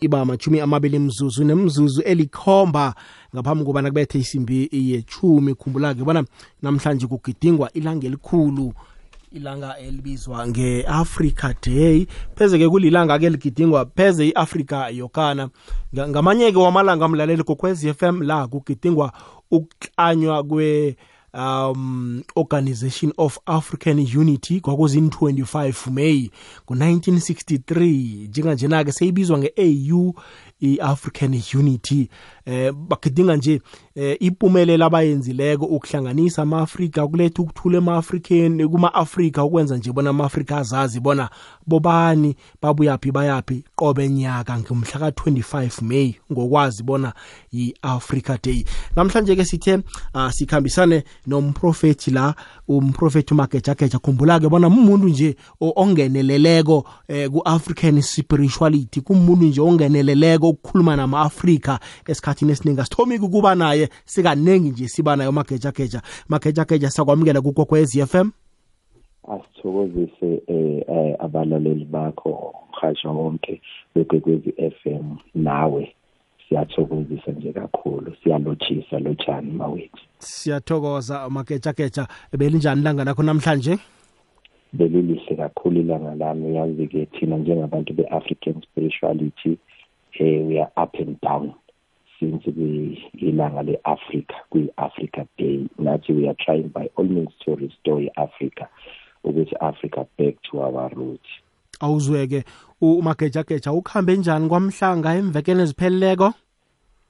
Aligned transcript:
iba 0.00 0.20
amachumi 0.20 0.60
amabili 0.60 0.98
mzuzu 0.98 1.44
nemzuzu 1.44 2.02
elikhomba 2.02 2.94
ngaphambi 3.34 3.64
kobana 3.64 3.88
kubethe 3.88 4.18
isimbi 4.18 4.68
yechumi. 4.72 5.54
Khumbula-ke 5.54 6.04
bona 6.04 6.24
namhlanje 6.62 7.06
kugidingwa 7.06 7.72
ilanga 7.72 8.06
elikhulu 8.06 8.72
ilanga 9.32 9.78
elibizwa 9.78 10.46
nge-africa 10.48 11.54
day. 11.62 12.06
Pheze-ke 12.36 12.68
kulilanga-ke 12.68 13.30
ligidingwa 13.30 13.86
pheze 13.86 14.28
i-afrika 14.28 14.88
yokana 14.88 15.48
ngamanye-ke 15.94 16.58
wamalanga 16.58 17.04
amlaleli 17.04 17.42
kokwez 17.42 17.84
f 17.84 18.02
m 18.02 18.22
la 18.22 18.46
kugidingwa 18.46 19.12
ukuklanywa 19.50 20.44
kwe 20.44 20.96
um 21.34 22.22
organization 22.36 23.12
of 23.18 23.38
african 23.46 23.98
unity 23.98 24.60
kwakuzin-25 24.60 25.90
may 25.90 26.30
ngo-1963 26.66 28.28
njenganjena-ke 28.28 28.92
seyibizwa 28.92 29.38
nge-au 29.38 30.14
i-african 30.60 31.42
unity. 31.54 32.08
Eh 32.48 32.72
bagidinga 32.72 33.36
nje 33.36 33.60
eh, 33.94 34.16
impumelelo 34.20 34.84
abayenzileko 34.84 35.64
ukuhlanganisa 35.64 36.42
ama-afrika 36.42 37.04
ukuletha 37.04 37.42
ukuthula 37.42 37.78
ema-afrikeni 37.78 38.68
kuma-afrika 38.68 39.44
ukwenza 39.44 39.76
nje 39.76 39.92
bona 39.92 40.10
ama-afrika 40.10 40.56
azazi 40.58 41.00
bona 41.00 41.30
bobani 41.66 42.36
babuyaphi 42.62 43.12
bayaphi. 43.12 43.64
Qobe 43.76 44.08
nyaka 44.08 44.58
ngomhla 44.58 44.98
ka-25 44.98 45.84
may 45.84 46.14
ngokwazi 46.32 46.82
bona 46.82 47.12
yi-africa 47.52 48.38
day. 48.42 48.64
Namhlanje-ke 48.96 49.44
sithe 49.44 49.74
uh, 50.14 50.30
sikhambisane 50.30 51.04
nomprofethi 51.26 52.10
la 52.10 52.34
umprofethi 52.68 53.34
umagejageja. 53.34 53.98
Khumbula-ke 53.98 54.48
bona 54.48 54.68
umuntu 54.68 55.08
nje 55.08 55.36
ongeneleleko 55.60 56.84
eh, 57.08 57.30
ku-african 57.30 58.02
spirituality 58.02 59.00
kumuntu 59.00 59.44
nje 59.44 59.60
ongeneleleko 59.60 60.48
ukukhuluma 60.48 60.96
nama-afrika 60.96 61.80
esikhathini 62.38 62.52
esiningi 62.52 62.80
asithomi 62.80 63.18
ukuba 63.18 63.54
naye 63.54 63.88
sikaningi 64.04 64.70
nje 64.70 64.88
siba 64.88 65.16
naye 65.16 65.28
umagejageja. 65.28 66.02
Magejageja 66.28 66.90
sakwamukela 66.90 67.40
kukokwez 67.40 67.96
f 67.96 68.14
m? 68.14 68.32
Asithokozise 69.28 70.42
eh, 70.46 70.84
eh 70.88 71.16
abalaleli 71.18 71.84
bakho 71.84 72.54
umhasha 72.72 73.10
wonke 73.10 73.60
wegwegwezi 73.94 74.52
FM 74.52 75.16
nawe. 75.34 75.94
Siyathokozisa 76.48 77.32
nje 77.32 77.52
kakhulu 77.52 78.16
siyalotshisa 78.22 78.98
lotshani 78.98 79.52
mawethu. 79.52 80.02
Siyathokoza 80.18 81.30
magejageja 81.30 82.08
belinjani 82.38 82.80
ilanga 82.80 83.04
lakho 83.04 83.22
namhlanje? 83.22 83.78
Belilihle 84.72 85.36
kakhulu 85.36 85.80
ilanga 85.80 86.14
lami. 86.14 86.56
Yazi-ke 86.56 87.06
thina 87.06 87.36
njengabantu 87.36 87.94
be-african 87.94 88.62
spirituality 88.62 89.58
eh, 90.20 90.40
we 90.48 90.58
are 90.58 90.72
up 90.76 90.94
and 90.94 91.20
down. 91.20 91.54
Since 92.18 92.44
ilanga 93.14 93.62
le-africa 93.62 94.34
kwi-africa 94.50 95.26
day 95.38 95.66
nathi 95.78 96.12
we 96.12 96.28
are 96.28 96.36
trying 96.44 96.68
by 96.68 96.90
all 96.96 97.04
means 97.04 97.32
to 97.44 97.54
restore 97.56 98.02
i-africa 98.02 98.66
ukuthi 99.24 99.54
africa 99.60 100.06
back 100.18 100.34
to 100.42 100.60
our 100.60 100.90
roots. 100.94 101.28
Awuzweke 101.80 102.44
umagejageja 102.80 103.72
ukuhambe 103.72 104.16
njani 104.16 104.48
kwamhlanga 104.48 105.14
emvekeni 105.14 105.62
ezipheleleko? 105.62 106.32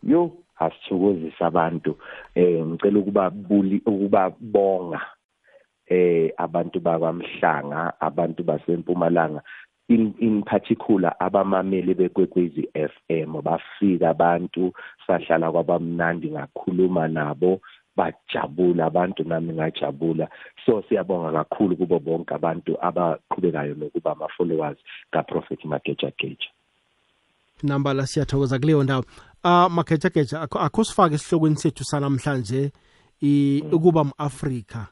Yo 0.02 0.32
asithokozisa 0.58 1.46
abantu. 1.46 1.96
Eh 2.34 2.66
ngicela 2.66 2.98
ukuba 2.98 3.30
buli 3.30 3.82
ukuba 3.86 4.30
bonga 4.40 5.00
eh 5.86 6.32
abantu 6.36 6.80
bakwamhlanga 6.80 8.00
abantu 8.00 8.42
basempumalanga. 8.44 9.42
In 9.88 10.14
in 10.20 10.42
particular 10.42 11.14
abamameli 11.18 11.94
bekwekwezi 11.94 12.68
FM 12.74 13.42
bafika 13.42 14.10
abantu 14.10 14.72
sahlala 15.06 15.52
kwabamnandi 15.52 16.30
ngakhuluma 16.30 17.08
nabo 17.08 17.60
bajabula 17.96 18.86
abantu 18.86 19.24
nami 19.24 19.52
ngajabula. 19.54 20.28
So 20.66 20.82
siyabonga 20.88 21.32
kakhulu 21.32 21.76
kubo 21.76 21.98
bonke 21.98 22.34
abantu 22.34 22.76
abaqhubekayo 22.80 23.74
nokuba 23.74 24.12
ama 24.12 24.28
followers 24.36 24.78
kaProphet 25.10 25.64
Mageja 25.64 26.12
Geja 26.18 26.48
nambala 27.62 28.06
siyathokoza 28.06 28.58
kuleyo 28.58 28.84
ndawo. 28.84 29.04
Uh 29.44 29.68
Mageja 29.72 30.10
Geja 30.10 30.40
akho 30.40 30.84
sifake 30.84 31.14
esihlokweni 31.14 31.56
sethu 31.56 31.84
sanamhlanje 31.84 32.72
ukuba 33.72 34.00
umAfrika 34.00 34.86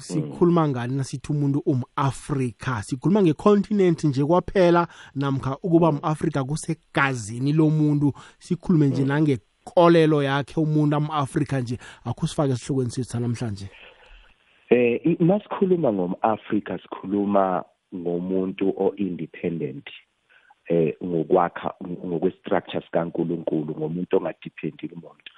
sikhuluma 0.00 0.68
ngani 0.68 0.96
nasithi 0.96 1.32
umuntu 1.32 1.62
umAfrika? 1.66 2.82
Sikhuluma 2.82 3.22
ngecontinent 3.22 4.04
nje 4.04 4.24
kwaphela 4.24 4.88
namkha 5.14 5.56
ukuba 5.62 5.88
umAfrika 5.88 6.44
kusegazini 6.44 7.52
lomuntu. 7.52 8.12
Sikhulume 8.38 8.88
nje 8.88 9.04
nangekolelo 9.04 10.22
yakhe 10.22 10.60
umuntu 10.60 10.96
amAfrika 10.96 11.60
nje. 11.60 11.78
Akusifake 12.04 12.52
esihlokweni 12.52 12.90
sethu 12.90 13.20
namhlanje 13.20 13.70
eh 14.70 15.16
masikhuluma 15.20 15.92
ngomAfrika 15.92 16.78
sikhuluma 16.78 17.64
ngomuntu 17.94 18.74
o-independent 18.76 19.86
eh 20.68 20.94
ngokwakha 21.04 21.74
ngokwestructure 22.06 22.82
sikaNkuluNkulu 22.84 23.74
ngomuntu 23.78 24.16
ongadependile 24.16 24.94
umuntu. 24.94 25.30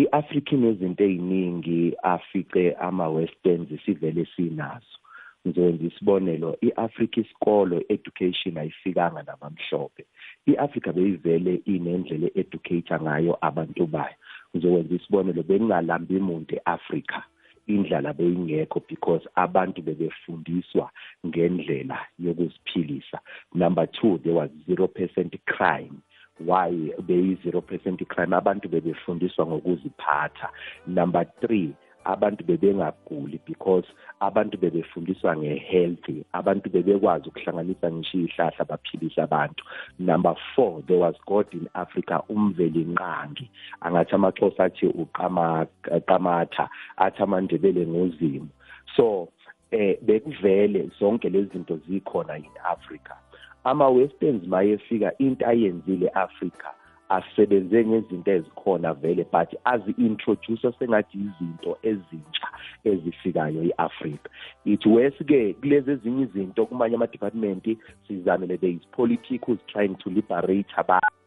iAfrica 0.00 0.52
inezinto 0.56 1.04
eziningi 1.04 1.80
afice 2.02 2.72
ama-westerns 2.86 3.68
sivele 3.84 4.24
sinazo. 4.36 4.96
Ngizokwenza 5.46 5.84
isibonelo 5.84 6.50
iAfrica 6.66 7.20
isikolo 7.20 7.76
education 7.88 8.58
ayifikanga 8.58 9.22
nabamhlophe. 9.22 10.04
iAfrica 10.46 10.92
beyivele 10.92 11.54
inendlela 11.64 12.28
educate 12.34 12.94
ngayo 13.02 13.38
abantu 13.40 13.86
bayo. 13.86 14.16
Ngizokwenza 14.50 14.94
isibonelo 14.94 15.42
bengalambi 15.42 16.16
imuntu 16.16 16.54
eAfrica 16.56 17.20
indlala 17.66 18.12
beyingekho 18.12 18.82
because 18.88 19.24
abantu 19.36 19.82
bebefundiswa 19.82 20.90
ngendlela 21.26 21.98
yokuziphilisa. 22.18 23.18
Number 23.54 23.86
2 23.86 24.22
there 24.22 24.34
was 24.34 24.50
0% 24.68 25.38
crime. 25.46 25.98
Why 26.44 26.92
beyi-zero 27.06 27.60
percent 27.60 28.00
crime 28.08 28.36
abantu 28.36 28.68
bebefundiswa 28.68 29.46
ngokuziphatha. 29.46 30.48
Number 30.86 31.24
three 31.40 31.74
abantu 32.04 32.44
bebengaguli 32.44 33.40
because 33.44 33.84
abantu 34.20 34.56
bebefundiswa 34.58 35.36
nge-healthy 35.36 36.24
abantu 36.32 36.70
bebekwazi 36.70 37.28
ukuhlanganisa 37.28 37.92
ngisho 37.92 38.18
iy'hlahla 38.18 38.64
baphilise 38.64 39.20
abantu. 39.22 39.64
Number 39.98 40.34
four 40.54 40.82
there 40.86 40.98
was 40.98 41.14
god 41.26 41.46
in 41.52 41.68
africa 41.74 42.22
umveli 42.28 42.84
nqangi 42.84 43.50
angathi 43.80 44.14
amaxhosa 44.14 44.64
athi 44.64 44.86
uqamatha 44.86 46.68
athi 46.96 47.22
amandebele 47.22 47.86
ngozimo 47.86 48.48
so 48.96 49.28
eh 49.70 49.98
bekuvele 50.02 50.90
zonke 50.98 51.28
lezi 51.28 51.52
zinto 51.52 51.76
zikhona 51.76 52.36
in 52.36 52.54
africa 52.64 53.14
ama-westerns 53.70 54.46
mayefika 54.46 55.18
into 55.18 55.46
ayenzile 55.46 56.08
afrika 56.08 56.74
asebenze 57.08 57.84
ngezinto 57.84 58.30
ezikhona 58.30 58.94
vele 58.94 59.26
but 59.32 59.50
azi-introduce 59.64 60.72
sengathi 60.78 61.18
izinto 61.18 61.78
ezintsha 61.82 62.48
ezifikayo 62.84 63.62
i-afrika 63.62 64.30
it 64.64 64.86
wes-ke 64.86 65.54
kulezi 65.60 65.90
ezinye 65.90 66.22
izinto 66.22 66.66
kumanye 66.66 66.94
ama-department 66.94 67.78
sizamele 68.06 68.58
there 68.58 68.72
is 68.72 68.86
politics 68.92 69.48
who's 69.48 69.66
trying 69.66 69.94
to 69.94 70.10
liberate 70.10 70.72
abantu 70.76 71.18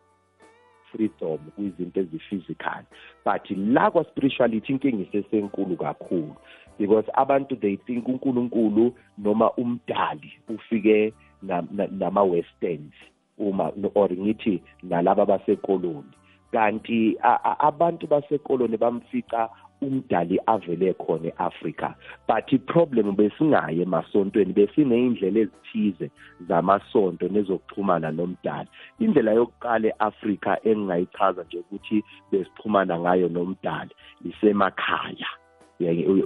freedom 0.92 1.40
kwizinto 1.56 2.00
eziphysical. 2.00 2.84
But 3.26 3.42
la 3.58 3.92
kwa-spirituality 3.92 4.74
inkinga 4.74 5.04
isesenkulu 5.04 5.78
kakhulu 5.78 6.36
because 6.80 7.12
abantu 7.14 7.56
they 7.56 7.78
think 7.78 8.08
unkulunkulu 8.08 8.94
noma 9.18 9.52
umdali 9.52 10.34
ufike 10.50 11.14
nama-westerns 11.42 12.94
uma 13.38 13.72
or 13.96 14.10
ngithi 14.10 14.62
nalaba 14.84 15.26
basekoloni. 15.26 16.14
Kanti 16.52 17.16
abantu 17.60 18.08
basekoloni 18.08 18.78
bamfica 18.78 19.50
umdali 19.82 20.38
avele 20.48 20.94
khona 20.94 21.32
eAfrika 21.32 21.96
but 22.28 22.48
iproblem 22.52 23.16
besingaye 23.16 23.82
emasontweni 23.82 24.54
besineyindlela 24.54 25.40
ezithize 25.40 26.12
zamasonto 26.48 27.26
nezokuxhumana 27.28 28.12
nomdali. 28.12 28.70
Indlela 29.00 29.32
yokuqala 29.40 29.88
eAfrika 29.90 30.52
engingayichaza 30.70 31.44
nje 31.44 31.58
ukuthi 31.60 32.04
besixhumana 32.32 33.00
ngayo 33.00 33.30
nomdali 33.30 33.94
isemakhaya. 34.30 35.41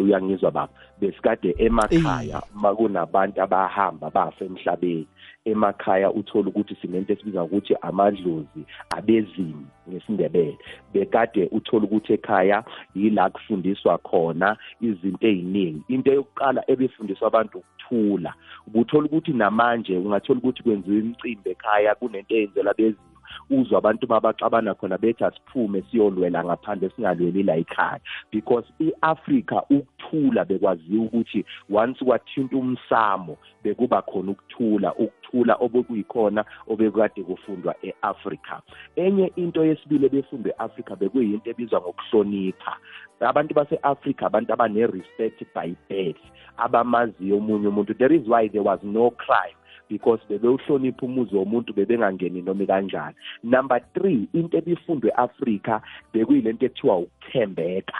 Uyangizwa 0.03 0.51
baba 0.51 0.73
besikade 1.01 1.55
emakhaya 1.57 2.41
makunabantu 2.53 3.41
abahamba 3.41 4.09
bafa 4.09 4.45
emhlabeni 4.45 5.07
emakhaya 5.45 6.11
uthola 6.11 6.47
ukuthi 6.49 6.75
sinento 6.81 7.13
esibiza 7.13 7.43
ukuthi 7.43 7.75
amadlozi 7.81 8.61
abezimu 8.89 9.65
ngesindebele. 9.89 10.57
Bekade 10.93 11.49
uthola 11.51 11.85
ukuthi 11.85 12.13
ekhaya 12.13 12.63
yila 12.95 13.29
kufundiswa 13.29 13.97
khona 13.97 14.57
izinto 14.81 15.27
eziningi. 15.27 15.81
Into 15.87 16.11
yokuqala 16.13 16.63
ebefundiswa 16.67 17.27
abantu 17.27 17.57
ukuthula 17.57 18.33
ubuthola 18.67 19.05
ukuthi 19.05 19.33
namanje 19.33 19.97
ungathola 19.97 20.39
ukuthi 20.39 20.63
kwenziwa 20.63 20.97
imicimbi 20.97 21.49
ekhaya 21.49 21.95
kunento 21.95 22.35
eyenzelwa 22.35 22.73
bezimu 22.73 23.14
uzwa 23.50 23.77
abantu 23.77 24.07
mabaxabana 24.07 24.75
khona 24.75 24.98
bethi 24.98 25.24
asiphume 25.24 25.83
siyolwela 25.92 26.44
ngaphandle 26.44 26.89
singalweli 26.89 27.44
la 27.44 27.56
ekhaya. 27.56 28.00
Because 28.31 28.66
iAfrica 28.80 29.62
ukuthula 29.69 30.45
bekwaziwa 30.45 31.06
ukuthi 31.06 31.45
once 31.69 32.06
kwathinta 32.06 32.57
umsamo 32.57 33.38
bekuba 33.63 34.01
khona 34.01 34.31
ukuthula 34.31 34.94
ukuthula 34.94 35.56
obekuyikhona 35.60 36.45
obekade 36.68 37.24
kufundwa 37.24 37.75
eAfrica 37.83 38.62
enye 38.95 39.31
into 39.36 39.66
yesibili 39.66 40.06
ebefundwa 40.06 40.51
eAfrica 40.54 40.95
bekuyinto 40.95 41.50
ebizwa 41.50 41.81
ngokuhlonipha. 41.81 42.74
Abantu 43.19 43.54
base-africa 43.54 44.24
abantu 44.25 44.54
abane-respect 44.54 45.39
by 45.56 45.74
birth 45.89 46.24
abamaziyo 46.57 47.38
omunye 47.38 47.68
umuntu. 47.68 47.94
There 47.98 48.16
is 48.16 48.27
why 48.27 48.48
there 48.48 48.63
was 48.63 48.80
no 48.83 49.12
crime. 49.12 49.57
Because 49.89 50.21
bebewuhlonipha 50.29 51.05
umuzi 51.05 51.35
womuntu 51.35 51.73
bebengangeni 51.73 52.41
noma 52.41 52.65
kanjani 52.65 53.15
number 53.43 53.81
3 53.95 54.27
into 54.33 54.57
ebifundwe 54.57 55.11
eAfrika 55.11 55.81
bekuyilento 56.13 56.65
ekuthiwa 56.65 56.97
ukuthembeka. 56.97 57.97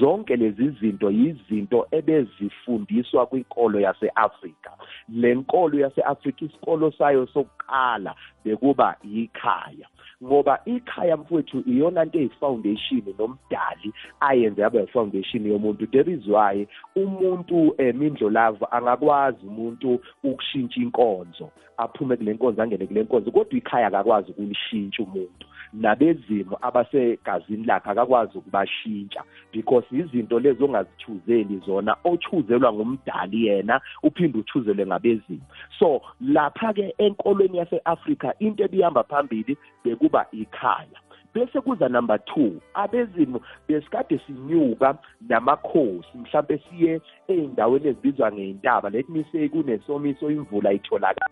Zonke 0.00 0.36
lezi 0.36 0.70
zinto 0.80 1.10
yizinto 1.10 1.86
ebezifundiswa 1.90 3.26
kwinkolo 3.26 3.80
yaseAfrika. 3.80 4.70
Lenkolo 5.08 5.78
yaseAfrika 5.78 6.44
isikolo 6.44 6.92
sayo 6.92 7.26
sokuqala 7.26 8.14
bekuba 8.44 8.96
yikhaya 9.04 9.86
ngoba 10.24 10.60
ikhaya 10.64 11.16
mfowethu 11.16 11.62
iyona 11.66 12.04
nto 12.04 12.18
eyifoundation 12.18 13.02
nomdali 13.18 13.92
ayenze 14.20 14.62
yaba 14.62 14.82
ifoundation 14.82 15.46
yomuntu. 15.46 15.86
There 15.86 16.12
is 16.12 16.26
why 16.26 16.66
umuntu 16.96 17.74
emindlo 17.78 18.30
love 18.30 18.66
angakwazi 18.70 19.46
umuntu 19.46 20.00
ukushintsha 20.24 20.80
inkonzo 20.80 21.50
aphume 21.76 22.16
kule 22.16 22.32
nkonzo 22.32 22.62
angene 22.62 22.86
kule 22.86 23.02
nkonzo 23.02 23.30
kodwa 23.30 23.58
ikhaya 23.58 23.86
akakwazi 23.86 24.30
ukulishintsha 24.30 25.02
umuntu. 25.02 25.46
Nabezimo 25.72 26.58
abasegazini 26.62 27.64
lakhe 27.64 27.90
akakwazi 27.90 28.38
ukubashintsha 28.38 29.22
because 29.52 29.86
izinto 29.92 30.40
lezo 30.40 30.64
ongazithuzeli 30.64 31.62
zona 31.66 31.96
ochuzelwa 32.04 32.72
ngumdali 32.72 33.46
yena 33.46 33.80
uphinde 34.02 34.38
uchuzelwe 34.38 34.86
ngabezimo. 34.86 35.46
So 35.78 36.02
lapha 36.20 36.72
ke 36.72 36.94
enkolweni 36.98 37.58
yaseAfrika 37.58 38.29
into 38.38 38.64
ebihamba 38.64 39.04
phambili 39.04 39.56
bekuba 39.84 40.26
ikhaya. 40.32 41.00
Bese 41.34 41.60
kuza 41.60 41.88
number 41.88 42.16
2 42.16 42.52
abezimo 42.74 43.40
besikade 43.68 44.20
sinyuka 44.26 44.98
namakhosi 45.28 46.18
mhlawumbe 46.18 46.58
siye 46.58 47.00
eindaweni 47.28 47.88
ezibizwa 47.88 48.32
ngeintaba 48.32 48.90
let 48.90 49.08
me 49.08 49.24
say 49.32 49.48
kunesomiso 49.48 50.30
imvula 50.30 50.72
itholakala. 50.72 51.30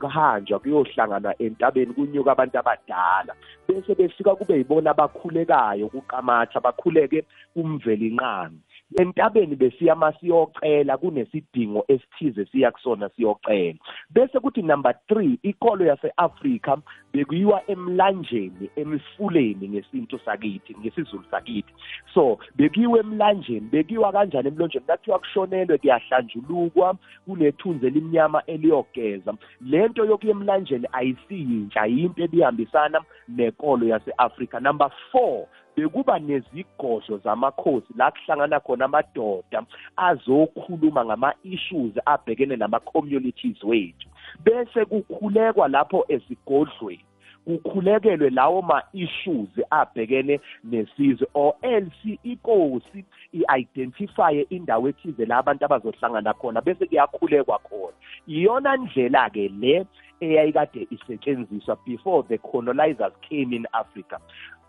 Kuhanjwa 0.00 0.58
kuyohlangana 0.58 1.34
entabeni 1.38 1.92
kunyuka 1.94 2.32
abantu 2.32 2.58
abadala. 2.58 3.34
Bese 3.68 3.94
befika 3.94 4.34
kube 4.34 4.56
yibona 4.58 4.90
abakhulekayo 4.90 5.88
kuqamatha 5.88 6.60
bakhuleke 6.60 7.24
kumveli 7.54 8.08
inqami 8.08 8.60
entabeni 8.98 9.56
besiya 9.56 9.94
masiyocela 9.94 10.96
kunesidingo 10.96 11.84
esithize 11.88 12.44
siya 12.44 12.70
kusona 12.70 13.08
siyocela. 13.08 13.78
Bese 14.10 14.40
kuthi 14.40 14.62
number 14.62 14.94
3 15.08 15.38
ikolo 15.42 15.84
yaseAfrika 15.84 16.78
bekuyiwa 17.12 17.62
emlanjeni 17.70 18.70
emifuleni 18.76 19.68
ngesinto 19.68 20.18
sakithi 20.18 20.76
ngesizulu 20.80 21.24
sakithi. 21.30 21.72
So 22.14 22.38
bekuyiwa 22.56 22.98
emlanjeni 22.98 23.60
bekuyiwa 23.60 24.12
kanjani 24.12 24.48
emlonjeni? 24.48 24.84
Kathiwa 24.86 25.18
kushonelwe 25.18 25.78
kuyahlanjulukwa 25.78 26.96
kunethunzi 27.26 27.86
elimnyama 27.86 28.42
eliyogeza. 28.46 29.34
Lento 29.60 30.04
yokuya 30.04 30.30
emlanjeni 30.30 30.88
ayisiyintsha 30.92 31.86
yinto 31.86 32.22
ebihambisana 32.22 33.00
nekolo 33.28 33.86
yaseAfrika. 33.86 34.60
Number 34.60 34.90
4 35.12 35.46
bekuba 35.76 36.18
nezigodlo 36.18 37.18
zamakhosi 37.24 37.92
la 37.96 38.10
kuhlangana 38.10 38.60
khona 38.60 38.84
amadoda 38.84 39.62
azokhuluma 39.96 41.04
ngama-issues 41.04 41.94
abhekene 42.06 42.56
nama-communities 42.56 43.62
wethu. 43.64 44.08
Bese 44.44 44.84
kukhulekwa 44.84 45.68
lapho 45.68 46.04
esigodlweni 46.08 47.04
kukhulekelwe 47.44 48.30
lawo 48.30 48.62
ma-issues 48.62 49.48
abhekene 49.70 50.40
nesizwe 50.64 51.26
or 51.34 51.54
else 51.62 52.18
inkosi 52.24 53.04
i-identifye 53.32 54.46
indawo 54.50 54.88
ethize 54.88 55.26
la 55.26 55.38
abantu 55.38 55.64
abazohlangana 55.64 56.34
khona 56.34 56.60
bese 56.60 56.86
kuyakhulekwa 56.86 57.58
khona. 57.58 57.96
Iyona 58.26 58.76
ndlela-ke 58.76 59.48
le 59.60 59.86
eyayikade 60.20 60.86
isetshenziswa 60.90 61.76
before 61.86 62.22
the 62.28 62.38
colonizers 62.38 63.12
came 63.28 63.52
in 63.52 63.66
africa. 63.72 64.18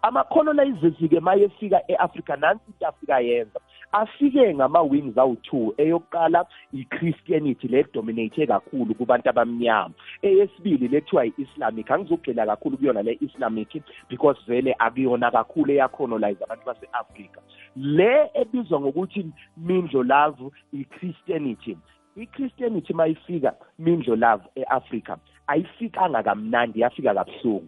Ama-colonizers-ke 0.03 1.19
mayefika 1.19 1.81
e-afrika 1.87 2.35
nansi 2.35 2.63
into 2.67 2.87
afika 2.87 3.19
yenza 3.19 3.59
afike 3.91 4.53
ngama-wings 4.53 5.17
awu-two 5.17 5.73
eyokuqala 5.77 6.45
i-christianity 6.73 7.67
le 7.67 7.85
dominate 7.93 8.47
kakhulu 8.47 8.95
kubantu 8.95 9.29
abamnyama. 9.29 9.93
Eyesibili 10.21 10.87
lekuthiwa 10.87 11.25
i-islamic 11.25 11.91
angizogxila 11.91 12.45
kakhulu 12.45 12.77
kuyona 12.77 13.01
le 13.03 13.17
islamic 13.21 13.83
because 14.09 14.39
vele 14.47 14.75
akuyona 14.79 15.31
kakhulu 15.31 15.71
eyacolonize 15.71 16.43
abantu 16.43 16.65
base-afrika. 16.65 17.41
Le 17.75 18.29
ebizwa 18.51 18.79
ngokuthi 18.79 19.25
mindlo 19.57 20.03
love 20.03 20.51
i-christianity. 20.73 21.77
I-christianity 22.15 22.93
mayifika 22.93 23.55
mindlo 23.79 24.15
love 24.15 24.43
e-afrika 24.55 25.17
ayifikanga 25.47 26.23
kamnandi 26.23 26.79
yafika 26.79 27.13
kabuhlungu. 27.13 27.67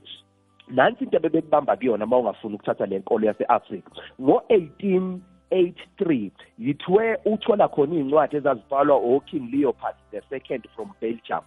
Nansi 0.68 1.04
into 1.04 1.18
ebebekubamba 1.18 1.76
kuyona 1.76 2.06
uma 2.06 2.18
ungafuni 2.18 2.56
ukuthatha 2.56 2.86
le 2.86 3.00
nkolo 3.00 3.28
yase-afrika. 3.28 3.92
Ngo-1883 4.22 6.32
yithiwe 6.60 7.18
uthola 7.26 7.68
khona 7.68 7.96
iy'ncwadi 7.96 8.38
ezazibhalwa 8.38 8.96
oking 8.96 9.52
leopold 9.52 9.96
the 10.12 10.22
second 10.30 10.68
from 10.76 10.92
belgium. 11.02 11.42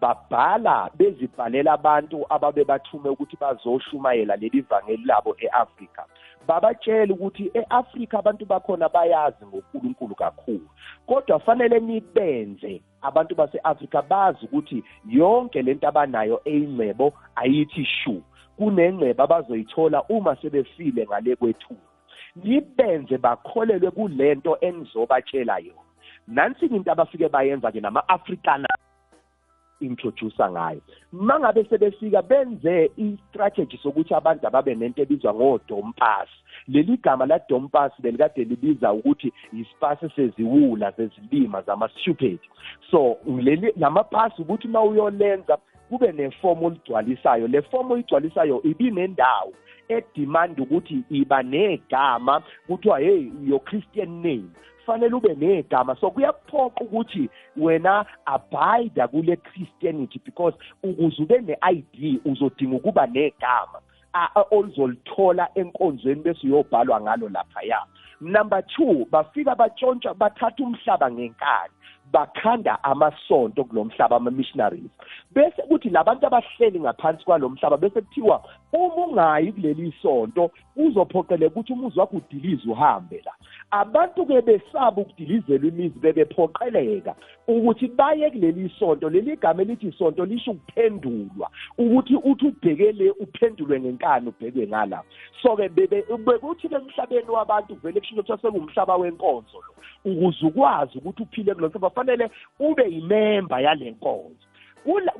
Babhala 0.00 0.90
bezibhalela 0.98 1.72
abantu 1.72 2.26
ababebathume 2.28 3.10
ukuthi 3.10 3.36
bazoshumayela 3.40 4.36
leli 4.36 4.60
vangeli 4.60 5.04
labo 5.04 5.36
e-afrika. 5.40 6.04
Babatshela 6.48 7.14
ukuthi 7.14 7.50
e-afrika 7.54 8.18
abantu 8.18 8.46
bakhona 8.46 8.88
bayazi 8.88 9.46
ngonkulunkulu 9.46 10.14
kakhulu. 10.14 10.68
Kodwa 11.06 11.38
fanele 11.40 11.80
nibenze 11.80 12.82
abantu 13.02 13.34
base-afrika 13.34 14.02
bazi 14.02 14.44
ukuthi 14.46 14.84
yonke 15.08 15.62
lento 15.62 15.88
abanayo 15.88 16.40
eyingcebo 16.44 17.12
ayithi 17.36 17.84
shu. 17.84 18.22
Kunengceba 18.56 19.24
abazoyithola 19.24 20.02
uma 20.08 20.36
sebefile 20.36 21.06
ngale 21.06 21.36
kwethuba 21.36 21.88
nibenze 22.44 23.18
bakholelwe 23.18 23.90
kulento 23.90 24.58
enizobatshela 24.60 25.58
yona. 25.58 25.88
Nansi 26.28 26.66
into 26.66 26.92
abafike 26.92 27.28
bayenza 27.28 27.72
ke 27.72 27.80
nama-afrikaner 27.80 28.67
introducer 29.80 30.50
ngayo. 30.50 30.80
Mangabe 31.12 31.64
sebefika 31.64 32.22
benze 32.22 32.90
i-strategy 32.96 33.78
sokuthi 33.82 34.14
abantu 34.14 34.46
ababe 34.46 34.74
nento 34.74 35.02
ebizwa 35.02 35.34
ngodompas 35.34 36.28
leli 36.68 36.96
gama 36.96 37.26
la 37.26 37.38
dompas 37.48 37.92
belikade 37.98 38.44
libiza 38.44 38.92
ukuthi 38.92 39.32
isipasi 39.52 40.08
seziwula 40.16 40.90
zezilima 40.90 41.62
zama-stupid. 41.62 42.38
So 42.90 43.16
leli 43.26 43.72
lamapasi 43.76 44.42
ukuthi 44.42 44.68
uma 44.68 44.82
uyolenza 44.82 45.58
kube 45.88 46.12
nefomu 46.12 46.66
oligcwalisayo. 46.66 47.48
Le 47.48 47.62
fomu 47.62 47.94
oyigcwalisayo 47.94 48.62
ibinendawo 48.62 49.52
edemand 49.88 50.60
ukuthi 50.60 51.04
iba 51.10 51.42
negama 51.42 52.42
kuthiwa 52.66 53.00
hey 53.00 53.30
your 53.46 53.60
christian 53.64 54.22
name. 54.22 54.50
Kufanele 54.88 55.14
ube 55.14 55.34
negama. 55.34 55.96
So 56.00 56.10
kuyaphoqa 56.10 56.84
ukuthi 56.84 57.28
wena 57.56 58.06
abide 58.26 59.06
kule 59.10 59.36
christianity 59.36 60.20
because 60.24 60.56
ukuze 60.82 61.22
ube 61.22 61.38
ne-id 61.40 62.20
uzodinga 62.24 62.76
ukuba 62.76 63.06
negama 63.06 63.80
oluzolithola 64.50 65.48
enkonzweni 65.54 66.22
bese 66.22 66.46
uyobhalwa 66.46 67.00
ngalo 67.00 67.28
laphaya. 67.28 67.82
Number 68.20 68.62
2 68.78 69.06
bafika 69.10 69.54
batshontsha 69.54 70.14
bathatha 70.14 70.64
umhlaba 70.64 71.10
ngenkani 71.10 71.72
bakhanda 72.12 72.84
amasonto 72.84 73.64
kulomhlaba 73.64 74.16
ama-missionaries. 74.16 74.90
Bese 75.30 75.62
kuthi 75.68 75.90
labantu 75.90 76.26
abahleli 76.26 76.80
ngaphansi 76.80 77.24
kwalomhlaba 77.24 77.76
bese 77.76 78.00
kuthiwa 78.00 78.42
uma 78.72 79.06
ungayi 79.06 79.52
kuleli 79.52 79.94
sonto 80.02 80.50
uzophoqeleka 80.76 81.46
ukuthi 81.46 81.72
umuzi 81.72 82.00
wakho 82.00 82.16
udilize 82.16 82.70
uhambe 82.70 83.22
la. 83.24 83.32
Abantu-ke 83.70 84.42
besaba 84.42 85.02
ukudilizelwa 85.02 85.68
imizi 85.68 85.98
bebephoqeleka 85.98 87.14
ukuthi 87.48 87.88
baye 87.88 88.30
kuleli 88.30 88.72
sonto. 88.78 89.10
Leli 89.10 89.36
gama 89.36 89.62
elithi 89.62 89.92
sonto 89.92 90.24
lisho 90.24 90.50
ukuphendulwa 90.50 91.50
ukuthi 91.78 92.16
uthi 92.16 92.46
ubhekele 92.46 93.10
uphendulwe 93.10 93.80
ngenkani 93.80 94.28
ubhekwe 94.28 94.66
ngala. 94.66 95.02
So-ke 95.42 95.68
bekuthi 95.68 96.66
emhlabeni 96.66 97.30
wabantu 97.30 97.74
vele 97.74 98.00
kusho 98.00 98.14
ukuthi 98.14 98.42
sekuwumhlaba 98.42 98.96
wenkonzo 98.96 99.58
lo 99.66 99.74
ukuze 100.04 100.46
ukwazi 100.46 100.98
ukuthi 100.98 101.22
uphile 101.22 101.54
kulo 101.54 101.68
mhlaba 101.68 101.90
fanele 101.90 102.30
ube 102.60 102.84
yimemba 102.90 103.60
yale 103.60 103.90
nkonzo. 103.90 104.47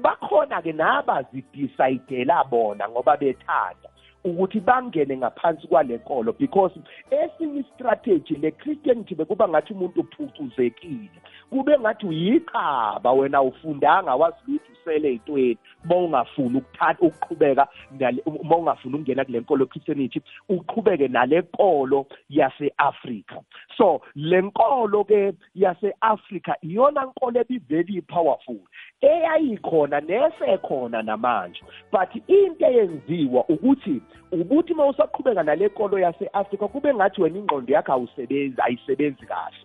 Bakhona 0.02 0.62
ke 0.62 0.72
nabazidecidela 0.72 2.44
bona 2.44 2.88
ngoba 2.88 3.16
bethanda. 3.16 3.88
Ukuthi 4.24 4.60
bangene 4.60 5.16
ngaphansi 5.16 5.66
kwalenkolo 5.68 6.32
because 6.38 6.72
esinye 7.10 7.60
istrategy 7.60 8.34
le-christianity 8.34 9.14
bekuba 9.14 9.48
ngathi 9.48 9.72
umuntu 9.72 10.00
uphucuzekile. 10.00 11.10
Kube 11.50 11.78
ngathi 11.78 12.06
uyiqaba 12.06 13.12
wena 13.12 13.42
ufundanga 13.42 14.14
wazi 14.14 14.36
ukuthi 14.46 14.72
usele 14.72 15.08
ey'ntweni 15.08 15.58
uma 15.84 15.96
ungafuni 15.96 16.58
ukuthatha 16.58 17.06
ukuqhubeka 17.06 17.68
uma 18.26 18.56
ungafuni 18.56 18.94
ukungena 18.94 19.24
kule 19.24 19.40
nkolo 19.40 19.66
christianity 19.66 20.20
uqhubeke 20.48 21.08
nale 21.08 21.40
nkolo 21.40 22.06
yase-afrika. 22.30 23.40
So 23.76 24.00
le 24.14 24.42
nkolo-ke 24.42 25.32
yase-afrika 25.54 26.56
iyona 26.62 27.04
nkolo 27.04 27.40
ebi-very 27.40 28.02
powerful 28.02 28.60
eyayikhona 29.00 30.00
nesekhona 30.00 31.02
namanje 31.02 31.62
but 31.92 32.10
into 32.28 32.66
eyenziwa 32.66 33.44
ukuthi 33.48 34.02
ukuthi 34.32 34.72
uma 34.72 34.86
usaqhubeka 34.86 35.42
nale 35.42 35.66
nkolo 35.66 35.98
yase-afrika 35.98 36.68
kube 36.68 36.94
ngathi 36.94 37.22
wena 37.22 37.38
ingqondo 37.38 37.72
yakho 37.72 37.92
awusebenzi 37.92 38.60
ayisebenzi 38.62 39.26
kahle. 39.26 39.56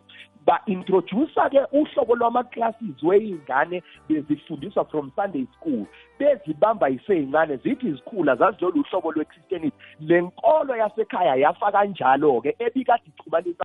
Ba-introduce-a 0.45 1.49
ke 1.49 1.61
uhlobo 1.71 2.15
lwama-classes 2.15 3.03
wey'ngane 3.03 3.83
bezifundiswa 4.09 4.85
from 4.91 5.11
sunday 5.15 5.47
school. 5.55 5.85
Bezibamba 6.19 6.87
yisey'ncane 6.87 7.57
zithi 7.63 7.87
izikhula 7.87 8.35
zazilolu 8.35 8.81
uhlobo 8.81 9.11
lwe-christianity. 9.11 9.77
Le 9.99 10.21
nkolo 10.21 10.75
yasekhaya 10.75 11.35
yafa 11.35 11.71
kanjalo-ke 11.71 12.55
ebikade 12.59 13.03
ichumanisa 13.07 13.63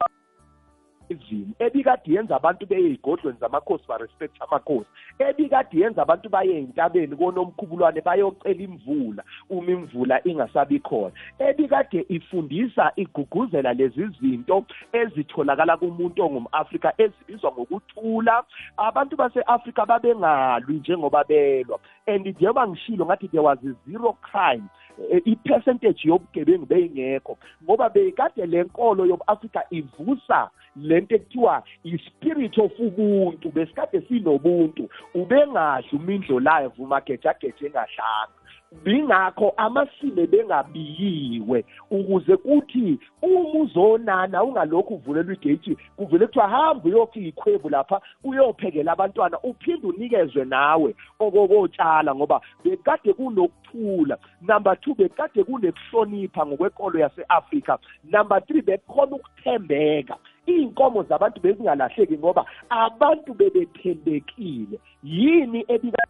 izimo 1.08 1.52
ebikade 1.58 2.12
yenza 2.14 2.36
abantu 2.36 2.66
beye 2.66 2.88
ey'godlweni 2.90 3.38
zamakhosi 3.40 3.84
barespect 3.88 4.34
amakhosi 4.40 4.90
ebikade 5.18 5.80
yenza 5.80 6.02
abantu 6.02 6.28
baye 6.28 6.52
ey'ntabeni 6.58 7.16
konomkhubulwane 7.16 8.00
bayocela 8.00 8.62
imvula 8.62 9.22
uma 9.50 9.70
imvula 9.70 10.20
ingasabi 10.28 10.78
khona 10.80 11.12
ebikade 11.38 12.06
ifundisa 12.08 12.92
iguguzela 12.96 13.72
lezi 13.72 14.08
zinto 14.20 14.64
ezitholakala 14.92 15.76
kumuntu 15.76 16.22
ongum-afrika 16.24 16.92
ezibizwa 16.98 17.52
ngokuthula. 17.52 18.44
Abantu 18.76 19.16
base-afrika 19.16 19.86
babengalwi 19.86 20.74
njengoba 20.74 21.24
belwa 21.24 21.78
and 22.06 22.26
njengoba 22.26 22.68
ngishilo 22.68 23.06
ngathi 23.06 23.28
there 23.28 23.42
was 23.42 23.58
a 23.64 23.72
zero 23.86 24.16
crime 24.22 24.64
e, 25.12 25.22
i-percentage 25.24 26.08
yobugebengu 26.08 26.66
beyingekho 26.66 27.38
ngoba 27.64 27.88
beyikade 27.88 28.46
le 28.46 28.62
nkolo 28.62 29.06
yobu-afrika 29.06 29.64
ivusa 29.70 30.50
lento 30.82 31.14
ekuthiwa 31.14 31.62
i-spirit 31.84 32.58
of 32.58 32.72
ubuntu 32.78 33.50
besikade 33.50 34.00
sinobuntu 34.00 34.88
ubengadli 35.14 35.88
umindlo 35.92 36.40
live 36.40 36.74
umagejageja 36.78 37.66
engadlanga 37.66 38.38
bingakho 38.84 39.54
amasime 39.56 40.26
bengabiyiwe 40.26 41.64
ukuze 41.90 42.36
kuthi 42.36 42.98
uma 43.22 43.60
uzonana 43.60 44.44
ungalokhu 44.44 44.94
uvulelwa 44.94 45.34
igate 45.34 45.76
kuvele 45.96 46.26
kuthiwa 46.26 46.48
hamba 46.48 46.84
uyokha 46.84 47.20
ikhwebu 47.20 47.68
lapha 47.68 48.00
uyophekela 48.24 48.92
abantwana 48.92 49.40
uphinde 49.40 49.86
unikezwe 49.86 50.44
nawe 50.44 50.94
okokotshala 51.18 52.14
ngoba 52.14 52.40
bekade 52.64 53.12
kunokuthula. 53.12 54.18
Number 54.42 54.80
two 54.80 54.94
bekade 54.94 55.44
kunekuhlonipha 55.44 56.46
ngokwekolo 56.46 56.98
yase-afrika. 56.98 57.78
Number 58.04 58.40
three 58.46 58.62
bekhona 58.62 59.16
ukuthembeka. 59.16 60.16
Iy'nkomo 60.48 61.02
zabantu 61.02 61.40
bezingalahleki 61.40 62.18
ngoba 62.18 62.44
abantu 62.70 63.34
bebethembekile. 63.34 64.80
Yini 65.02 65.64
ebika 65.68 66.02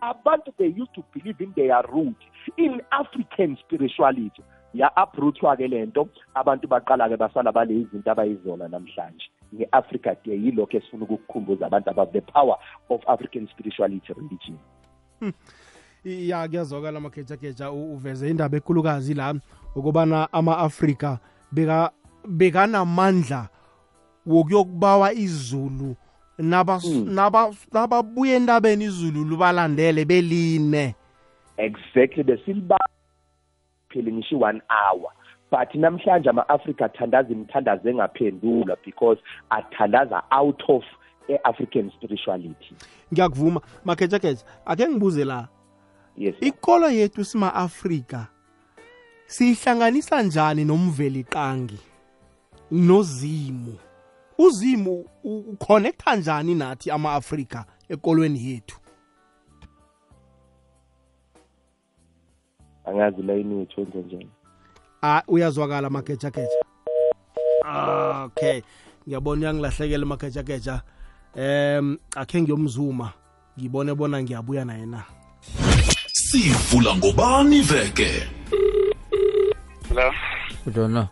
abantu 0.00 0.52
they 0.58 0.68
used 0.82 0.94
to 0.94 1.02
believe 1.14 1.40
in 1.40 1.52
their 1.52 1.82
root 1.92 2.16
in 2.56 2.80
african 2.90 3.56
spirituality. 3.56 4.42
Ya-uprootwa-ke 4.74 5.68
le 5.68 5.86
nto 5.86 6.08
abantu 6.34 6.68
baqala-ke 6.68 7.16
basala 7.16 7.52
bale 7.52 7.74
izinto 7.74 8.10
abayizona 8.10 8.68
namhlanje. 8.68 9.26
Nge-africa 9.54 10.16
day 10.24 10.38
yilokho 10.44 10.76
esifuna 10.76 11.04
ukukukhumbuza 11.04 11.66
abantu 11.66 11.90
about 11.90 12.12
the 12.12 12.20
power 12.20 12.56
of 12.88 13.00
african 13.08 13.48
spirituality 13.48 14.12
religion. 14.12 14.58
Hmm. 15.20 15.32
ya 16.04 16.48
kuyazwakala 16.48 16.98
amagejageja 16.98 17.70
uveze 17.70 18.30
indaba 18.30 18.56
ekhulukazi 18.56 19.14
la 19.14 19.34
ukubana 19.74 20.32
ama-afrika 20.32 21.18
bekanamandla 22.28 23.48
wokuyokubawa 24.26 25.12
izulu 25.12 25.96
Hmm. 26.38 27.14
nababuye 27.72 28.36
entabeni 28.36 28.84
izulu 28.84 29.24
lubalandele 29.24 30.04
beline. 30.04 30.94
Exactly 31.56 32.22
besiliba 32.24 32.76
phela 33.88 34.10
ngisho 34.12 34.38
one 34.40 34.60
hour. 34.68 35.12
But 35.50 35.74
namhlanje 35.74 36.30
ama-afrika 36.30 36.84
athandaza 36.84 37.28
imithandazo 37.32 37.90
engaphendulwa 37.90 38.76
because 38.84 39.20
athandaza 39.50 40.22
out 40.30 40.62
of 40.68 40.82
e-african 41.28 41.90
spirituality. 41.90 42.74
Ngiyakuvuma. 43.12 43.60
Makhetshakhetha 43.84 44.44
ake 44.66 44.88
ngibuze 44.88 45.24
la. 45.24 45.48
Yes 46.16 46.34
ikolo 46.40 46.90
yethu 46.90 47.24
sima-afrika 47.24 48.26
siyihlanganisa 49.26 50.22
njani 50.22 50.64
nomveliqangi 50.64 51.78
nozimu. 52.72 53.78
Uzimu 54.38 55.06
uconnecta 55.24 56.16
njani 56.16 56.54
nathi 56.54 56.90
ama-afrika 56.90 57.64
ekolweni 57.88 58.50
yethu? 58.50 58.78
Angazi 62.84 63.22
layini 63.22 63.54
wethu 63.54 63.80
wenze 63.80 63.98
njani 63.98 64.30
ah 65.02 65.22
uyazwakala 65.28 65.90
magejageja? 65.90 66.64
Okay. 68.24 68.62
Ngiyabona 69.06 69.40
uyangilahlekela 69.40 70.06
magejageja. 70.06 70.82
Em 71.36 71.98
akhe 72.16 72.42
ngiyomzuma. 72.42 73.12
Ngibone 73.58 73.94
bona 73.94 74.22
ngiyabuya 74.22 74.64
naye 74.64 74.86
na. 74.86 75.04
Sivula 76.12 76.96
ngobani 76.96 77.60
veke? 77.60 78.28
Hello. 79.88 80.12
Kujona. 80.64 81.08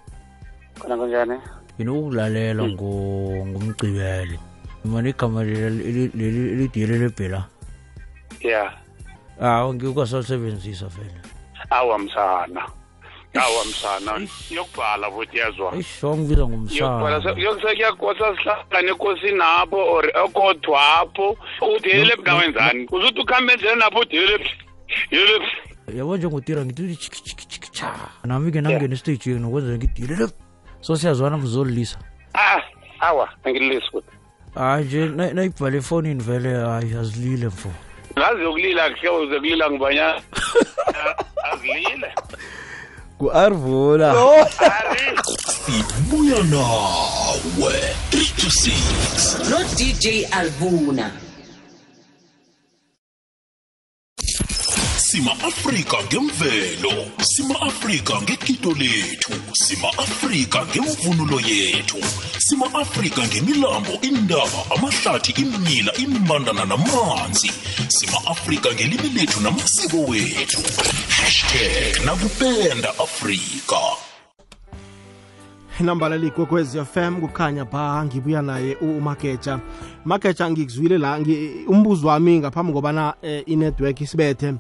khona 0.81 0.97
kunjani? 0.97 1.37
Yini 1.79 1.91
ukudlalela 1.91 2.63
ngumgcibele 2.65 4.39
mani 4.85 5.11
igama 5.11 5.43
elidile 5.43 6.99
lebhela 6.99 7.45
ya. 8.41 8.73
Hawu 9.41 9.75
ngikasasebenzisa 9.75 10.87
vele. 10.87 11.21
Awu 11.71 11.93
amsana. 11.93 12.63
Awu 13.35 13.61
amsana. 13.61 14.29
yokubhala 14.51 15.11
futhi 15.11 15.39
yazwa. 15.39 15.77
Isongibiza 15.77 16.47
ngumsanakuyakosasihlangana 16.47 18.91
ekosini 18.91 19.43
apho 19.43 19.77
or 19.77 20.13
okodwa 20.25 20.99
apho 21.01 21.37
udelele 21.75 22.13
ebungawenzani 22.13 22.89
uzuthi 22.93 23.21
ukuhambe 23.21 23.53
endlela 23.53 23.77
napho 23.77 24.01
udelele 24.01 24.47
yabo 25.97 26.17
njengotira 26.17 26.65
ngithi 26.65 26.97
chikichikichikcha 26.97 27.93
nami 28.25 28.53
ke 28.53 28.61
nangena 28.61 28.95
estage 28.95 29.31
yenu 29.31 29.51
kwenza 29.51 29.77
ngidilele 29.77 30.29
so 30.81 30.97
siyazwana 30.97 31.37
mzolilisa. 31.37 31.99
Ah 32.35 32.61
awa 33.01 33.29
angililisi 33.45 33.91
kuthi 33.91 34.11
hayi 34.55 34.85
nje 34.85 35.07
nayibhala 35.07 35.77
efonini 35.77 36.23
vele 36.23 36.55
hayi 36.55 36.95
azilile 36.95 37.47
mfo. 37.47 37.69
Ngazi 38.19 38.43
yokulila 38.43 38.91
kuhle 38.91 39.09
uze 39.11 39.39
kulila 39.39 39.71
ngibanyana 39.71 40.23
azilile. 41.53 42.15
Ku-arvula 43.19 44.15
ibuya 45.69 46.43
nawe. 46.43 47.95
3 48.11 48.37
to 48.37 48.47
6 48.47 49.51
no 49.51 49.59
dj 49.77 50.27
alvuna 50.33 51.11
sima 55.11 55.33
Afrika 55.33 55.97
ngemvelo. 56.07 56.93
Sima 57.23 57.55
Afrika 57.61 58.15
ngegido 58.23 58.71
lethu. 58.73 59.33
Sima 59.55 59.89
Afrika 59.99 60.67
ngemvunulo 60.67 61.41
yethu. 61.41 61.99
Sima 62.39 62.67
Afrika 62.75 63.23
ngemilambo 63.27 63.93
indaba 64.03 64.61
amahlathi 64.77 65.33
imnyila 65.43 65.93
imbandana 65.97 66.65
namanzi. 66.65 67.51
Sima 67.89 68.19
Afrika 68.27 68.69
ngelimi 68.75 69.09
lethu 69.09 69.41
namasiko 69.41 69.97
wethu. 69.97 70.61
#nakupenda 72.05 72.89
Afrika. 72.99 73.77
Inambala 75.81 76.17
ligwekwez 76.17 76.77
FM 76.93 77.21
kukhanya 77.21 77.65
ba 77.65 78.05
ngibuya 78.05 78.43
naye 78.43 78.75
umageja 78.77 79.59
mageja 80.05 80.51
ngikuzwile 80.51 80.99
la 80.99 81.19
umbuzo 81.69 82.09
wami 82.09 82.39
ngaphambi 82.39 82.73
kobana 82.73 83.15
eh, 83.23 83.43
inetwork 83.47 84.01
isibethe. 84.01 84.55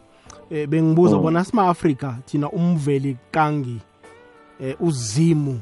Eh, 0.51 0.69
bengibuza 0.69 1.17
oh. 1.17 1.21
bona 1.21 1.45
sima-afrika 1.45 2.19
thina 2.27 2.51
umveli 2.51 3.17
kangi 3.31 3.81
eh, 4.61 4.77
uzimu 4.81 5.61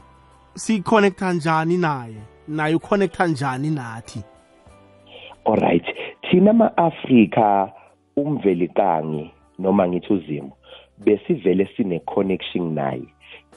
siconnecta 0.54 1.32
njani 1.32 1.76
naye? 1.76 2.16
Naye 2.48 2.74
uconnecta 2.74 3.26
njani 3.26 3.70
nathi? 3.70 4.22
Alright 5.44 5.84
thina 6.30 6.52
ma-afrika 6.52 7.72
umvelikangi 8.16 9.30
noma 9.58 9.88
ngithi 9.88 10.12
uzimo 10.12 10.52
besivele 10.98 11.68
sine 11.76 11.98
connection 12.00 12.74
naye. 12.74 13.02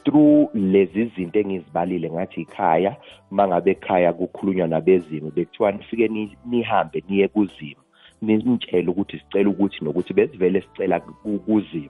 Through 0.03 0.49
lezi 0.53 1.05
zinto 1.15 1.39
engizibalile 1.39 2.11
ngathi 2.11 2.41
ikhaya 2.41 2.95
mangabe 3.31 3.71
ekhaya 3.71 4.13
kukhulunywa 4.13 4.67
nabezimu 4.67 5.31
bekuthiwa 5.31 5.71
nifike 5.71 6.07
ni- 6.07 6.37
nihambe 6.45 7.03
niye 7.09 7.27
kuzimu. 7.27 7.81
Nintshele 8.21 8.87
ukuthi 8.91 9.19
sicela 9.19 9.49
ukuthi 9.49 9.85
nokuthi 9.85 10.13
besivele 10.13 10.61
sicela 10.61 10.99
ku- 10.99 11.39
kuzimu 11.39 11.89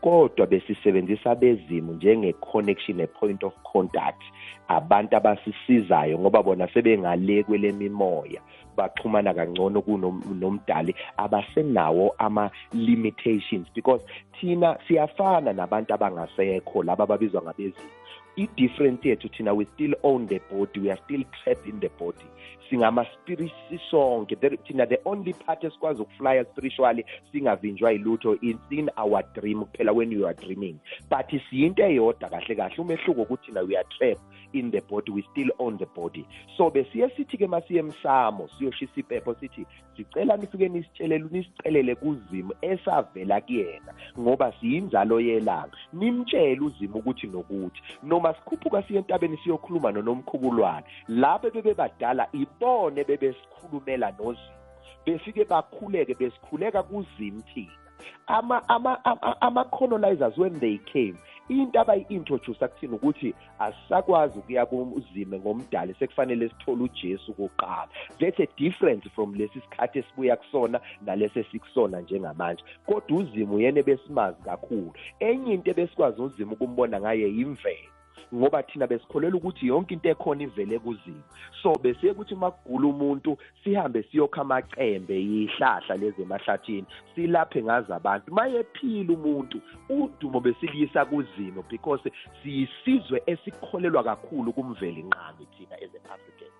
kodwa 0.00 0.46
besisebenzisa 0.46 1.30
abezimu 1.30 1.92
njenge-connection 1.92 3.00
a-point 3.00 3.42
of 3.44 3.54
contact 3.72 4.22
abantu 4.68 5.16
abasisizayo 5.16 6.18
ngoba 6.18 6.42
bona 6.42 6.68
sebengale 6.68 7.42
kwele 7.42 7.72
mimoya. 7.72 8.40
Baxhumana 8.76 9.34
kangcono 9.34 9.82
kunomdali 9.82 10.94
abasenawo 11.16 12.14
ama-limitations 12.18 13.66
because 13.74 14.02
thina 14.40 14.78
siyafana 14.88 15.52
nabantu 15.52 15.94
abangasekho 15.94 16.82
laba 16.82 17.04
ababizwa 17.04 17.42
ngabezimu. 17.42 17.90
I-difference 18.36 19.08
yethu 19.08 19.28
thina 19.28 19.54
we 19.54 19.64
still 19.74 19.94
own 20.02 20.26
the 20.28 20.40
body 20.50 20.80
we 20.80 20.90
are 20.90 21.00
still 21.04 21.24
trapped 21.44 21.66
in 21.66 21.80
the 21.80 21.88
body. 21.98 22.24
Singama-spirit 22.70 23.52
sisonke 23.70 24.40
There- 24.40 24.56
thina 24.56 24.86
the 24.86 24.98
only 25.04 25.32
part 25.32 25.64
esikwazi 25.64 26.02
ukuflya 26.02 26.44
spiritually 26.44 27.04
singavinjwa 27.32 27.92
yilutho. 27.92 28.38
Is 28.42 28.56
in 28.70 28.90
our 28.96 29.22
dream 29.34 29.64
kuphela 29.64 29.92
when 29.94 30.12
you 30.12 30.26
are 30.26 30.34
dreaming. 30.34 30.78
But 31.10 31.30
siyinto 31.50 31.82
eyodwa 31.82 32.28
kahle 32.30 32.54
kahle 32.54 32.76
umehluko 32.78 33.22
ukuthi 33.22 33.46
thina 33.46 33.60
we 33.62 33.76
are 33.76 33.86
trapped 33.98 34.22
in 34.52 34.70
the 34.70 34.80
body 34.80 35.10
we 35.12 35.22
still 35.32 35.50
own 35.58 35.78
the 35.78 35.86
body. 35.86 36.26
So 36.56 36.70
besiye 36.70 37.08
sithi-ke 37.16 37.46
masiye 37.46 37.80
emsamo 37.80 38.48
siyoshisa 38.58 38.92
impepho 38.96 39.34
sithi 39.34 39.66
sicela 39.96 40.36
nifike 40.36 40.68
nisitshelele 40.68 41.28
nisicelele 41.30 41.94
kuzimu 41.94 42.54
esavela 42.60 43.40
kuyena 43.40 43.94
ngoba 44.18 44.52
siyinzalo 44.60 45.20
yelanga. 45.20 45.76
Nimtshele 45.92 46.60
uzimu 46.60 46.98
ukuthi 46.98 47.26
nokuthi. 47.26 47.82
Noma 48.02 48.34
sikhuphuka 48.34 48.82
siye 48.82 48.98
entabeni 48.98 49.36
siyokhuluma 49.36 49.92
nonomkhubulwane 49.92 50.86
labo 51.08 51.50
bebebadala 51.50 52.28
ibone 52.32 53.04
bebesikhulumela 53.04 54.10
nozimu 54.10 54.62
befike 55.06 55.44
bakhuleke 55.44 56.14
besikhuleka 56.14 56.82
kuzimu 56.82 57.42
thina. 57.42 57.81
Ama 58.26 58.68
ama 58.68 59.04
ama- 59.04 59.40
ama 59.40 59.64
colonizers 59.64 60.38
when 60.38 60.60
they 60.60 60.78
came 60.78 61.14
into 61.48 61.80
abayi-introduce 61.80 62.58
kuthina 62.68 62.96
ukuthi 62.96 63.34
asisakwazi 63.58 64.38
ukuya 64.38 64.66
kuzime 64.66 65.38
ngomdali 65.38 65.94
sekufanele 65.94 66.48
sithole 66.48 66.82
ujesu 66.82 67.32
kuqala. 67.34 67.88
That's 68.20 68.40
a 68.40 68.46
difference 68.56 69.08
from 69.14 69.34
lesi 69.34 69.60
sikhathi 69.60 69.98
esibuya 69.98 70.36
kusona 70.36 70.80
nalesi 71.06 71.38
esikusona 71.38 72.00
njengamanje. 72.00 72.64
Kodwa 72.86 73.18
uzimu 73.18 73.60
yena 73.60 73.82
besimazi 73.82 74.42
kakhulu. 74.42 74.92
Enye 75.20 75.54
into 75.54 75.70
ebesikwazi 75.70 76.22
uzimu 76.22 76.52
ukumbona 76.52 77.00
ngaye 77.00 77.28
yimvelo. 77.28 77.88
Ngoba 78.34 78.62
thina 78.62 78.86
besikholela 78.86 79.36
ukuthi 79.36 79.66
yonke 79.66 79.94
into 79.94 80.08
ekhona 80.08 80.42
ivele 80.42 80.78
kuzimu. 80.78 81.22
So 81.62 81.72
besiye 81.82 82.12
ukuthi 82.12 82.34
makugula 82.34 82.88
umuntu 82.88 83.36
sihambe 83.64 84.02
siyokha 84.02 84.40
amacembe 84.40 85.14
yihlahla 85.14 85.96
lezi 85.96 86.22
emahlathini 86.22 86.86
silaphe 87.14 87.62
ngazo 87.62 87.94
abantu. 87.94 88.34
Mayephila 88.34 89.14
umuntu 89.14 89.60
udumo 89.88 90.40
besiliyisa 90.40 91.04
kuzimu 91.04 91.64
because 91.70 92.12
siyisizwe 92.42 93.22
esikholelwa 93.26 94.04
kakhulu 94.04 94.52
kumveli 94.52 95.02
nqami 95.02 95.46
thina 95.56 95.76
as 95.76 95.90
an 95.94 96.10
african 96.10 96.52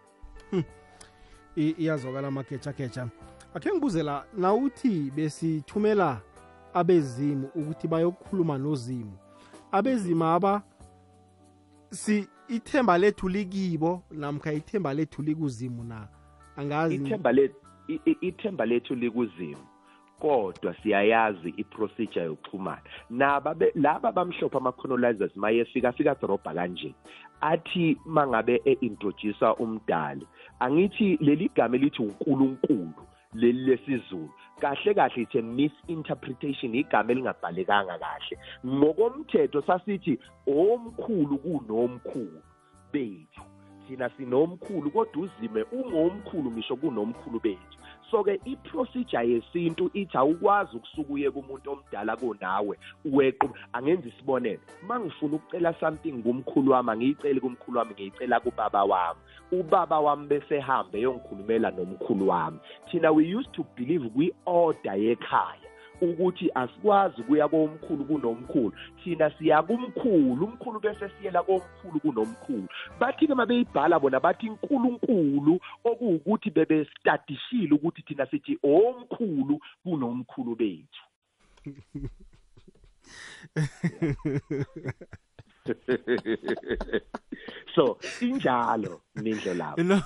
I- 1.57 1.75
iyazwakala 1.79 2.29
amagejageja. 2.29 3.09
Akhe 3.55 3.71
ngibuze 3.71 4.03
la 4.03 4.25
nawuthi 4.37 5.13
besithumela 5.17 6.21
abezimu 6.75 7.51
ukuthi 7.55 7.89
bayokukhuluma 7.89 8.59
nozimu? 8.59 9.13
Abezimu 9.73 10.25
aba 10.25 10.63
si 11.93 12.29
ithemba 12.49 12.99
lethu 12.99 13.29
likibo 13.29 14.03
namkha 14.11 14.53
ithemba 14.53 14.95
lethu 14.95 15.23
likuzimu 15.23 15.85
na? 15.85 16.09
Angazi. 16.57 16.95
Ithemba 16.95 17.33
lethu 17.33 17.57
i- 17.89 18.01
i- 18.07 18.19
ithemba 18.21 18.67
lethu 18.67 18.95
likuzimu 18.95 19.67
kodwa 20.21 20.75
siyayazi 20.83 21.49
iprocedure 21.57 22.25
yokuxhumana. 22.25 22.83
Naba 23.11 23.55
be- 23.55 23.73
laba 23.75 24.13
bamhlophe 24.13 24.57
ama-colonizers 24.57 25.37
mayefika 25.37 25.89
afika 25.89 26.11
adrobha 26.13 26.55
kanje 26.55 26.95
athi 27.41 27.99
mangabe 28.07 28.63
e-introduce 28.65 29.45
umdali 29.59 30.27
angithi 30.61 31.17
leli 31.21 31.51
gama 31.57 31.77
elithi 31.77 32.03
unkulunkulu 32.03 32.95
leli 33.35 33.65
lesizulu 33.67 34.31
kahle 34.63 34.95
kahle 34.95 35.23
it's 35.23 35.35
a 35.35 35.43
misinterpretation 35.43 36.75
igama 36.75 37.13
elingabhalekanga 37.13 37.99
kahle. 37.99 38.35
Ngokomthetho 38.67 39.63
sasithi 39.63 40.19
omkhulu 40.47 41.39
kunomkhulu 41.39 42.41
bethu. 42.93 43.43
Thina 43.89 44.11
sinomkhulu 44.17 44.91
kodwa 44.91 45.23
uzime 45.23 45.63
ungomkhulu 45.73 46.51
ngisho 46.51 46.77
kunomkhulu 46.77 47.41
bethu. 47.41 47.79
So-ke 48.13 48.41
iprocedure 48.45 49.29
yesintu 49.29 49.91
ithi 49.95 50.17
awukwazi 50.19 50.77
ukusuka 50.77 51.13
uye 51.13 51.31
kumuntu 51.31 51.73
omdala 51.73 52.17
kunawe 52.17 52.79
wequ 53.05 53.49
angenza 53.73 54.09
isibonelo. 54.09 54.61
Uma 54.83 55.01
ngifuna 55.01 55.37
ukucela 55.37 55.75
something 55.81 56.23
kumkhulu 56.23 56.73
wami 56.73 56.91
angiyiceli 56.91 57.41
kumkhulu 57.41 57.79
wami 57.79 57.93
ngiyicela 57.95 58.41
kubaba 58.41 58.85
wami. 58.85 59.21
Ubaba 59.53 60.01
wami 60.01 60.27
bese 60.27 60.61
hambe 60.61 60.99
eyongikhulumela 60.99 61.71
nomkhulu 61.71 62.29
wami. 62.29 62.59
Thina 62.91 63.13
we 63.13 63.25
used 63.25 63.53
to 63.53 63.65
believe 63.77 64.05
kwi-order 64.15 64.95
yekhaya 64.95 65.72
ukuthi 66.03 66.51
asikwazi 66.55 67.21
ukuya 67.21 67.49
komkhulu 67.49 68.05
kunomkhulu. 68.05 68.73
Thina 69.05 69.31
siya 69.31 69.63
kumkhulu 69.63 70.45
umkhulu 70.47 70.81
bese 70.81 71.09
siyela 71.09 71.43
komkhulu 71.43 72.01
kunomkhulu. 72.01 72.69
Bathi-ke 73.01 73.33
uma 73.33 73.47
beyibhala 73.47 74.01
bona 74.01 74.21
bathi 74.21 74.51
nkulunkulu 74.51 75.61
okuwukuthi 75.85 76.51
bebestadishile 76.51 77.75
ukuthi 77.75 78.03
thina 78.03 78.27
sithi 78.27 78.59
omkhulu 78.63 79.61
kunomkhulu 79.85 80.57
bethu. 80.57 81.03
so 87.75 87.99
injalo 88.21 89.01
mindlo 89.15 89.55
lapho 89.55 89.83
no 89.83 90.03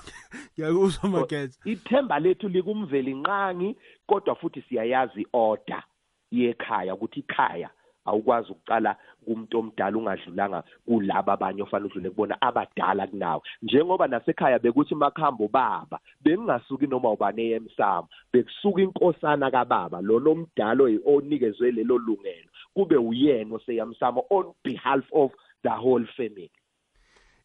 ngiyakuzwa 0.52 1.10
mageja 1.10 1.58
ithemba 1.64 2.18
lethu 2.18 2.48
likumveli 2.48 3.14
nqangi 3.14 3.76
kodwa 4.06 4.34
futhi 4.34 4.62
siyayazi 4.62 5.22
i-order 5.22 5.82
yekhaya 6.30 6.94
ukuthi 6.94 7.20
ikhaya 7.20 7.70
awukwazi 8.06 8.52
ukucala 8.52 8.96
kumuntu 9.24 9.58
omdala 9.58 9.98
ungadlulanga 9.98 10.62
kulaba 10.86 11.32
abanye 11.32 11.62
ofanele 11.62 11.88
udlule 11.88 12.10
kubona 12.10 12.40
abadala 12.40 13.06
kunawe. 13.06 13.42
Njengoba 13.62 14.06
nasekhaya 14.06 14.58
bekuthi 14.58 14.94
makuhamba 14.94 15.44
ubaba 15.44 15.98
bekungasuki 16.22 16.86
noma 16.86 17.10
ubani 17.10 17.52
emsamo 17.52 18.08
bekusuka 18.32 18.82
inkosana 18.82 19.50
kababa 19.50 20.00
lona 20.00 20.30
omdala 20.30 20.84
onikezwe 21.06 21.72
lelo 21.72 21.98
lungelo 21.98 22.50
kube 22.74 22.96
uyena 22.96 23.56
oseyamsamo 23.56 24.24
on 24.30 24.54
behalf 24.64 25.04
of 25.12 25.32
the 25.68 25.74
whole 25.82 26.06
family. 26.16 26.50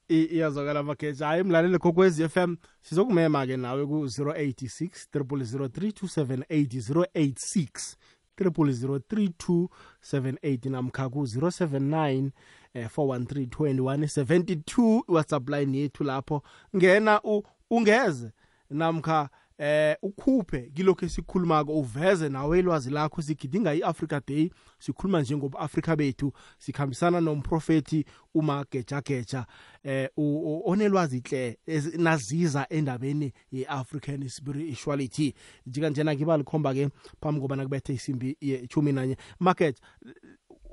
I- 0.10 0.26
iyazwakala 0.36 0.84
mageja. 0.84 1.28
Hayi 1.28 1.44
mlaleli 1.44 1.78
kokwezi 1.78 2.30
FM 2.30 2.56
sizokumema-ke 2.82 3.58
nawe 3.58 3.86
ku-086 3.86 5.08
3003278 5.14 7.06
086 7.16 7.96
3003278 8.38 10.70
namkha 10.70 11.10
ku-079 11.10 12.30
eh, 12.74 12.90
413 12.98 15.02
whatsapp 15.08 15.50
line 15.50 15.78
yethu 15.78 16.04
lapho. 16.04 16.44
Ngena 16.76 17.22
u- 17.24 17.44
ungeze 17.70 18.32
namkha 18.70 19.30
eh 19.64 19.96
ukhuphe 20.02 20.62
kilokho 20.74 21.06
esikhulumako 21.06 21.74
uveze 21.80 22.30
nawe 22.30 22.60
ilwazi 22.60 22.90
lakho 22.90 23.22
sigidinga 23.22 23.74
i-africa 23.76 24.22
day 24.28 24.50
sikhuluma 24.80 25.22
njengobu-afrika 25.22 25.96
bethu 25.96 26.34
sikhambisana 26.60 27.22
nomprofeti 27.22 28.06
umagejageja. 28.34 29.46
Eh 29.84 30.10
u- 30.18 30.40
u- 30.58 30.62
onelwazi 30.70 31.20
hle 31.30 31.58
ez- 31.68 31.98
naziza 32.02 32.66
endabeni 32.70 33.34
ye-african 33.52 34.30
spirituality. 34.30 35.34
Njikanjena 35.66 36.16
ngiba 36.16 36.38
likhomba-ke 36.38 36.90
phambi 37.22 37.42
kobana 37.42 37.64
kubethe 37.64 37.94
isimbi 37.94 38.38
yechumi 38.42 38.92
nanye 38.92 39.18
market 39.40 39.78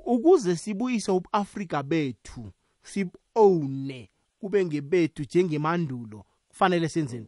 ukuze 0.05 0.55
sibuyise 0.55 1.11
ubu-afrika 1.11 1.83
bethu 1.83 2.51
sibowne 2.83 4.09
kube 4.39 4.65
ngebethu 4.65 5.23
njengemandulo 5.23 6.25
kufanele 6.47 6.89
senzeni? 6.89 7.27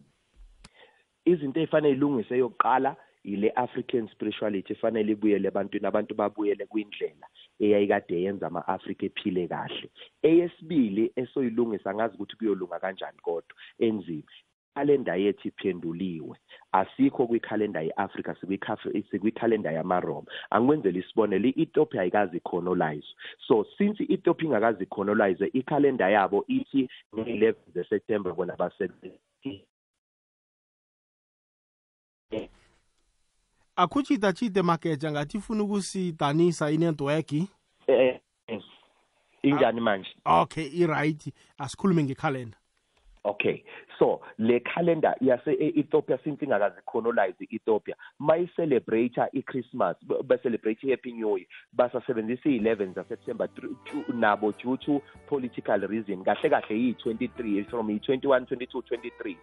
Izinto 1.26 1.60
ey'fanele 1.60 1.96
ilungise 1.96 2.38
yokuqala 2.38 2.96
ile 3.24 3.50
African 3.56 4.08
spirituality 4.08 4.74
efanele 4.74 5.12
ibuyele 5.12 5.48
ebantwini. 5.48 5.88
Abantu 5.88 6.16
babuyele 6.16 6.66
kwindlela 6.66 7.28
eyayikade 7.60 8.22
yenza 8.22 8.48
ama-Afrika 8.48 9.06
ephile 9.06 9.48
kahle. 9.48 9.90
Eyesibili 10.24 11.12
esoyilungisa 11.16 11.94
ngazi 11.94 12.16
ukuthi 12.16 12.36
kuyolunga 12.38 12.80
kanjani 12.80 13.20
kodwa 13.22 13.56
enzima. 13.80 14.32
Kalenda 14.76 15.16
yethu 15.16 15.48
iphenduliwe. 15.48 16.38
Asikho 16.72 17.28
kwikhalenda 17.28 17.82
ye-afrika 17.82 18.36
sikwikhalenda 19.12 19.72
yamaroma. 19.72 20.28
Angikwenzela 20.50 21.00
isibonelo 21.00 21.48
i-ethiopia 21.48 22.02
ayikazi 22.02 22.40
colonize 22.40 23.08
so 23.48 23.66
since 23.78 24.04
i-ethiopia 24.04 24.48
ingakazi 24.48 24.86
colonize 24.86 25.46
ikhalenda 25.54 26.10
yabo 26.10 26.46
ithi 26.48 26.90
nge-11 27.16 27.56
zeseptember 27.74 28.34
bona 28.34 28.56
basebenzi 28.56 29.20
akhutshita 33.76 34.34
chite 34.34 34.62
mageja 34.62 35.12
ngathi 35.12 35.38
ifuna 35.38 35.64
ukusidanisa 35.64 36.72
inetwork? 36.72 37.34
Eh 37.88 38.20
injani 39.44 39.82
manje? 39.82 40.10
okay 40.26 40.68
i-right. 40.74 41.34
Asikhulume 41.58 42.04
ngekhalenda 42.04 42.58
okay. 43.24 43.64
So 44.00 44.22
le 44.40 44.60
calendar 44.62 45.16
yase 45.22 45.54
Ethiopia 45.78 46.18
since 46.24 46.42
ingakazi 46.42 46.82
colonize 46.92 47.36
Ethiopia 47.52 47.96
mayicelebrate 48.20 49.18
iChristmas 49.34 49.96
ba-celebrate 50.26 50.80
iHappy 50.84 51.14
New 51.14 51.38
Year. 51.38 51.48
Basasebenzisa 51.78 52.50
i11 52.50 52.94
zaSeptember 52.96 53.48
nabo 54.14 54.52
due 54.54 54.78
to 54.78 55.02
political 55.28 55.80
reason. 55.88 56.24
Kahle 56.24 56.50
kahle 56.50 56.76
yi23 56.76 57.70
from 57.70 57.90
i21 57.90 58.46
22 58.46 58.82
23 58.82 59.38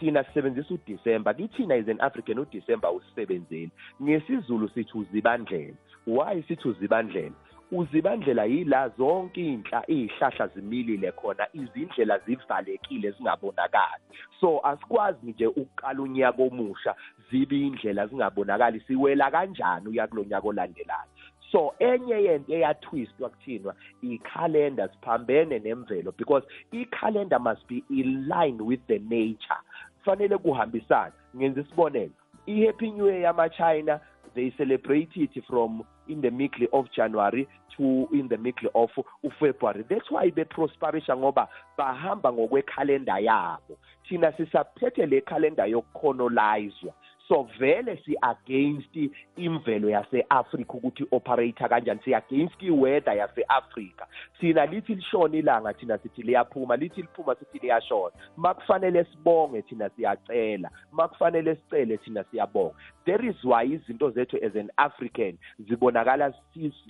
thina 0.00 0.24
sisebenzisa 0.24 0.74
uDecember 0.74 1.34
kithina 1.34 1.80
is 1.80 1.88
an 1.88 2.00
African 2.00 2.38
uDecember 2.38 2.90
usisebenzeli 2.90 3.70
ngesizulu 4.02 4.68
sithi 4.68 4.98
uzibandlela. 4.98 5.74
Why 6.06 6.42
sithi 6.48 6.68
uzibandlela? 6.68 7.34
Uzibandlela 7.72 8.44
yila 8.44 8.88
zonke 8.88 9.40
inhla 9.40 9.90
izihlahla 9.90 10.46
zimilile 10.46 11.12
khona 11.12 11.46
izindlela 11.52 12.18
zivalekile 12.18 13.10
zingabonakali. 13.10 14.02
So 14.40 14.60
asikwazi 14.66 15.26
nje 15.26 15.46
ukuqala 15.46 16.02
unyaka 16.02 16.42
omusha 16.42 16.94
zibe 17.30 17.60
indlela 17.60 18.06
zingabonakali 18.06 18.80
siwela 18.80 19.30
kanjani 19.30 19.88
uya 19.88 20.06
kulonyaka 20.06 20.48
olandelayo. 20.48 21.10
So 21.52 21.74
enye 21.78 22.22
yento 22.22 22.52
eyatwistwa 22.52 23.28
kuthinwa 23.30 23.74
i-calendar 24.02 24.90
siphambene 24.90 25.58
nemvelo 25.58 26.12
because 26.16 26.44
i-calendar 26.72 27.38
must 27.38 27.66
be 27.68 27.82
in 27.90 28.28
line 28.28 28.58
with 28.64 28.80
the 28.86 28.98
nature. 28.98 29.60
Kufanele 30.08 30.38
kuhambisane. 30.38 31.12
Ngenza 31.36 31.60
isibonelo 31.60 32.10
i-happy 32.46 32.90
new 32.90 33.06
year 33.06 33.20
yama-china 33.20 34.00
they 34.34 34.50
celebrate 34.56 35.10
it 35.16 35.44
from 35.46 35.82
in 36.08 36.20
the 36.22 36.30
middle 36.30 36.66
of 36.72 36.86
January 36.96 37.46
to 37.76 38.08
in 38.12 38.28
the 38.28 38.38
middle 38.38 38.70
of 38.74 38.90
February. 39.38 39.84
That's 39.90 40.10
why 40.10 40.30
beprosperisha 40.30 41.16
ngoba 41.16 41.48
bahamba 41.78 42.32
ngokwekhalenda 42.32 43.18
yabo. 43.18 43.78
Thina 44.08 44.32
sisaphethe 44.32 45.06
le 45.06 45.20
calendar 45.20 45.66
yokucolonizwa 45.66 46.92
so 47.28 47.48
vele 47.58 48.00
si 48.04 48.16
against 48.22 48.96
imvelo 49.36 49.90
yase-Africa 49.90 50.74
ukuthi 50.74 51.06
operator 51.12 51.68
kanjani 51.68 52.00
si 52.04 52.14
against 52.14 52.62
iweather 52.62 53.16
yase-Africa 53.16 54.06
thina 54.40 54.66
lithi 54.66 54.94
lishona 54.94 55.36
ilanga 55.36 55.72
thina 55.72 55.98
sithi 55.98 56.22
liyaphuma 56.22 56.76
lithi 56.76 57.02
liphuma 57.02 57.34
sithi 57.34 57.58
liyashona. 57.58 58.12
Makufanele 58.36 59.04
sibonge 59.04 59.62
thina 59.62 59.90
siyacela 59.90 60.70
makufanele 60.92 61.54
sicele 61.54 61.96
thina 61.96 62.24
siyabonga. 62.24 62.74
There 63.04 63.28
is 63.28 63.44
why 63.44 63.64
izinto 63.64 64.10
zethu 64.10 64.36
as 64.44 64.54
an 64.54 64.70
African 64.78 65.38
zibonakala 65.68 66.34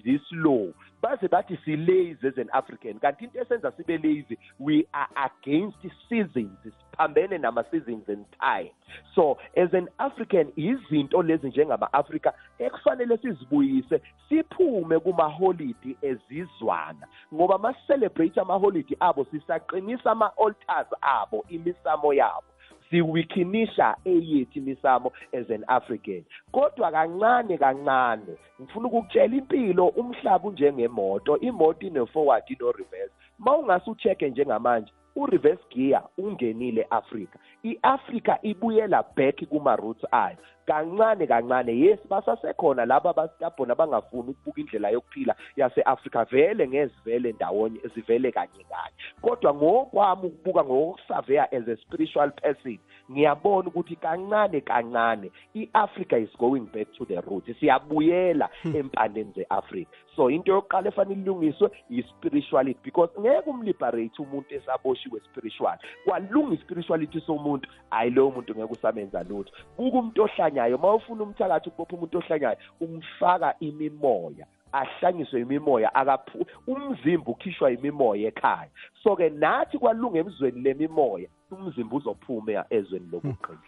zislow 0.04 0.72
baze 1.02 1.28
bathi 1.28 1.58
si 1.64 1.76
lazy 1.76 2.26
as 2.26 2.38
an 2.38 2.50
African 2.52 2.98
kanti 2.98 3.24
into 3.24 3.38
esenza 3.38 3.72
sibe 3.72 3.98
lazy 4.02 4.38
we 4.58 4.86
are 4.92 5.08
against 5.16 5.78
seasons. 6.08 6.58
Siphambene 6.98 7.38
nama 7.38 7.64
seasons 7.70 8.08
and 8.08 8.24
time 8.40 8.70
so 9.14 9.38
as 9.56 9.72
an 9.72 9.88
African 9.98 10.52
izinto 10.56 11.22
lezi 11.22 11.48
njengama-Afrika 11.48 12.32
ekufanele 12.58 13.16
sizibuyise 13.16 14.00
siphume 14.28 14.98
kuma-holiday 14.98 15.96
ezizwana. 16.02 17.06
Ngoba 17.34 17.58
masicelebrate 17.58 18.40
ama-holiday 18.40 18.96
abo 19.00 19.24
sisaqinisa 19.24 20.10
ama-altars 20.10 20.88
abo 21.00 21.44
imisamo 21.48 22.14
yabo. 22.14 22.44
Siwikhinisha 22.90 23.96
eyethu 24.04 24.58
imisamo 24.58 25.12
as 25.32 25.50
an 25.50 25.64
African. 25.68 26.24
Kodwa 26.52 26.90
kancane 26.92 27.58
kancane 27.58 28.36
ngifuna 28.62 28.86
ukukutshela 28.88 29.36
impilo 29.36 29.86
umhlaba 29.88 30.48
unjengemoto 30.48 31.38
imoto 31.38 31.86
ine 31.86 32.06
forward 32.06 32.44
ino 32.48 32.72
reverse 32.72 33.12
mawungase 33.38 33.90
ucheck 33.90 34.22
njengamanje 34.22 34.92
u-reverse 35.18 35.64
gear 35.74 36.02
ungenile 36.18 36.86
Africa 36.90 37.36
i-afrika 37.62 38.38
ibuyela 38.42 39.02
back 39.16 39.36
kuma 39.50 39.76
roots 39.76 40.04
ayo 40.12 40.36
kancane 40.68 41.26
kancane. 41.26 41.72
Yes 41.72 41.98
basasekhona 42.10 42.86
laba 42.86 43.10
abastabhona 43.10 43.72
abangafuni 43.72 44.30
ukubuka 44.30 44.60
indlela 44.60 44.90
yokuphila 44.90 45.34
yase-Africa 45.56 46.26
vele 46.30 46.68
ngezivele 46.68 47.32
ndawonye 47.32 47.80
zivele 47.94 48.32
kanye 48.32 48.64
kanye. 48.70 48.96
Kodwa 49.20 49.54
ngokwami 49.54 50.26
ukubuka 50.26 50.64
ngokusaveya 50.64 51.52
as 51.52 51.68
a 51.68 51.76
spiritual 51.76 52.30
person 52.30 52.78
ngiyabona 53.10 53.68
ukuthi 53.68 53.96
kancane 53.96 54.60
kancane 54.60 55.30
i-Africa 55.54 56.16
is 56.16 56.36
going 56.38 56.66
back 56.74 56.88
to 56.92 57.04
the 57.04 57.20
root. 57.20 57.44
Siyabuyela 57.60 58.48
empandeni 58.64 59.32
ze-Africa 59.36 59.88
so 60.18 60.30
into 60.30 60.52
yokuqala 60.52 60.88
efanele 60.88 61.22
ilungiswe 61.22 61.70
i-spirituality 61.90 62.80
because 62.84 63.10
ngeke 63.20 63.50
umliberate 63.50 64.22
umuntu 64.22 64.54
esaboshiwe 64.54 65.20
spiritual. 65.20 65.78
Kwalunga 66.04 66.54
i-spirituality 66.54 67.20
somuntu 67.20 67.68
hayi 67.90 68.10
lowo 68.10 68.30
muntu 68.30 68.54
ngeke 68.54 68.72
usamenza 68.72 69.22
lutho. 69.22 69.52
Buka 69.76 69.98
umuntu 69.98 70.22
ohlanyayo 70.58 70.78
mawufuna 70.78 71.22
umthakathi 71.22 71.68
ukubopha 71.68 71.96
umuntu 71.96 72.18
ohlanyayo 72.18 72.58
umfaka 72.80 73.54
imimoya 73.60 74.46
ahlanyiswe 74.72 75.40
imimoya 75.40 75.94
akaphu 75.94 76.46
umzimba 76.66 77.30
ukhishwa 77.30 77.70
imimoya 77.70 78.28
ekhaya. 78.28 78.70
So 79.02 79.16
ke 79.16 79.30
nathi 79.30 79.78
kwalunga 79.78 80.18
emzweni 80.18 80.60
lemimoya 80.60 81.28
umzimba 81.50 81.96
uzophuma 81.96 82.64
ezweni 82.70 83.08
lokuqina 83.12 83.58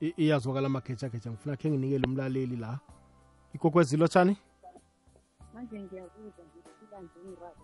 iyazwakala 0.00 0.66
amageja 0.66 1.08
geja 1.08 1.30
ngifuna 1.30 1.56
khe 1.56 1.70
nginikele 1.70 2.04
umlaleli 2.06 2.56
la. 2.56 2.78
Ikokwezilo 3.54 4.08
tshani? 4.08 4.36
Manje 5.54 5.80
ngiyakuzwa 5.80 6.44
ngiphila 6.48 6.98
nje 7.02 7.18
ngiraro 7.26 7.56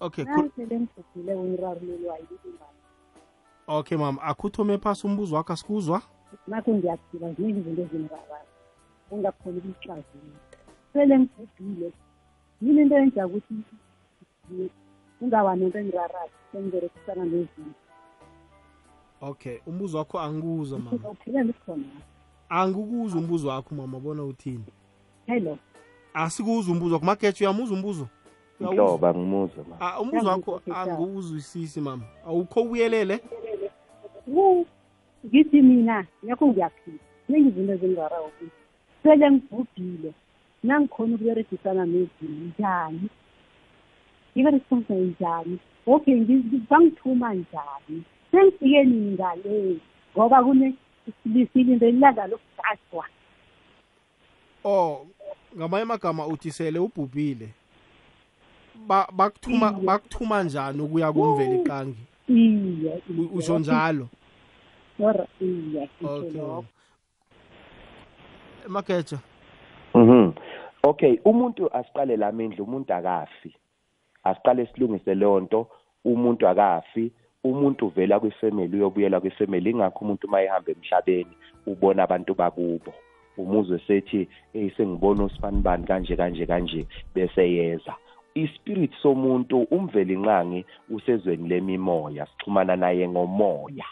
okay 0.00 0.24
nasele 0.24 0.80
ngibhubhile 0.80 1.36
ngirarulelwa 1.36 2.18
yikulimbana 2.18 2.78
okay 3.66 3.98
mama. 3.98 4.22
Akhuthume 4.22 4.78
phasi 4.78 5.06
umbuzo 5.06 5.36
wakho 5.36 5.52
asikuzwa? 5.52 6.02
Nakho 6.46 6.70
ngiyaphila 6.74 7.32
ziningi 7.32 7.60
izinto 7.60 7.82
ezingirarayo 7.82 8.48
ungakhona 9.10 9.58
ukuyihlazula 9.58 10.38
sele 10.92 11.18
ngibhubhile 11.18 11.92
yini 12.62 12.82
into 12.82 12.96
enja 12.96 13.26
ukuthi 13.26 13.54
ungawa 15.20 15.56
nento 15.56 15.78
engirarayo 15.78 16.30
sengiberekisana 16.52 17.24
nezinto? 17.24 17.80
Okay 19.20 19.58
umbuzo 19.66 19.98
wakho 19.98 20.20
angikuzwa 20.20 20.78
mama. 20.78 20.90
Uzawuphila 20.96 21.42
ndikhona 21.42 21.84
angikuzwa 22.48 23.20
umbuzo 23.20 23.48
wakho 23.48 23.74
mama 23.74 24.00
bona 24.00 24.24
uthini? 24.24 24.64
Hello. 25.26 25.58
Asikuzwa 26.14 26.72
umbuzo 26.74 26.94
wakho. 26.94 27.06
Mageja 27.06 27.38
uyamuzwa 27.40 27.76
umbuzo? 27.76 28.08
Uyawuzwa? 28.60 28.84
nhloba 28.84 29.14
ngimuzwa 29.14 29.64
ma 29.64 29.76
Ah, 29.80 30.00
umbuzo 30.00 30.28
wakho 30.28 30.50
Ngiyakuzwa, 30.50 30.74
Tata. 30.74 30.92
angiwuzwisisi 30.92 31.80
mama. 31.80 32.04
Awukho 32.26 32.62
ubuyelele? 32.62 33.20
Wu, 34.26 34.66
ngithi 35.26 35.62
mina 35.62 36.06
ngakho 36.24 36.46
ngiyaphila. 36.48 36.98
Ziningi 37.28 37.48
izinto 37.48 37.72
ezingirarayo 37.72 38.24
ukuthi 38.24 38.50
sele 39.02 39.30
ngibhubhile. 39.30 40.12
Nangikhona 40.62 41.14
ukuberegisana 41.14 41.84
nezinto 41.86 42.24
njani? 42.58 43.08
Ngiberegisana 44.36 44.94
njani? 45.00 45.58
Okay 45.86 46.14
ngi- 46.14 46.62
bangithuma 46.70 47.34
njani? 47.34 48.02
Sengifike 48.30 48.84
nini 48.84 49.12
ngale 49.14 49.76
ngoba 50.16 50.44
kune 50.44 50.74
lisilinde 51.24 51.88
ilanga 51.88 52.26
lokugadwa 52.26 53.04
oh 54.64 55.06
ngamanye 55.56 55.82
amagama 55.82 56.26
uthi 56.26 56.50
sele 56.50 56.78
ubhubhile. 56.78 57.48
Ba- 58.86 59.08
bakuthuma 59.12 59.72
bakuthuma 59.72 60.42
njani 60.42 60.82
ukuya 60.82 61.12
kumveli 61.12 61.62
kangi 61.64 61.98
iye 62.28 63.02
usho 63.32 63.58
njalo. 63.58 64.08
Iye 65.40 65.88
okay 66.02 66.30
lokho. 66.30 66.64
mageja 68.68 69.18
Mhm. 69.94 70.32
Okay, 70.82 71.18
umuntu 71.24 71.74
asiqale 71.74 72.16
lamendla 72.16 72.64
umuntu 72.64 72.94
akafi. 72.94 73.54
Asiqale 74.24 74.66
silungise 74.66 75.14
lonto, 75.14 75.66
umuntu 76.04 76.48
akafi, 76.48 77.10
umuntu 77.44 77.86
uvela 77.86 78.20
kwifamily 78.20 78.76
uyobuyela 78.76 79.20
kwifamily 79.20 79.70
ingakho 79.70 80.04
umuntu 80.04 80.28
mayehamba 80.28 80.72
emhlabeni 80.72 81.34
ubona 81.66 82.02
abantu 82.02 82.34
bakubo. 82.34 82.94
Umuzwe 83.36 83.80
sethi 83.86 84.28
hey 84.52 84.70
sengibona 84.76 85.24
usifanibani 85.24 85.86
kanje 85.86 86.16
kanje 86.16 86.46
kanje 86.46 86.86
bese 87.14 87.52
yeza. 87.52 87.94
Ispirit 88.34 88.92
somuntu 89.02 89.62
umveli 89.70 90.16
nqangi 90.16 90.64
usezweni 90.90 91.48
lemimoya 91.48 92.26
sixhumana 92.26 92.76
naye 92.76 93.08
ngomoya. 93.08 93.86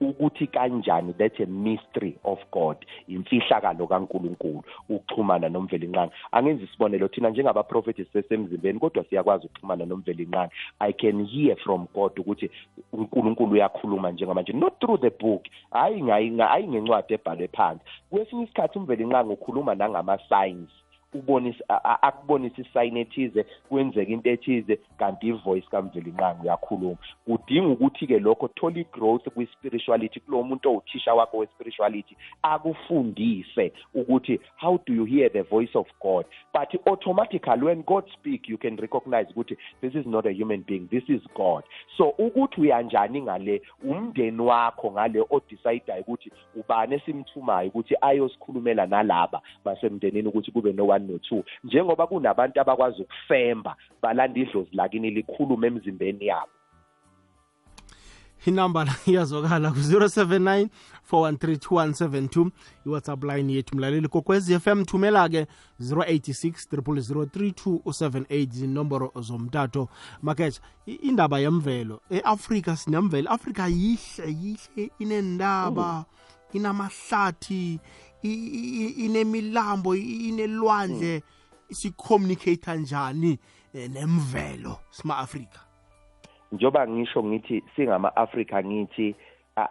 Ukuthi 0.00 0.46
kanjani 0.46 1.12
that's 1.18 1.40
a 1.40 1.46
mystery 1.46 2.16
of 2.24 2.38
god 2.52 2.76
imfihlakalo 3.08 3.86
kaNkuluNkulu 3.86 4.62
ukuxhumana 4.88 5.48
nomvelinqangi. 5.48 6.12
Angenza 6.32 6.64
isibonelo 6.64 7.08
thina 7.08 7.30
njengabaprofeti 7.30 8.04
sisesemzimbeni 8.04 8.78
kodwa 8.78 9.04
siyakwazi 9.04 9.46
ukuxhumana 9.46 9.86
nomvelinqangi. 9.86 10.52
I 10.80 10.92
can 10.92 11.24
hear 11.24 11.56
from 11.56 11.86
god 11.94 12.18
ukuthi 12.18 12.50
uNkulunkulu 12.92 13.52
uyakhuluma 13.52 14.10
njengamanje 14.10 14.52
not 14.52 14.80
through 14.80 15.00
the 15.00 15.10
book. 15.10 15.44
Hayi 15.70 16.00
hayi 16.38 16.68
ngencwadi 16.68 17.14
ebhalwe 17.14 17.48
phansi. 17.48 17.84
Kwesinye 18.10 18.44
isikhathi 18.44 18.78
umvelinqangi 18.78 19.32
ukhuluma 19.32 19.74
nangama 19.74 20.18
signs 20.28 20.70
ubonisa 21.14 21.84
akubonisa 22.02 22.62
isayini 22.62 23.00
ethize 23.00 23.46
kwenzeka 23.68 24.12
into 24.12 24.30
ethize 24.30 24.78
kanti 24.98 25.28
ivoice 25.28 25.66
kamvelinqangi 25.70 26.42
uyakhuluma 26.42 26.96
kudinga 27.26 27.68
ukuthi-ke 27.68 28.18
lokho 28.18 28.48
thola 28.48 28.78
i-growth 28.80 29.28
kwi-spirituality 29.28 30.20
kulowo 30.20 30.44
muntu 30.44 30.68
owuthisha 30.70 31.14
wakho 31.14 31.38
we-spirituality 31.38 32.16
akufundise 32.42 33.72
ukuthi 33.94 34.40
how 34.56 34.78
do 34.86 34.94
you 34.94 35.04
hear 35.04 35.32
the 35.32 35.42
voice 35.42 35.74
of 35.74 35.86
god? 36.00 36.24
But 36.52 36.68
automatically 36.86 37.62
when 37.62 37.82
god 37.82 38.04
speak 38.12 38.48
you 38.48 38.58
can 38.58 38.76
recognize 38.76 39.26
ukuthi 39.30 39.56
this 39.80 39.94
is 39.94 40.06
not 40.06 40.26
a 40.26 40.32
human 40.32 40.64
being 40.66 40.88
this 40.90 41.04
is 41.08 41.22
god. 41.34 41.64
So 41.96 42.08
ukuthi 42.08 42.60
uyanjani 42.60 43.22
ngale 43.22 43.62
umndeni 43.84 44.40
wakho 44.42 44.90
ngale 44.90 45.24
odecidayo 45.30 46.02
ukuthi 46.02 46.32
ubani 46.56 46.94
esimthumayo 46.94 47.68
ukuthi 47.68 47.96
ayosikhulumela 48.00 48.86
nalaba 48.86 49.42
basemndenini 49.64 50.28
ukuthi 50.28 50.50
kube 50.52 50.72
no 50.72 50.86
one 51.00 51.12
no-two 51.12 51.44
njengoba 51.64 52.06
kunabantu 52.06 52.60
abakwazi 52.60 53.02
ukufemba 53.02 53.76
balanda 54.02 54.40
idlozi 54.40 54.70
lakini 54.72 55.10
likhulume 55.10 55.66
emzimbeni 55.66 56.26
yabo. 56.26 56.50
Inamba 58.46 58.86
iyazwakala 59.06 59.70
ku-079 59.70 60.68
4132172 61.12 62.50
iwhatsapp 62.86 63.24
line 63.24 63.52
yethu 63.52 63.76
mlaleli 63.76 64.08
kokwezi 64.08 64.58
FM 64.58 64.84
thumela-ke 64.84 65.46
086 65.80 66.52
0003278 66.72 68.50
zinomboro 68.50 69.12
zomtato. 69.20 69.88
Maketsha 70.22 70.60
indaba 70.86 71.38
yemvelo 71.38 72.00
e-afrika 72.10 72.76
sinemvelo 72.76 73.30
afrika 73.30 73.68
yihle 73.68 74.32
yihle 74.42 74.90
inendaba 74.98 76.04
inamahlathi 76.52 77.80
inemilambo 78.22 79.96
inelwandle 79.96 81.22
sicommunicate 81.70 82.76
njani 82.76 83.38
eh, 83.74 83.90
nemvelo 83.90 84.76
sima 84.90 85.18
Afrika 85.18 85.60
njoba 86.52 86.88
ngisho 86.88 87.24
ngithi 87.24 87.62
singama-afrika 87.76 88.64
ngithi 88.64 89.14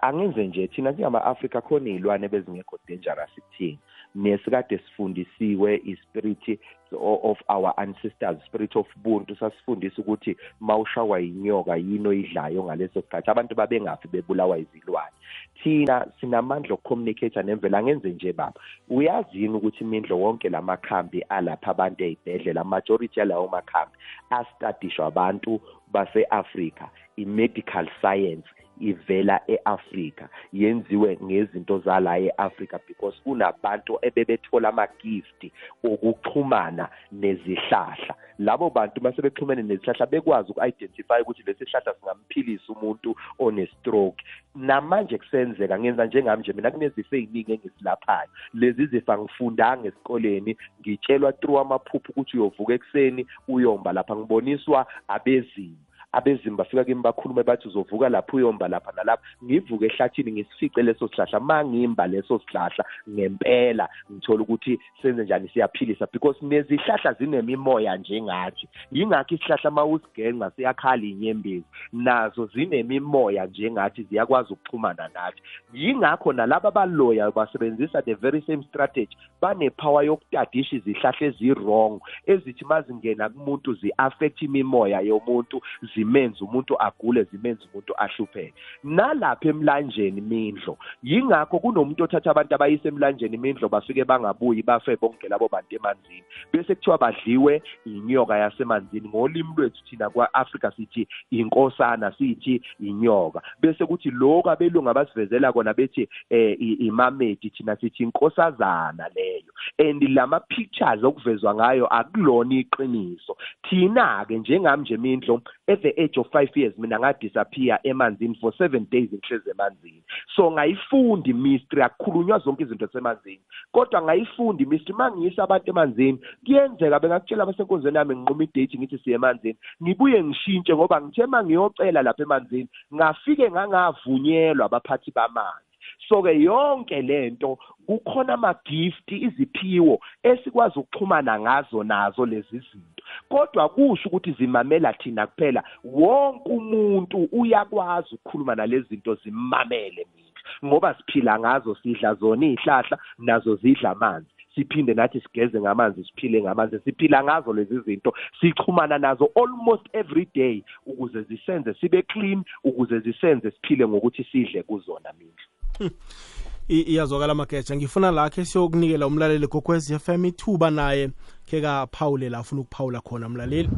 angenze 0.01 0.47
nje 0.47 0.67
thina 0.67 0.93
singama-afrika 0.93 1.61
khona 1.61 1.89
iy'lwane 1.89 2.27
bezingekho 2.27 2.79
dangerous 2.87 3.31
kuthina 3.35 3.77
nesikade 4.15 4.77
sifundisiwe 4.77 5.81
ispirit 5.85 6.59
of 6.91 7.37
our 7.47 7.73
ancestors 7.77 8.37
spirit 8.45 8.75
of 8.75 8.87
buntu 8.95 9.35
sasifundisa 9.35 10.01
ukuthi 10.01 10.37
mawushawa 10.59 11.21
inyoka 11.21 11.75
yini 11.75 12.07
oyidlayo 12.07 12.63
ngaleso 12.63 13.01
sikhathi. 13.01 13.31
Abantu 13.31 13.55
babengafi 13.55 14.07
bebulawa 14.07 14.57
izilwane. 14.57 15.15
Thina 15.63 16.05
sinamandla 16.19 16.73
okucommunicate 16.73 17.43
nemvelo 17.43 17.77
angenze 17.77 18.09
nje 18.09 18.33
baba. 18.33 18.59
Uyazini 18.89 19.55
ukuthi 19.57 19.83
imindlo 19.83 20.19
wonke 20.19 20.49
lamakhambi 20.49 21.21
alapha 21.29 21.71
abantu 21.71 22.03
ey'bhedlela 22.03 22.63
majority 22.63 23.19
yalawo 23.19 23.47
makhambi 23.47 23.95
astadishwa 24.29 25.05
abantu 25.07 25.61
base-afrika 25.93 26.89
i-medical 27.17 27.87
science 28.01 28.47
ivela 28.79 29.41
eAfrika 29.47 30.29
yenziwe 30.53 31.17
ngezinto 31.23 31.79
zala 31.79 32.19
eAfrika 32.19 32.79
because 32.87 33.17
kunabantu 33.23 33.99
ebebethola 34.01 34.69
ama-gift 34.69 35.51
okuxhumana 35.83 36.89
nezihlahla. 37.11 38.15
Labo 38.39 38.69
bantu 38.69 39.01
mase 39.01 39.21
bexhumene 39.21 39.63
nezihlahla 39.63 40.05
bekwazi 40.05 40.51
uku-identify 40.51 41.21
ukuthi 41.21 41.43
lesi 41.45 41.65
sihlahla 41.65 41.93
singamphilisa 41.99 42.73
umuntu 42.73 43.15
one-stroke. 43.39 44.23
Namanje 44.55 45.17
kusenzeka 45.17 45.79
ngenza 45.79 46.05
njengami 46.05 46.41
nje 46.41 46.53
mina 46.53 46.71
kunezifo 46.71 47.15
ey'ningi 47.15 47.53
engisilaphayo 47.53 48.29
lezi 48.53 48.85
zifo 48.85 49.11
angifundanga 49.11 49.87
esikoleni 49.87 50.57
ngitshelwa 50.81 51.33
through 51.33 51.59
amaphupho 51.59 52.11
ukuthi 52.11 52.37
uyovuka 52.37 52.73
ekuseni 52.73 53.27
uyomba 53.47 53.93
lapha. 53.93 54.15
Ngiboniswa 54.15 54.85
abezimu. 55.07 55.88
Abezimu 56.11 56.57
bafika 56.57 56.83
kimi 56.83 57.01
bakhulume 57.01 57.43
bathi 57.43 57.67
uzovuka 57.67 58.09
lapho 58.09 58.37
uyomba 58.37 58.67
lapha 58.67 58.91
nalapha. 58.95 59.23
Ngivuke 59.43 59.85
ehlathini 59.85 60.31
ngisifice 60.31 60.81
leso 60.81 61.07
sihlahla 61.07 61.39
ma 61.39 61.65
ngimba 61.65 62.07
leso 62.07 62.39
sihlahla 62.39 62.85
ngempela 63.09 63.89
ngithola 64.11 64.41
ukuthi 64.41 64.79
senze 65.01 65.23
njani 65.23 65.49
siyaphilisa 65.49 66.07
because 66.11 66.37
nezihlahla 66.45 67.13
zinemimoya 67.13 67.97
njengathi 67.97 68.67
yingakho 68.91 69.35
isihlahla 69.35 69.71
ma 69.71 69.85
usigenxa 69.85 70.51
siyakhala 70.51 71.03
inyembezi 71.03 71.65
nazo 71.93 72.45
zinemimoya 72.45 73.45
njengathi 73.45 74.03
ziyakwazi 74.03 74.53
ukuxhumana 74.53 75.09
nathi. 75.13 75.41
Yingakho 75.73 76.33
nalaba 76.33 76.69
abaloya 76.69 77.31
basebenzisa 77.31 78.01
the 78.01 78.13
very 78.15 78.41
same 78.47 78.63
strategy 78.63 79.17
banepower 79.41 80.05
yokutadisha 80.05 80.75
izihlahla 80.75 81.27
ezi-wrong 81.27 81.99
ezithi 82.25 82.65
mazingena 82.65 83.29
kumuntu 83.29 83.73
zi-affect 83.73 84.41
imimoya 84.41 85.01
yomuntu 85.01 85.61
zimenze 85.99 86.43
umuntu 86.43 86.81
agule 86.81 87.23
zimenze 87.23 87.63
umuntu 87.73 87.93
ahlupheke. 87.97 88.53
Nalapha 88.83 89.49
emlanjeni 89.49 90.21
mindlo 90.21 90.77
yingakho 91.03 91.59
kunomuntu 91.59 92.03
othatha 92.03 92.31
abantu 92.31 92.55
abayise 92.55 92.87
emlanjeni 92.87 93.37
mindlo 93.37 93.69
bafike 93.69 94.03
bangabuyi 94.05 94.63
bafe 94.63 94.95
bonke 94.95 95.27
labo 95.27 95.47
bantu 95.51 95.75
emanzini. 95.75 96.23
Bese 96.53 96.75
kuthiwa 96.75 96.97
badliwe 96.97 97.61
inyoka 97.85 98.37
yasemanzini 98.37 99.09
ngolimi 99.09 99.49
lwethu 99.57 99.83
thina 99.89 100.09
kwa-afrika 100.09 100.71
sithi 100.71 101.07
inkosana 101.31 102.11
sithi 102.11 102.61
inyoka. 102.79 103.41
Bese 103.61 103.85
kuthi 103.85 104.11
lokhu 104.11 104.49
abelungu 104.49 104.89
abasivezela 104.89 105.51
kona 105.53 105.73
bethi 105.73 106.09
eh 106.29 106.55
imamedi 106.59 107.49
thina 107.49 107.75
sithi 107.75 108.03
inkosazana 108.03 109.09
leyo. 109.15 109.51
And 109.79 110.03
lama 110.09 110.39
pictures 110.39 111.03
okuvezwa 111.03 111.55
ngayo 111.55 111.87
akulona 111.87 112.55
iqiniso. 112.55 113.37
Thina 113.69 114.25
ke 114.25 114.37
njengami 114.37 114.81
nje 114.83 114.97
mindlo 114.97 115.41
at 115.67 115.88
the 115.89 116.01
age 116.01 116.17
of 116.17 116.27
5 116.31 116.49
years 116.55 116.73
mina 116.77 116.99
ngadisappear 116.99 117.79
emanzini 117.83 118.35
for 118.41 118.51
7 118.51 118.89
days 118.89 119.09
ngihleze 119.13 119.51
emanzini. 119.51 120.03
So 120.35 120.51
ngayifundi 120.51 121.33
mystery 121.33 121.81
akukhulunywa 121.83 122.39
zonke 122.39 122.63
izinto 122.63 122.85
esemanzini. 122.85 123.41
Kodwa 123.71 124.01
ngayifundi 124.01 124.65
mystery 124.65 124.97
mangiyisa 124.97 125.43
abantu 125.43 125.69
emanzini 125.69 126.19
kuyenzeka 126.45 126.99
bengakutshela 126.99 127.43
abasenkonzweni 127.43 127.97
yami 127.97 128.15
nginquma 128.15 128.43
idate 128.43 128.77
ngithi 128.77 128.97
siye 128.97 129.15
emanzini. 129.15 129.57
Ngibuye 129.83 130.23
ngishintshe 130.23 130.75
ngoba 130.75 131.01
ngithe 131.01 131.25
mangiyocela 131.25 132.01
lapha 132.01 132.23
emanzini 132.23 132.69
ngafike 132.95 133.51
ngangavunyelwa 133.51 134.65
abaphathi 134.65 135.11
bamanzi 135.11 135.68
so-ke 136.07 136.33
yonke 136.41 137.01
lento 137.01 137.57
kukhona 137.87 138.33
ama-gift 138.33 139.11
iziphiwo 139.11 139.99
esikwazi 140.23 140.79
ukuxhumana 140.79 141.39
ngazo 141.39 141.83
nazo 141.83 142.25
lezi 142.25 142.59
zinto. 142.59 143.03
Kodwa 143.29 143.69
kusho 143.69 144.09
ukuthi 144.09 144.31
zimamela 144.31 144.93
thina 144.93 145.27
kuphela. 145.27 145.63
Wonke 145.83 146.49
umuntu 146.49 147.29
uyakwazi 147.31 148.15
ukukhuluma 148.15 148.55
nalezi 148.55 148.87
zinto 148.89 149.15
zimmamele 149.15 150.07
mina. 150.15 150.29
Ngoba 150.65 150.93
siphila 150.93 151.39
ngazo 151.39 151.75
sidla 151.75 152.13
zona 152.13 152.45
iy'hlahla 152.45 152.97
nazo 153.17 153.55
zidla 153.55 153.89
amanzi. 153.91 154.29
Siphinde 154.55 154.93
nathi 154.93 155.21
sigeze 155.21 155.61
ngamanzi 155.61 156.03
siphile 156.03 156.41
ngamanzi. 156.41 156.79
Siphila 156.79 157.23
ngazo 157.23 157.53
lezi 157.53 157.79
zinto 157.79 158.13
sixhumana 158.41 158.97
nazo 158.97 159.31
almost 159.35 159.85
every 159.93 160.27
day 160.35 160.63
ukuze 160.85 161.21
zisenze 161.21 161.73
sibe 161.73 162.01
clean 162.01 162.43
ukuze 162.63 162.99
zisenze 162.99 163.51
siphile 163.51 163.87
ngokuthi 163.87 164.23
sidle 164.23 164.63
kuzona 164.63 165.13
mina. 165.19 165.58
iyazwakala 166.67 167.35
mageja 167.35 167.75
ngifuna 167.75 168.11
lakhe 168.11 168.45
siyokunikela 168.45 169.07
umlaleli 169.07 169.47
kokwez 169.47 169.93
FM 169.97 170.25
ithuba 170.25 170.69
naye 170.69 171.09
ke 171.45 171.61
kaphawule 171.61 172.29
la 172.29 172.37
afuna 172.37 172.61
ukuphawula 172.61 173.01
khona 173.01 173.29
mlaleli. 173.29 173.69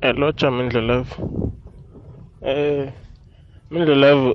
Hello 0.00 0.32
Jam 0.32 0.60
Indlelevu. 0.60 1.52
Eh 2.42 2.92
Mindlelevu 3.70 4.34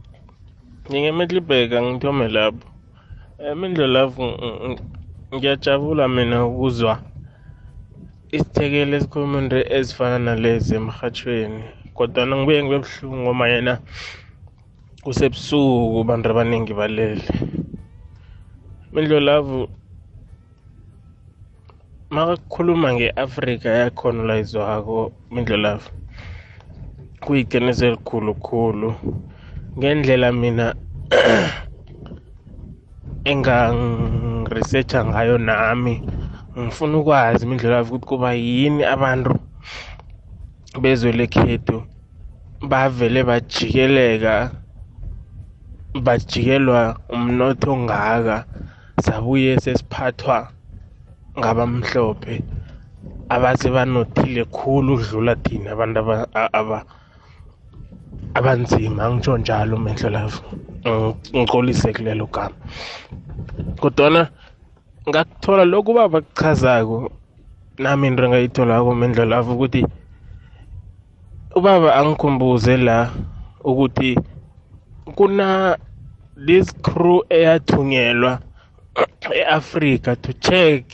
ngingemedlibheka 0.90 1.82
ngithome 1.82 2.28
lapho. 2.28 2.68
Eh 3.38 3.56
Mindlelevu 3.56 4.24
ngiyajabula 5.34 6.08
mina 6.08 6.46
ukuzwa 6.46 7.02
isithekelo 8.32 8.96
esikhuluma 8.96 9.38
into 9.38 9.58
ezifana 9.76 10.18
nalezi 10.18 10.74
emhathweni 10.74 11.64
kodwa 11.96 12.26
ngibuye 12.26 12.60
ngibe 12.62 12.78
buhlungu 12.84 13.16
ngoba 13.22 13.44
yena 13.52 13.74
kusebusuku 15.02 16.04
bantu 16.04 16.26
abaningi 16.30 16.72
balele. 16.74 17.24
Mindlolavu 18.92 19.68
makakhuluma 22.10 22.88
nge-afrika 22.94 23.68
yakhona 23.80 24.22
la 24.28 24.34
izwako 24.42 25.12
mindlolavu 25.32 25.88
kuyiqiniso 27.24 27.86
elikhulu 27.86 28.34
khulu. 28.34 28.90
Ngendlela 29.78 30.32
mina 30.32 30.66
engangiresearcha 33.30 35.04
ngayo 35.04 35.36
nami 35.38 35.94
ngifuna 36.58 36.98
ukwazi 36.98 37.44
imindlela 37.44 37.76
yabo 37.76 37.88
ukuthi 37.88 38.06
kuba 38.08 38.30
yini 38.32 38.84
abantu. 38.84 39.45
Bezwe 40.82 41.12
lekhethu 41.12 41.76
bavele 42.70 43.20
bajikeleka 43.28 44.34
bajikelwa 46.06 46.80
umnotho 47.14 47.72
ongaka 47.72 48.36
sabuye 49.04 49.60
sesiphathwa 49.60 50.38
ngabamhlophe 51.38 52.34
abase 53.28 53.68
banothile 53.70 54.44
khulu 54.44 54.94
ukudlula 54.94 55.34
thina 55.44 55.68
abantu 55.72 56.00
abanzima. 58.38 59.10
Ngitsho 59.10 59.38
njalo 59.38 59.76
mehlo 59.76 60.10
lavu 60.10 60.42
ngicolise 61.36 61.92
kulelo 61.92 62.26
gama. 62.26 62.56
Kodwana 63.80 64.30
ngakuthola 65.08 65.64
lokhu 65.64 65.94
baba 65.94 66.20
kuchazako 66.20 67.10
nami 67.78 68.06
into 68.08 68.24
engayitholako 68.24 68.94
mendlo 68.94 69.24
lavu 69.24 69.52
ukuthi 69.54 69.80
ubaba 71.56 71.94
angikhumbuze 71.94 72.76
la 72.76 73.10
ukuthi 73.64 74.18
kuna 75.14 75.78
this 76.46 76.68
crew 76.82 77.24
eyathunyelwa 77.30 78.40
e-Africa 79.32 80.16
to 80.22 80.32
check 80.32 80.84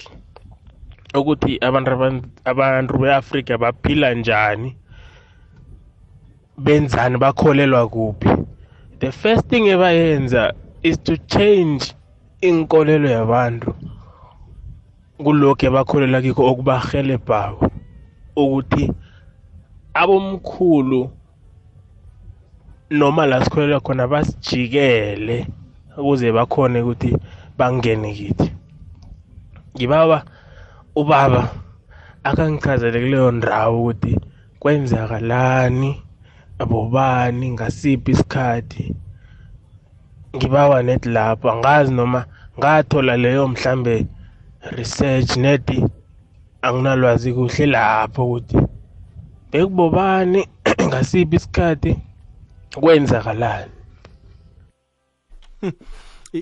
ukuthi 1.14 1.58
abantu 1.60 1.90
abantu 2.44 2.98
be-Afrika 2.98 3.58
baphila 3.58 4.14
njani 4.14 4.76
benzani 6.58 7.18
bakholelwa 7.18 7.88
kuphi. 7.88 8.28
The 9.00 9.12
first 9.12 9.48
thing 9.48 9.66
ebayenza 9.66 10.52
is 10.82 10.98
to 11.02 11.16
change 11.16 11.94
inkolelo 12.40 13.08
yabantu 13.10 13.74
kulokhu 15.24 15.66
ebakholela 15.66 16.22
kikho 16.22 16.42
okubahelebhako 16.50 17.66
ukuthi 18.36 18.92
abomkhulu 19.94 21.10
noma 22.90 23.26
la 23.26 23.44
sikholelwa 23.44 23.80
khona 23.80 24.08
basijikele 24.08 25.46
ukuze 25.96 26.32
bakhone 26.32 26.82
ukuthi 26.82 27.10
bangene 27.58 28.14
kithi. 28.14 28.48
Ngibawa 29.76 30.24
ubaba 30.96 31.42
akangichazele 32.24 33.00
kuleyo 33.00 33.30
ndawo 33.30 33.80
ukuthi 33.80 34.12
kwenzakalani 34.60 36.02
abobani 36.58 37.50
ngasiphi 37.50 38.10
isikhathi. 38.10 38.94
Ngibawa 40.36 40.82
net 40.82 41.06
lapho 41.06 41.50
angazi 41.50 41.92
noma 41.94 42.24
ngathola 42.58 43.16
leyo 43.16 43.48
mhlambe 43.48 44.06
research 44.76 45.36
neti 45.36 45.84
anginalwazi 46.62 47.32
kuhle 47.32 47.66
lapho 47.66 48.24
ukuthi 48.24 48.71
bekubobani 49.52 50.46
ngasiphi 50.88 51.36
isikhathi 51.36 51.96
kwenzakalani? 52.80 53.72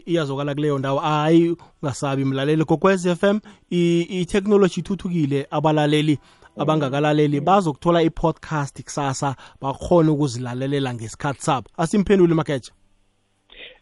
Iyazokala 0.07 0.55
kuleyo 0.55 0.79
ndawo. 0.79 0.99
Hayi 0.99 1.57
ungasabi 1.83 2.25
mlaleli. 2.25 2.65
Kokwez 2.65 3.15
FM 3.15 3.39
i-technology 3.71 4.81
ithuthukile 4.81 5.47
abalaleli 5.51 6.19
abangakalaleli 6.59 7.41
bazokuthola 7.41 8.03
i-podcast 8.03 8.83
kusasa 8.83 9.37
bakhona 9.61 10.13
ukuzilalelela 10.13 10.95
ngesikhathi 10.95 11.43
sabo. 11.43 11.69
Asimphendule 11.77 12.35
makeja. 12.35 12.73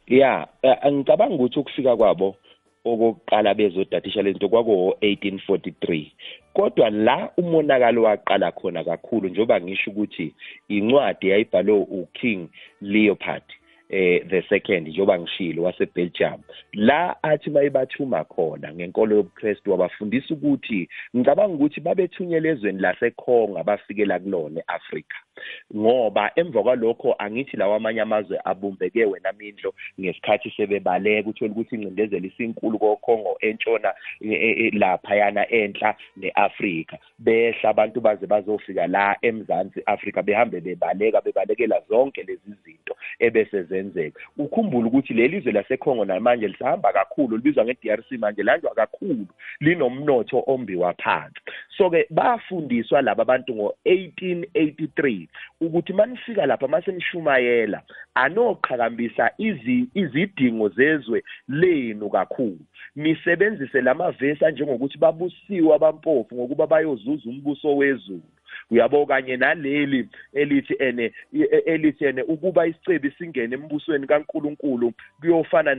Ya 0.06 0.48
ngicabanga 0.92 1.34
ukuthi 1.34 1.58
ukufika 1.58 1.96
kwabo 1.96 2.36
okokuqala 2.84 3.54
bezodatisha 3.54 4.22
lezinto 4.22 4.48
kwakuwo-1843 4.48 6.06
kodwa 6.58 6.90
la 6.90 7.30
umonakalo 7.36 8.02
waqala 8.02 8.52
khona 8.52 8.84
kakhulu 8.84 9.28
njengoba 9.28 9.60
ngisho 9.60 9.90
ukuthi 9.90 10.34
incwadi 10.68 11.28
yayibhalwe 11.28 11.86
uking 12.00 12.48
leopard 12.80 13.42
eh 13.90 14.20
the 14.28 14.42
second 14.48 14.88
njengoba 14.88 15.18
ngishilo 15.18 15.62
waseBelgium. 15.62 16.40
La 16.72 17.22
athi 17.22 17.50
bayibathuma 17.50 18.24
khona 18.24 18.74
ngenkolo 18.74 19.16
yobuKristu 19.16 19.70
wabafundisa 19.70 20.34
ukuthi 20.34 20.88
ngicabanga 21.16 21.54
ukuthi 21.54 21.80
babethunyelwe 21.80 22.50
ezweni 22.50 22.80
laseKhonga 22.80 23.64
bafikela 23.64 24.18
kulona 24.18 24.60
eAfrika. 24.60 25.16
Ngoba 25.76 26.30
emva 26.36 26.62
kwalokho 26.62 27.14
angithi 27.18 27.56
lawa 27.56 27.76
amanye 27.76 28.00
amazwe 28.00 28.38
abumbeke 28.44 29.04
wena 29.04 29.32
mindlo 29.32 29.74
ngesikhathi 30.00 30.50
sebebaleka 30.56 31.28
uthola 31.30 31.52
ukuthi 31.52 31.74
incindezelo 31.74 32.26
isinkulu 32.26 32.78
kokhongo 32.78 33.36
entshona 33.40 33.94
e, 34.20 34.32
e, 34.32 34.50
e, 34.66 34.70
lapha 34.70 35.16
yana 35.16 35.50
enhla 35.50 35.94
neAfrika. 36.16 36.98
Behla 37.18 37.70
abantu 37.70 38.00
baze 38.00 38.26
bazofika 38.26 38.86
la 38.86 39.16
eMzansi 39.22 39.82
Afrika 39.86 40.22
behambe 40.22 40.60
bebaleka 40.60 41.20
bebalekela 41.20 41.80
zonke 41.88 42.22
lezi 42.22 42.52
zinto 42.64 42.96
ebese 43.18 43.62
zenzeka. 43.62 44.20
Ukhumbule 44.38 44.86
ukuthi 44.86 45.14
leli 45.14 45.40
zwe 45.40 45.52
laseKhongo 45.52 46.04
namanje 46.04 46.48
lisahamba 46.48 46.92
kakhulu 46.92 47.36
libizwa 47.36 47.64
ngeDRC 47.64 48.10
manje 48.18 48.42
lanjwa 48.42 48.74
kakhulu 48.74 49.26
linomnotho 49.60 50.44
ombiwa 50.46 50.94
phansi 50.94 51.40
so 51.76 51.90
ke 51.90 52.06
bafundiswa 52.10 53.02
laba 53.02 53.24
bantu 53.24 53.52
ngo1883 53.52 55.27
ukuthi 55.60 55.92
manifika 55.92 56.46
lapha 56.46 56.68
masenishumayela 56.68 57.82
anoqhakambisa 58.14 59.30
izidingo 59.94 60.68
zezwe 60.68 61.22
lenu 61.48 62.10
kakhulu. 62.10 62.58
Nisebenzise 62.96 63.80
lamavesi 63.80 64.44
anjengokuthi 64.44 64.98
babusiwe 64.98 65.74
abampofu 65.74 66.34
ngokuba 66.34 66.66
bayozuza 66.66 67.30
umbuso 67.30 67.76
wezulu. 67.76 68.22
Uyabo 68.70 69.06
kanye 69.06 69.36
naleli 69.36 70.08
elithi 70.32 70.74
ene 70.78 71.12
elithi 71.66 72.04
ene 72.04 72.22
ukuba 72.22 72.66
isicebi 72.66 73.10
singene 73.10 73.54
embusweni 73.54 74.06
kaNkuluNkulu 74.06 74.92
kuyofana 75.20 75.72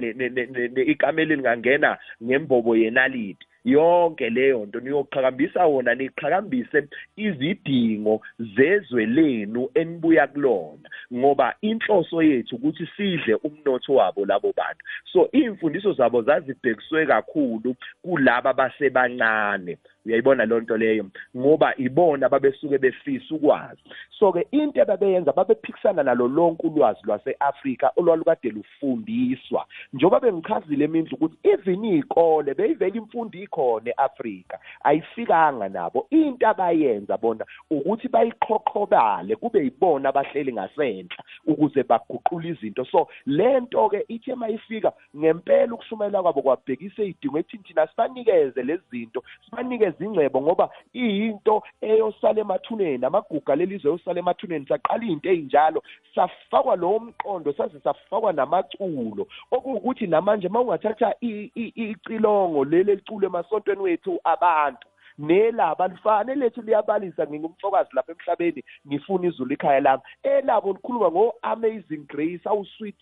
ikamela 0.86 1.36
lingangena 1.36 1.98
ngembobo 2.24 2.76
yenaliti. 2.76 3.46
Yonke 3.66 4.30
leyo 4.30 4.66
nto. 4.66 4.80
Niyoqhakambisa 4.80 5.66
wona 5.66 5.96
niqhakambise 5.96 6.88
izidingo 7.18 8.22
zezwe 8.56 9.06
lenu 9.06 9.70
enibuya 9.74 10.28
kulona 10.28 10.90
ngoba 11.14 11.56
inhloso 11.62 12.24
yethu 12.24 12.56
ukuthi 12.56 12.88
sidle 12.98 13.36
umnotho 13.36 13.94
wabo 13.94 14.26
labo 14.26 14.54
bantu. 14.58 14.86
So 15.14 15.30
imfundiso 15.32 15.94
zabo 15.94 16.22
zazibhekiswe 16.22 17.06
kakhulu 17.06 17.76
kulaba 18.04 18.54
basebancane. 18.54 19.78
Uyayibona 20.06 20.46
loo 20.46 20.60
nto 20.60 20.78
leyo? 20.78 21.06
Ngoba 21.38 21.74
ibona 21.78 22.30
babesuke 22.30 22.78
befisa 22.78 23.36
ukwazi. 23.36 23.82
So-ke 24.20 24.48
into 24.52 24.82
ababeyenza 24.82 25.32
babephikisana 25.32 26.04
nalo 26.04 26.28
lonke 26.28 26.68
ulwazi 26.68 27.00
lwase-afrika 27.04 27.92
olwalukade 27.96 28.50
lufundiswa. 28.50 29.66
Njengoba 29.94 30.20
bengichazile 30.20 30.86
emindlu 30.86 31.16
ukuthi 31.16 31.38
even 31.44 31.86
iy'kole 31.86 32.54
beyivele 32.54 32.98
imfundo 32.98 33.40
ikhona 33.40 33.90
e-afrika 33.90 34.60
ayifikanga 34.84 35.70
nabo. 35.70 36.08
Into 36.10 36.48
abayenza 36.48 37.18
bona 37.18 37.46
ukuthi 37.70 38.08
bayiqhoqhobale 38.08 39.36
kube 39.36 39.64
yibona 39.64 40.10
abahleli 40.10 40.54
ngasenhla 40.54 41.24
ukuze 41.48 41.84
baguqule 41.84 42.50
izinto. 42.50 42.86
So 42.86 43.08
le 43.26 43.60
nto-ke 43.60 44.06
ithi 44.08 44.36
mayifika 44.36 44.92
ngempela 45.18 45.74
ukushumayela 45.74 46.22
kwabo 46.22 46.42
kwabhekisa 46.42 47.04
iy'dingo 47.04 47.40
ekuthini 47.40 47.64
thina 47.64 47.88
sibanikeze 47.88 48.64
lezi 48.64 48.84
zinto 48.92 49.24
sibanikeze 49.46 49.89
izingcebo 49.90 50.42
ngoba 50.42 50.70
iyinto 50.94 51.64
eyosala 51.82 52.40
emathuneni 52.42 53.06
amaguga 53.06 53.56
lelizwe 53.56 53.92
yosala 53.92 54.20
emathuneni 54.20 54.66
saqala 54.66 55.04
izinto 55.04 55.30
ezinjalo 55.30 55.84
safakwa 56.16 56.76
lowo 56.76 57.00
mqondo 57.00 57.54
saze 57.54 57.80
safakwa 57.80 58.34
namaculo. 58.34 59.28
Okuwukuthi 59.52 60.08
namanje 60.08 60.50
mawungathatha 60.50 61.14
icilongo 61.22 62.66
leli 62.66 62.96
liculo 62.96 63.28
emasontweni 63.28 63.82
wethu 63.82 64.20
abantu 64.24 64.88
nelaba 65.20 65.88
lifane 65.88 66.36
lethu 66.36 66.62
liyabalisa. 66.62 67.28
Ngingumfokazi 67.28 67.90
lapha 67.94 68.12
emhlabeni 68.12 68.64
ngifuna 68.88 69.28
izulu 69.28 69.54
ikhaya 69.54 69.80
lami. 69.80 70.04
Elabo 70.24 70.74
likhuluma 70.74 71.12
ngo 71.12 71.34
amazing 71.42 72.06
grace 72.08 72.44
how 72.44 72.66
sweet 72.78 72.96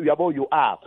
uyabo 0.00 0.32
you 0.34 0.46
are. 0.50 0.78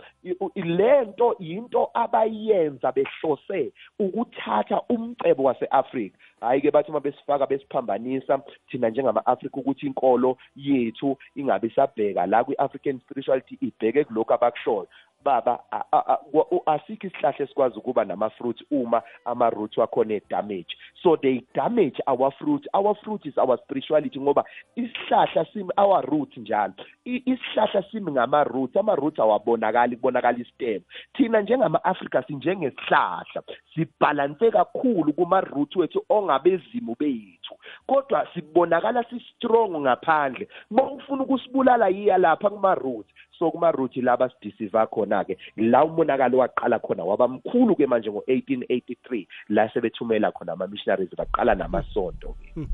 Lento 0.54 1.36
into 1.38 1.88
abayenza 1.94 2.92
behlose 2.92 3.72
ukuthatha 3.98 4.82
umcebo 4.88 5.42
waseAfrika. 5.42 6.18
Hayi 6.40 6.60
ke 6.60 6.70
bathi 6.70 6.92
mabesifaka 6.92 7.46
besiphambanisa 7.46 8.40
thina 8.70 8.90
njengama-Afrika 8.90 9.56
ukuthi 9.56 9.86
inkolo 9.86 10.36
yethu 10.56 11.16
ingabe 11.36 11.68
isabheka 11.68 12.26
la 12.26 12.44
kwi-African 12.44 13.00
spirituality 13.00 13.58
ibheke 13.60 14.04
kulokho 14.04 14.34
abakushoyo. 14.34 14.88
Baba 15.24 15.60
a- 15.70 15.84
a- 15.92 16.04
a- 16.12 16.18
wa- 16.32 16.46
u- 16.50 16.62
asikho 16.66 17.06
isihlahla 17.06 17.44
esikwazi 17.44 17.78
ukuba 17.78 18.04
nama-fruit 18.04 18.62
uma 18.70 19.02
ama-root 19.24 19.76
wakhona 19.76 20.14
e-damage. 20.14 20.76
So 21.02 21.16
they 21.16 21.42
damage 21.54 22.00
our 22.06 22.30
fruit 22.32 22.66
our 22.74 22.94
fruit 22.94 23.26
is 23.26 23.38
our 23.38 23.58
spirituality 23.58 24.20
ngoba 24.20 24.44
isihlahla 24.76 25.44
simi 25.52 25.70
our 25.76 26.04
root 26.06 26.36
njalo. 26.36 26.74
I- 27.04 27.22
isihlahla 27.26 27.82
simi 27.90 28.12
ngama-root 28.12 28.76
ama-root 28.76 29.18
awabonakali 29.18 29.96
kubonakala 29.96 30.38
istem. 30.38 30.82
Thina 31.14 31.40
njengama-afrika 31.40 32.22
sinjengesihlahla 32.22 33.42
sibhalanse 33.74 34.50
kakhulu 34.50 35.12
kuma-root 35.12 35.76
wethu 35.76 36.04
ongabezimu 36.08 36.96
bethu. 36.98 37.54
Kodwa 37.86 38.26
sibonakala 38.34 39.04
si-strong 39.04 39.80
ngaphandle. 39.80 40.48
Uma 40.70 40.82
ufuna 40.90 41.22
ukusibulala 41.22 41.88
yiya 41.88 42.18
lapha 42.18 42.50
kuma-root 42.50 43.06
so 43.38 43.50
kuma-root 43.50 43.96
laba 43.96 44.30
sidisiva 44.30 44.86
khona-ke 44.86 45.36
la 45.56 45.84
umonakalo 45.84 46.38
waqala 46.38 46.78
khona 46.78 47.04
waba 47.04 47.28
mkhulu-ke 47.28 47.86
manje 47.86 48.10
ngo-1883 48.10 49.26
la 49.48 49.68
sebethumela 49.72 50.32
khona 50.32 50.52
ama-missionaries 50.52 51.16
baqala 51.16 51.54
namasonto-ke. 51.54 52.66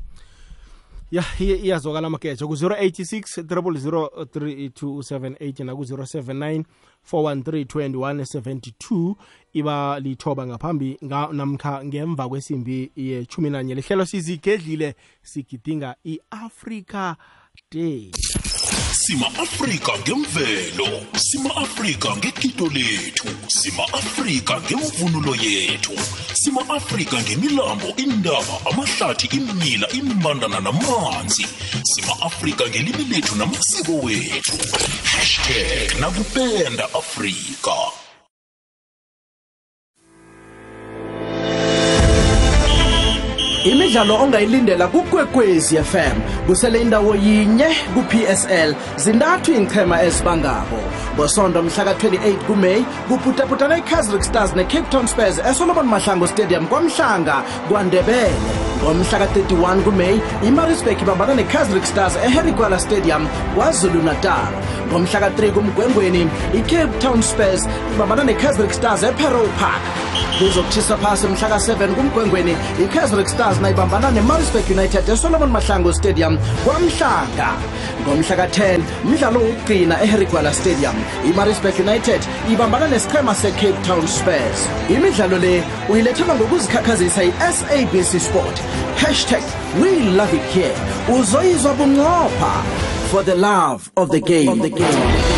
Ya 1.11 1.23
iye- 1.39 1.57
iyazwakala 1.61 2.07
amageja. 2.07 2.45
Ku-086 2.47 3.43
3278 3.43 5.63
naku-079 5.63 6.63
413 7.11 9.15
iba 9.53 9.99
lithoba 9.99 10.47
ngaphambi 10.47 10.97
nga- 11.03 11.29
namkha 11.33 11.85
ngemva 11.85 12.29
kwesimbi 12.29 12.91
yechumi 12.95 13.49
nanye. 13.49 13.75
Lihlelo 13.75 14.05
sizigedlile 14.05 14.95
sigidinga 15.21 15.95
i-africa 16.05 17.15
day. 17.71 18.11
Sima 19.05 19.27
afrika 19.27 19.91
ngemvelo 19.99 20.87
sima 21.17 21.55
afrika 21.55 22.15
ngegido 22.17 22.67
lethu 22.67 23.27
sima 23.47 23.83
afrika 23.93 24.61
ngemvunulo 24.61 25.35
yethu 25.35 25.91
sima 26.33 26.61
afrika 26.69 27.17
ngemilambo 27.21 27.87
indaba 27.97 28.55
amahlathi 28.71 29.27
imila 29.37 29.87
imbandana 29.89 30.59
namanzi 30.59 31.45
sima 31.83 32.13
afrika 32.21 32.63
ngelimi 32.69 33.03
lethu 33.03 33.35
namasiko 33.35 33.91
wethu. 33.91 34.57
Hashtag 35.03 35.99
nakupenda 35.99 36.83
afrika 36.93 37.75
imidlalo 43.63 44.15
ongayilindela 44.15 44.87
kukwekwezi 44.87 45.77
fm 45.77 46.17
kusele 46.47 46.81
indawo 46.81 47.15
yinye 47.15 47.67
ku-psl 47.93 48.75
zintathu 48.95 49.51
iinqhema 49.51 50.03
ezibangako. 50.03 50.79
Ngosondo 51.15 51.63
mhla 51.63 51.83
ka-28 51.83 52.35
kumeyi 52.47 52.85
kuputaputana 53.07 53.77
i-casrick 53.77 54.23
stars 54.23 54.55
ne-cape 54.55 54.89
town 54.91 55.07
spurs 55.07 55.39
esolomon 55.39 55.87
mahlango 55.87 56.27
stadium 56.27 56.67
kwamhlanga 56.67 57.43
kwandebele. 57.69 58.33
Ngomhlaka-31 58.83 59.81
kumeyi 59.83 60.21
imarisburg 60.47 61.01
ibambana 61.01 61.35
ne-casrick 61.35 61.85
stars 61.85 62.15
eherikwala 62.25 62.79
stadium 62.79 63.27
kwazulu 63.55 64.03
natal 64.03 64.53
ngomhlaka-3 64.91 65.51
kumgwengweni 65.51 66.27
i-cape 66.53 66.99
town 66.99 67.21
spurs 67.21 67.67
ibambana 67.95 68.23
ne-casrick 68.23 68.73
stars 68.73 69.03
eperow 69.03 69.47
park 69.59 69.81
kuzokutshisa 70.39 70.97
phasi 70.97 71.27
mhla 71.27 71.49
ka-7 71.49 71.93
kumgwengweni 71.95 72.57
i-casrick 72.83 73.27
stars 73.27 73.61
nayibambana 73.61 74.11
ne-marisburg 74.11 74.71
united 74.71 75.09
esolomon 75.09 75.49
mahlango 75.49 75.93
stadium 75.93 76.37
kwamhlanga. 76.65 77.49
Ngomhla 78.01 78.35
ka-10 78.35 78.79
mdlalo 79.05 79.39
wokugcina 79.39 80.03
eherigwala 80.03 80.53
stadium. 80.53 80.95
I-marisburg 81.25 81.79
united 81.79 82.21
ibambana 82.51 82.87
nesiqhema 82.87 83.35
se-cape 83.35 83.87
town 83.87 84.07
spurs. 84.07 84.67
Imidlalo 84.89 85.37
le 85.37 85.63
uyilethelwa 85.89 86.35
ngokuzikhakhazisa 86.35 87.23
yi-sabc 87.23 88.19
sport. 88.19 88.61
Hashtag 88.97 89.43
we 89.81 89.99
love 89.99 90.33
it 90.33 90.43
here. 90.53 90.75
Uzoyizwa 91.19 91.73
bunqopha. 91.73 92.63
For 93.11 93.23
the 93.23 93.35
love 93.35 93.91
of 93.95 94.09
the 94.09 94.19
game, 94.19 94.49
of 94.49 94.61
the 94.61 94.69
game. 94.69 95.32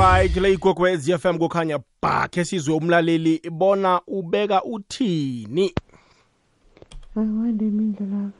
Alright 0.00 0.36
le 0.36 0.52
igogwez 0.52 1.10
fm 1.18 1.38
kukhanya 1.38 1.78
ba 2.02 2.28
khe 2.28 2.44
sizwe 2.44 2.74
umlaleli 2.74 3.40
bona 3.50 4.00
ubeka 4.06 4.64
uthini. 4.64 5.74
Akwande 7.10 7.68
imindlela 7.68 8.30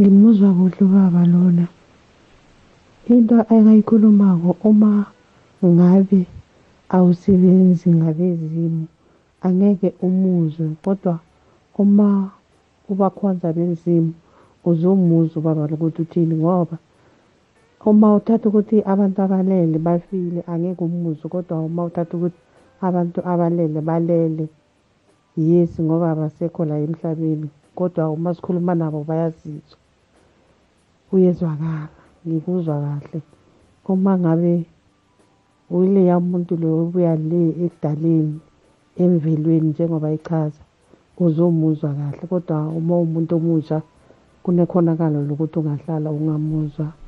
ngimuzwa 0.00 0.54
kuhle 0.54 0.76
ubaba 0.80 1.26
lona. 1.26 1.66
Into 3.08 3.40
akayikhulumako 3.40 4.56
uma 4.64 5.06
ngabe 5.64 6.26
awusebenzi 6.88 7.90
ngabezimu 7.90 8.86
angeke 9.42 9.94
umuzwe 10.02 10.74
kodwa 10.84 11.18
uma 11.78 12.30
ubakhonza 12.88 13.52
bezimu 13.52 14.12
uzomuzwa 14.64 15.38
ubaba 15.38 15.66
lokuthi 15.66 16.02
uthini 16.02 16.34
ngoba 16.34 16.78
uma 17.84 18.14
uthatha 18.14 18.48
ukuthi 18.48 18.76
abantu 18.92 19.18
abalele 19.22 19.78
bafile 19.78 20.40
angeke 20.52 20.82
umuzwe 20.84 21.26
kodwa 21.28 21.60
uma 21.68 21.84
uthatha 21.84 22.16
ukuthi 22.16 22.40
abantu 22.80 23.18
abalele 23.32 23.80
balele 23.80 24.44
yes 25.36 25.80
ngoba 25.80 26.10
abasekho 26.10 26.64
la 26.64 26.76
emhlabeni 26.78 27.48
kodwa 27.74 28.10
uma 28.10 28.34
sikhuluma 28.34 28.74
nabo 28.74 29.04
bayazizwa. 29.08 29.78
Uyezwakala 31.12 31.88
ngikuzwa 32.26 32.74
kahle. 32.84 33.20
Uma 33.88 34.18
ngabe 34.18 34.64
uyileya 35.70 36.20
muntu 36.20 36.56
lo 36.56 36.68
obuya 36.82 37.16
le 37.16 37.42
ekudaleni 37.64 38.38
emvelweni 39.02 39.68
njengoba 39.70 40.12
ichaza 40.12 40.62
uzomuzwa 41.18 41.90
kahle 41.98 42.24
kodwa 42.30 42.56
uma 42.78 42.94
umuntu 43.04 43.32
omusha 43.36 43.82
kunekhonakalo 44.42 45.18
lokuthi 45.28 45.58
ungahlala 45.58 46.08
ungamuzwa. 46.10 47.01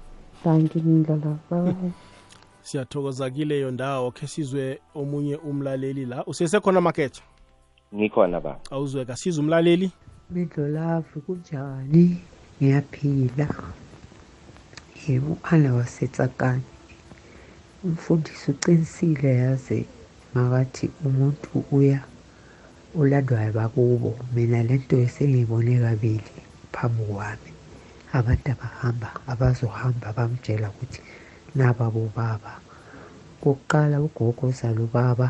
Thanki 0.44 0.78
ngindlela 0.78 1.38
bye 1.50 1.90
siyathokoza 2.64 3.30
kileyo 3.30 3.70
ndawo 3.70 4.10
khe 4.10 4.26
sizwe 4.26 4.78
omunye 4.94 5.36
umlaleli 5.36 6.04
la. 6.06 6.24
Usesekhona 6.26 6.80
maketha 6.80 7.22
ngikhona 7.94 8.40
ba. 8.40 8.58
Awuzweka 8.70 9.16
siza 9.16 9.40
umlaleli? 9.40 9.90
Midlolavu 10.30 11.20
kunjani? 11.20 12.18
Ngiyaphila. 12.62 13.48
Yebo 15.08 15.38
ana 15.42 15.74
wasetsakani. 15.74 16.62
Umfundisi 17.84 18.50
uqinisile 18.50 19.36
yazi 19.36 19.86
makathi 20.34 20.90
umuntu 21.04 21.64
uya 21.72 22.00
ulandwayo 22.94 23.52
bakubo. 23.52 24.16
Mina 24.34 24.62
lento 24.62 24.96
esengiyibone 24.96 25.80
kabili 25.80 26.32
phambi 26.72 27.02
kwami. 27.04 27.53
Abantu 28.18 28.48
abahamba 28.54 29.08
abazohamba 29.32 30.08
bamtshela 30.16 30.68
ukuthi 30.70 31.00
naba 31.58 31.90
bobaba. 31.94 32.52
Kokuqala 33.42 33.96
ugogo 34.06 34.46
zalo 34.58 34.84
baba 34.94 35.28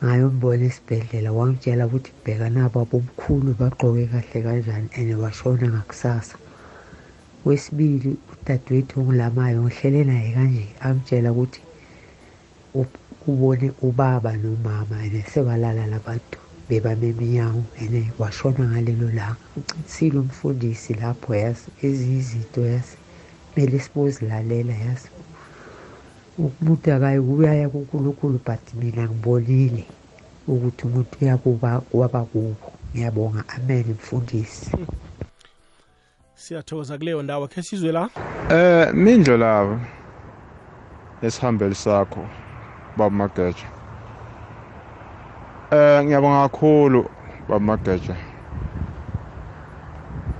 ngayombona 0.00 0.64
esibhedlela 0.70 1.30
wangitshela 1.36 1.84
ukuthi 1.86 2.10
bheka 2.24 2.48
nabo 2.56 2.76
abomkhulu 2.84 3.50
bagqoke 3.60 4.04
kahle 4.12 4.38
kanjani 4.44 4.88
and 4.98 5.10
washona 5.22 5.66
ngakusasa. 5.74 6.36
Wesibili 7.44 8.10
udadewethu 8.32 8.94
ongilamayo 9.00 9.58
ngihlele 9.64 10.04
naye 10.10 10.28
kanje 10.36 10.64
amtshela 10.86 11.28
ukuthi 11.32 11.60
ubone 13.28 13.68
ubaba 13.82 14.32
nomama 14.42 14.96
and 15.04 15.24
sebalala 15.32 15.84
labantu. 15.92 16.49
Bebameminyango 16.70 17.64
and 17.82 18.12
washona 18.18 18.64
ngalelo 18.70 19.10
langa 19.10 19.36
ucinisile 19.56 20.18
umfundisi 20.18 20.94
lapho 20.94 21.34
yazi 21.34 21.66
ezinye 21.82 22.18
izinto 22.18 22.60
yazi 22.66 22.96
kumele 23.54 23.78
sibozilalela 23.78 24.72
yazi. 24.72 25.10
Umuntu 26.38 26.92
akayi 26.92 27.20
kuyaya 27.20 27.68
kunkulunkulu 27.68 28.40
but 28.46 28.74
mina 28.74 29.04
ngibonile 29.08 29.84
ukuthi 30.46 30.86
umuntu 30.86 31.18
uyakuba 31.20 31.82
waba 31.92 32.22
kubo. 32.24 32.72
Ngiyabonga. 32.94 33.44
Amen 33.48 33.84
mfundisi. 33.90 34.70
Siyathokoza 36.34 36.98
kuleyo 36.98 37.22
ndawo. 37.22 37.46
Khe 37.48 37.62
sizwe 37.62 37.92
la? 37.92 38.08
Eh 38.50 38.94
mindlo 38.94 39.36
lava 39.36 39.80
lesihambeli 41.22 41.74
sakho 41.74 42.28
baba 42.96 43.10
Mageja. 43.10 43.79
Eh 45.72 46.04
ngiyabonga 46.04 46.48
kakhulu 46.48 47.00
baba 47.48 47.60
Mageja. 47.66 48.16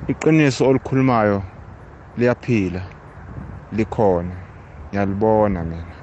Iqiniso 0.09 0.69
olikhulumayo 0.69 1.45
liyaphila 2.17 2.83
likhona 3.73 4.37
ngiyalibona 4.89 5.65
mina. 5.65 5.95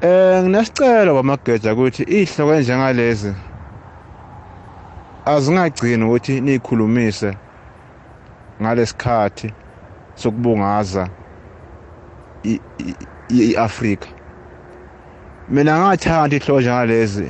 Eh 0.00 0.42
nginesicelo 0.42 1.14
baba 1.14 1.22
Mageja 1.22 1.72
ukuthi 1.74 2.02
ihloko 2.02 2.54
enjengalezi 2.54 3.34
azingagcini 5.24 6.04
ukuthi 6.04 6.40
nikhulumise 6.40 7.30
ngalesikhathi 8.62 9.48
sokubungaza 10.20 11.04
i- 12.44 12.62
i- 12.78 12.98
i- 13.28 13.50
i-Afrika 13.52 14.08
mina 15.52 15.78
ngathanda 15.78 16.36
ihloja 16.36 16.74
ngalezi 16.74 17.28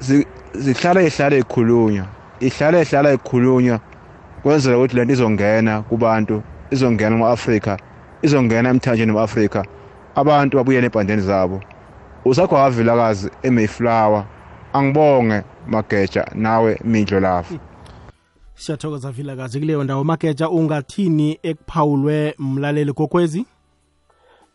zi- 0.00 0.26
zihlala 0.54 1.02
ihlala 1.02 1.36
ikhulunywa 1.36 2.06
ihlala 2.40 2.80
ihlala 2.82 3.12
ikhulunywa 3.12 3.80
kwenzela 4.42 4.76
ukuthi 4.78 4.96
lento 4.96 5.12
izongena 5.12 5.82
kubantu 5.82 6.42
izongena 6.70 7.10
kuma-Afrika 7.16 7.78
izongena 8.22 8.68
emthanjeni 8.70 9.12
wama-Afrika 9.12 9.64
abantu 10.14 10.56
babuyele 10.56 10.86
ebhandeni 10.86 11.22
zabo. 11.22 11.60
Usakho 12.24 12.54
wavilakazi 12.54 13.30
eMayflower. 13.42 14.24
Angibonge 14.72 15.42
mageja 15.68 16.26
nawe 16.34 16.80
mindlo 16.84 17.20
lafu. 17.20 17.58
Siyathokoza 18.54 19.10
vilakazi 19.10 19.58
kuleyo 19.60 19.84
ndawo 19.84 20.04
mageja 20.04 20.48
ungathini 20.48 21.38
ekuphawulwe 21.42 22.34
mlaleli 22.38 22.92
kokwezi? 22.92 23.46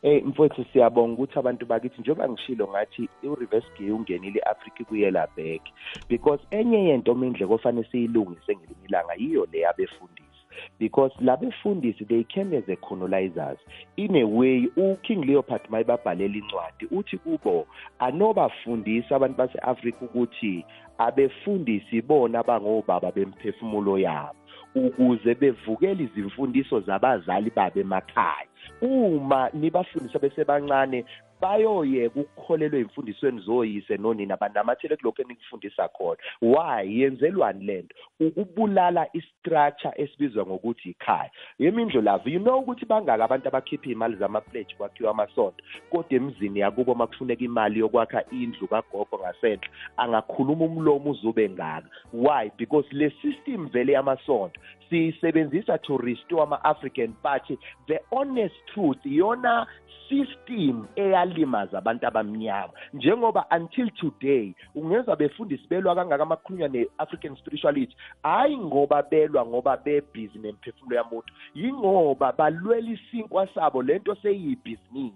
Eh 0.03 0.23
mfowethu 0.25 0.65
siyabonga 0.73 1.13
ukuthi 1.13 1.39
abantu 1.39 1.65
bakithi 1.65 2.01
njengoba 2.01 2.29
ngishilo 2.29 2.67
ngathi 2.67 3.09
i-reverse 3.23 3.67
gear 3.77 3.93
ungenile 3.93 4.39
i-Africa 4.39 4.83
kuyela 4.89 5.27
back. 5.37 5.61
Because 6.09 6.41
enye 6.51 6.85
yento 6.85 7.15
mindle 7.15 7.47
kofanele 7.47 7.87
siyilungise 7.91 8.55
ngelinye 8.55 8.85
ilanga 8.87 9.13
yiyo 9.13 9.47
le 9.51 9.59
yabefundisi. 9.59 10.41
Because 10.79 11.13
labefundisi 11.19 12.07
they 12.07 12.23
came 12.23 12.53
as 12.53 12.63
a 12.67 12.75
colonizers. 12.77 13.59
In 13.97 14.15
a 14.15 14.25
way 14.25 14.67
uking 14.75 15.25
leopard 15.25 15.61
mayibabhalela 15.69 16.35
incwadi 16.35 16.85
uthi 16.91 17.17
kubo 17.17 17.67
anobafundisa 17.99 19.15
abantu 19.15 19.37
base-afrika 19.37 20.05
ukuthi 20.05 20.65
abefundisi 20.97 22.01
bona 22.01 22.39
abangobaba 22.39 23.11
bemphefumulo 23.11 23.99
yabo 23.99 24.35
ukuze 24.75 25.35
bevukele 25.35 26.03
izimfundiso 26.03 26.79
zabazali 26.79 27.51
babo 27.55 27.79
emakhaya. 27.79 28.50
Uma 28.81 29.49
nibafundisa 29.53 30.19
besebancane 30.19 31.05
bayoyeka 31.41 32.19
ukukholelwa 32.19 32.79
emfundisweni 32.79 33.41
zoyise 33.41 33.97
nonina 33.97 34.37
banamathele 34.37 34.95
kulokho 34.95 35.21
enikufundisa 35.21 35.87
khona. 35.87 36.17
Why? 36.41 37.01
Yenzelwani 37.01 37.65
lento 37.65 37.95
ukubulala 38.19 39.07
istructure 39.13 39.93
esibizwa 39.95 40.45
ngokuthi 40.45 40.89
ikhaya. 40.89 41.31
Yemindlo 41.59 42.01
lavo 42.01 42.29
you 42.29 42.39
know 42.39 42.59
ukuthi 42.59 42.85
bangaka 42.85 43.23
abantu 43.23 43.47
abakhipha 43.47 43.89
imali 43.89 44.15
zama-pledge 44.15 44.75
kwakhiwa 44.75 45.11
amasonto 45.11 45.63
kodwa 45.89 46.13
emzini 46.13 46.59
yakubo 46.59 46.95
makufuneka 46.95 47.43
imali 47.43 47.79
yokwakha 47.79 48.23
indlu 48.31 48.67
kagogo 48.67 49.19
ngasenhle 49.19 49.69
angakhuluma 49.97 50.65
umlomo 50.65 51.11
uzube 51.11 51.49
ngaka. 51.49 51.87
Why? 52.13 52.51
Because 52.57 52.87
le 52.91 53.09
system 53.21 53.69
vele 53.69 53.93
yamasonto 53.93 54.59
siyisebenzisa 54.91 55.77
to 55.77 55.97
restore 55.97 56.43
ama-african 56.43 57.13
party 57.23 57.57
the 57.87 57.99
honest 58.11 58.55
truth 58.73 59.05
iyona 59.05 59.67
system 60.09 60.85
eyalimaza 60.95 61.77
abantu 61.77 62.07
abamnyama. 62.07 62.73
Njengoba 62.93 63.45
until 63.51 63.89
today 63.91 64.53
ungezwa 64.75 65.15
befundisi 65.15 65.67
belwa 65.69 65.95
kangaka 65.95 66.23
amakhulunywa 66.23 66.67
ne-african 66.69 67.35
spirituality 67.35 67.95
hhayi 68.23 68.57
ngoba 68.57 69.03
belwa 69.03 69.45
ngoba 69.45 69.77
bebhizi 69.77 70.39
nemphefumulo 70.39 70.97
yamuntu 70.97 71.33
yingoba 71.55 72.31
balwela 72.31 72.89
isinkwa 72.91 73.47
sabo 73.47 73.81
lento 73.83 74.15
seyiyibhizinisi. 74.15 75.15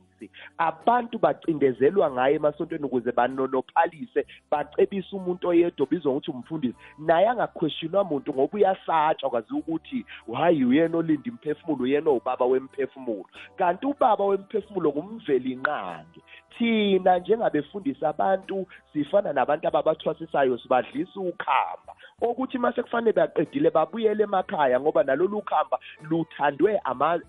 Abantu 0.58 1.20
bacindezelwa 1.20 2.12
ngayo 2.12 2.36
emasontweni 2.36 2.86
ukuze 2.86 3.12
banonophalise 3.12 4.26
bacebise 4.52 5.16
umuntu 5.16 5.48
oyedwa 5.48 5.84
obizwa 5.84 6.12
ngokuthi 6.12 6.32
umfundisi. 6.32 6.76
Naye 7.00 7.28
angakhweshonwa 7.30 8.04
muntu 8.04 8.34
ngoba 8.34 8.54
uyasatshwa 8.58 9.30
kwaziwa 9.30 9.60
ukuthi 9.60 10.06
hhayi 10.34 10.66
uyena 10.66 10.98
olinda 10.98 11.30
imphefumulo 11.30 11.84
uyena 11.84 12.10
owubaba 12.10 12.46
wemphefumulo. 12.46 13.30
Kanti 13.58 13.86
ubaba 13.86 14.26
wemphefumulo 14.26 14.90
ngumveli 14.90 15.52
inqangi 15.52 16.22
thina 16.58 17.20
njengabefundisa 17.20 18.10
abantu 18.10 18.68
sifana 18.94 19.34
nabantu 19.34 19.68
ababathwasisayo 19.68 20.58
sibadlisa 20.58 21.20
ukhamba. 21.20 21.94
Okuthi 22.22 22.58
mase 22.58 22.84
kufanele 22.84 23.14
baqedile 23.14 23.70
babuyele 23.70 24.24
emakhaya 24.24 24.80
ngoba 24.80 25.04
nalolu 25.04 25.42
khamba 25.42 25.80
luthandwe 26.10 26.80
ama- 26.84 27.20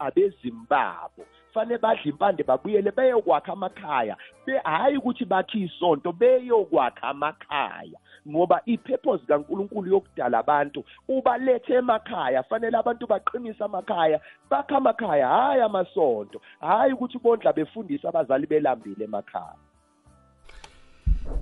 abezimu 1.57 1.57
babo 1.57 1.57
fanele 1.57 1.79
badle 1.79 2.11
impande 2.11 2.43
babuyele 2.43 2.91
beyokwakha 2.91 3.53
amakhaya. 3.53 4.17
Be- 4.47 4.61
hhayi 4.65 4.97
ukuthi 4.97 5.25
bakhe 5.25 5.59
isonto 5.59 6.13
beyokwakha 6.13 7.03
amakhaya. 7.09 7.99
Ngoba 8.29 8.61
ipurpose 8.67 9.25
kaNkuluNkulu 9.27 9.91
yokudala 9.93 10.39
abantu 10.39 10.85
ubalethe 11.09 11.75
emakhaya. 11.75 12.43
Fanele 12.43 12.77
abantu 12.77 13.07
baqinise 13.07 13.65
amakhaya 13.65 14.21
bakhe 14.51 14.75
amakhaya. 14.75 15.29
Hhayi 15.29 15.61
amasonto 15.63 16.41
hhayi 16.61 16.93
ukuthi 16.93 17.19
bondla 17.19 17.53
befundisa 17.53 18.09
abazali 18.09 18.47
belambile 18.47 19.05
emakhaya. 19.05 19.55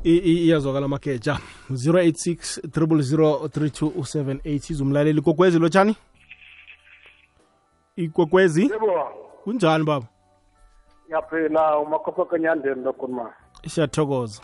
I- 0.05 0.19
i- 0.19 0.45
iyazwakala 0.47 0.89
mageja 0.89 1.39
086 1.71 2.61
0003278 2.69 4.71
izumlaleli 4.71 5.21
kokwezi 5.21 5.59
lotshani 5.59 5.97
ikwekwezi 7.97 8.63
yebo. 8.63 9.24
Kunjani 9.45 9.85
baba? 9.85 10.07
Ngiyaphila 11.07 11.79
umakhopha 11.79 12.25
kanyandeni 12.25 12.83
lokhuluma 12.85 13.33
siyathokoza. 13.69 14.43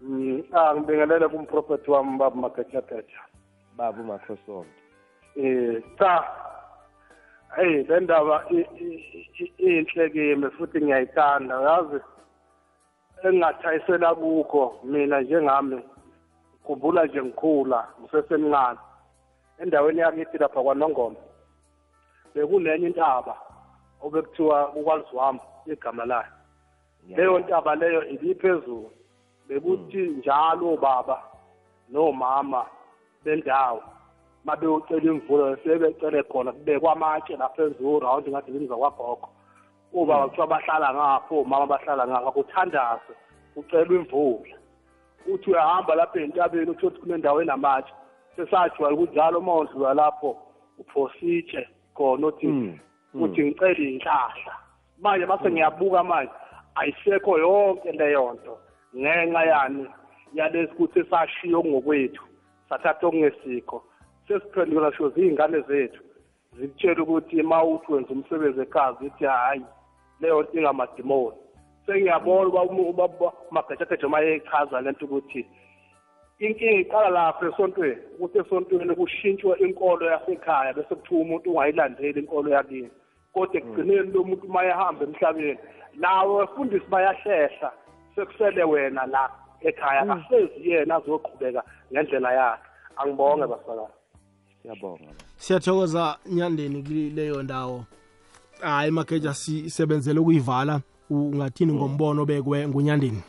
Mm, 0.00 0.42
ah 0.52 0.74
ngibingelele 0.74 1.28
kumprofethi 1.28 1.90
wami 1.90 2.18
baba 2.18 2.36
magejageja 2.36 3.20
baba 3.76 4.00
umakhosonto 4.02 4.66
eh 5.36 5.82
cha. 5.98 6.24
Hey 7.56 7.82
le 7.84 8.00
ndaba 8.00 8.44
i- 8.50 8.68
i- 8.80 9.28
i- 9.38 9.52
inhle 9.78 10.10
kimi 10.10 10.50
futhi 10.50 10.80
ngiyayithanda 10.80 11.54
yazi 11.60 12.00
engingathayisela 13.24 14.14
kukho 14.14 14.80
mina 14.84 15.20
njengami 15.20 15.82
khumbula 16.66 17.04
nje 17.06 17.22
ngikhula 17.22 17.88
ngisesemncane. 18.00 18.78
Endaweni 19.58 20.00
yakithi 20.00 20.38
lapha 20.38 20.62
kwanongoma 20.62 21.16
bekunenye 22.34 22.86
intaba 22.86 23.36
obekuthiwa 24.02 24.72
ukwalizwami 24.74 25.40
igama 25.66 26.04
layo. 26.04 26.32
Leyo 27.08 27.38
ntaba 27.38 27.74
leyo 27.74 28.08
ibiphezulu 28.08 28.90
bekuthi 29.48 29.98
njalo 29.98 30.76
baba 30.76 31.22
nomama 31.90 32.66
bendawo 33.24 33.82
mabeyocela 34.44 35.02
imvulo 35.12 35.56
sebecele 35.62 36.22
khona 36.22 36.52
kubekwa 36.52 36.92
amatshe 36.92 37.36
laphezulu 37.36 38.00
rawundi 38.00 38.30
ngathi 38.30 38.50
limiza 38.50 38.76
kwagogo. 38.76 39.28
Ubaba 39.92 40.28
kuthiwa 40.28 40.46
bahlala 40.46 40.94
ngapho 40.94 41.40
omama 41.40 41.66
bahlala 41.66 42.06
ngapha 42.08 42.30
kuthandaze 42.30 43.12
kucelwa 43.54 43.94
imvula. 43.96 44.56
Uthi 45.26 45.50
uyahamba 45.50 45.94
lapha 45.94 46.20
entabeni 46.20 46.70
uthi 46.70 46.86
uthi 46.86 47.00
kunendawo 47.00 47.42
enamatshe 47.42 47.92
sesajwayela 48.36 48.94
ukuthi 48.96 49.12
njalo 49.12 49.38
uma 49.38 49.54
udlula 49.54 49.94
lapho 49.94 50.36
uphositshe 50.78 51.68
khona 51.94 52.26
uthi 52.26 52.46
uthi 53.14 53.44
ngicela 53.44 53.78
iy'nhlahla 53.78 54.54
manje 55.02 55.26
mase 55.26 55.50
ngiyabuka 55.50 56.02
manje 56.04 56.32
ayisekho 56.74 57.38
yonke 57.38 57.92
leyo 57.92 58.32
nto 58.32 58.58
ngenxa 58.96 59.42
yani 59.44 59.86
yalesi 60.34 60.74
kuthi 60.74 61.04
sashiya 61.10 61.58
okungokwethu 61.58 62.22
sathatha 62.68 63.06
okungesikho. 63.06 63.82
Sesiphendukela 64.28 64.92
sho 64.96 65.08
ziy'ngane 65.14 65.60
zethu 65.68 66.02
zikutshela 66.58 67.02
ukuthi 67.02 67.40
uma 67.40 67.64
uthi 67.64 67.92
wenza 67.92 68.12
umsebenzi 68.12 68.60
ekhaya 68.60 68.96
zithi 69.00 69.24
hhayi 69.24 69.64
leyo 70.20 70.42
nto 70.42 70.58
ingamadimoni. 70.58 71.36
Sengiyabona 71.86 72.62
uba 72.92 73.08
magajageja 73.50 74.06
uma 74.06 74.20
yechaza 74.20 74.80
le 74.80 74.90
nto 74.90 75.04
ukuthi 75.04 75.46
inkinga 76.38 76.80
iqala 76.80 77.08
lapho 77.08 77.46
esontweni 77.48 78.02
ukuthi 78.14 78.38
esontweni 78.38 78.94
kushintshwe 78.94 79.58
inkolo 79.64 80.06
yasekhaya 80.12 80.72
bese 80.72 80.94
kuthiwa 80.94 81.20
umuntu 81.20 81.50
ungayilandeli 81.50 82.20
inkolo 82.20 82.50
yakini. 82.50 82.90
Kodwa 83.32 83.56
ekugcineni 83.56 84.12
lo 84.12 84.24
muntu 84.24 84.46
uma 84.46 84.64
ehamba 84.64 85.04
emhlabeni 85.04 85.58
nawe 85.94 86.46
fundisi 86.46 86.86
bayahlehla 86.90 87.72
sekusele 88.14 88.64
wena 88.64 89.06
la 89.06 89.30
ekhaya 89.60 90.02
ahlezi 90.02 90.70
yena 90.70 90.94
azoqhubeka 90.96 91.62
ngendlela 91.92 92.32
yakhe. 92.32 92.62
Angibonge 92.96 93.46
basakala. 93.46 93.88
Siyabonga 94.62 95.12
siyathokoza 95.36 96.16
nyandeni 96.26 96.82
kuleyo 96.82 97.42
ndawo. 97.42 97.84
Hayi 98.60 98.90
mageja 98.90 99.34
sisebenzele 99.34 100.20
ukuyivala. 100.20 100.80
Ungathini 101.10 101.72
ngombono 101.72 102.24
bekwe 102.24 102.68
ngunyandeni? 102.68 103.22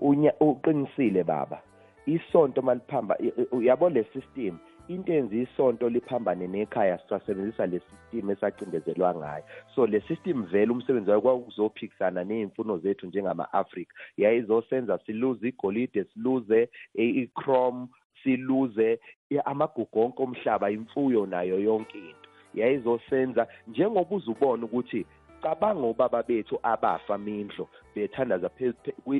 Unya- 0.00 0.34
uqinisile 0.40 1.24
baba. 1.24 1.60
Isonto 2.06 2.62
maliphamba 2.62 3.16
uyabo 3.52 3.88
le 3.88 4.04
system? 4.12 4.58
Into 4.88 5.12
enza 5.12 5.36
isonto 5.36 5.88
liphambane 5.88 6.46
nekhaya 6.46 6.98
sisebenzisa 6.98 7.66
le 7.66 7.80
system 7.80 8.30
esacindezelwa 8.30 9.14
ngayo. 9.14 9.44
So 9.74 9.86
le 9.86 10.00
system 10.00 10.42
vele 10.46 10.72
umsebenzi 10.72 11.10
wayo 11.10 11.20
kwakuzophikisana 11.22 12.24
ney'mfuno 12.24 12.78
zethu 12.78 13.06
njengama-afrika. 13.06 13.94
Yayizosenza 14.16 14.98
siluze 15.06 15.48
igolide 15.48 16.04
siluze 16.04 16.68
i- 16.94 17.10
i-chrome 17.22 17.86
siluze 18.22 18.98
i- 19.30 19.38
amagugu 19.44 20.00
onke 20.00 20.22
omhlaba 20.22 20.70
imfuyo 20.70 21.26
nayo 21.26 21.60
yonke 21.60 21.98
into. 21.98 22.28
Yayizosenza 22.54 23.46
njengoba 23.68 24.16
uzubona 24.16 24.64
ukuthi 24.64 25.06
cabanga 25.44 25.86
ubaba 25.86 26.22
bethu 26.22 26.58
abafa 26.62 27.18
mindlo 27.18 27.68
bethandaza 27.94 28.48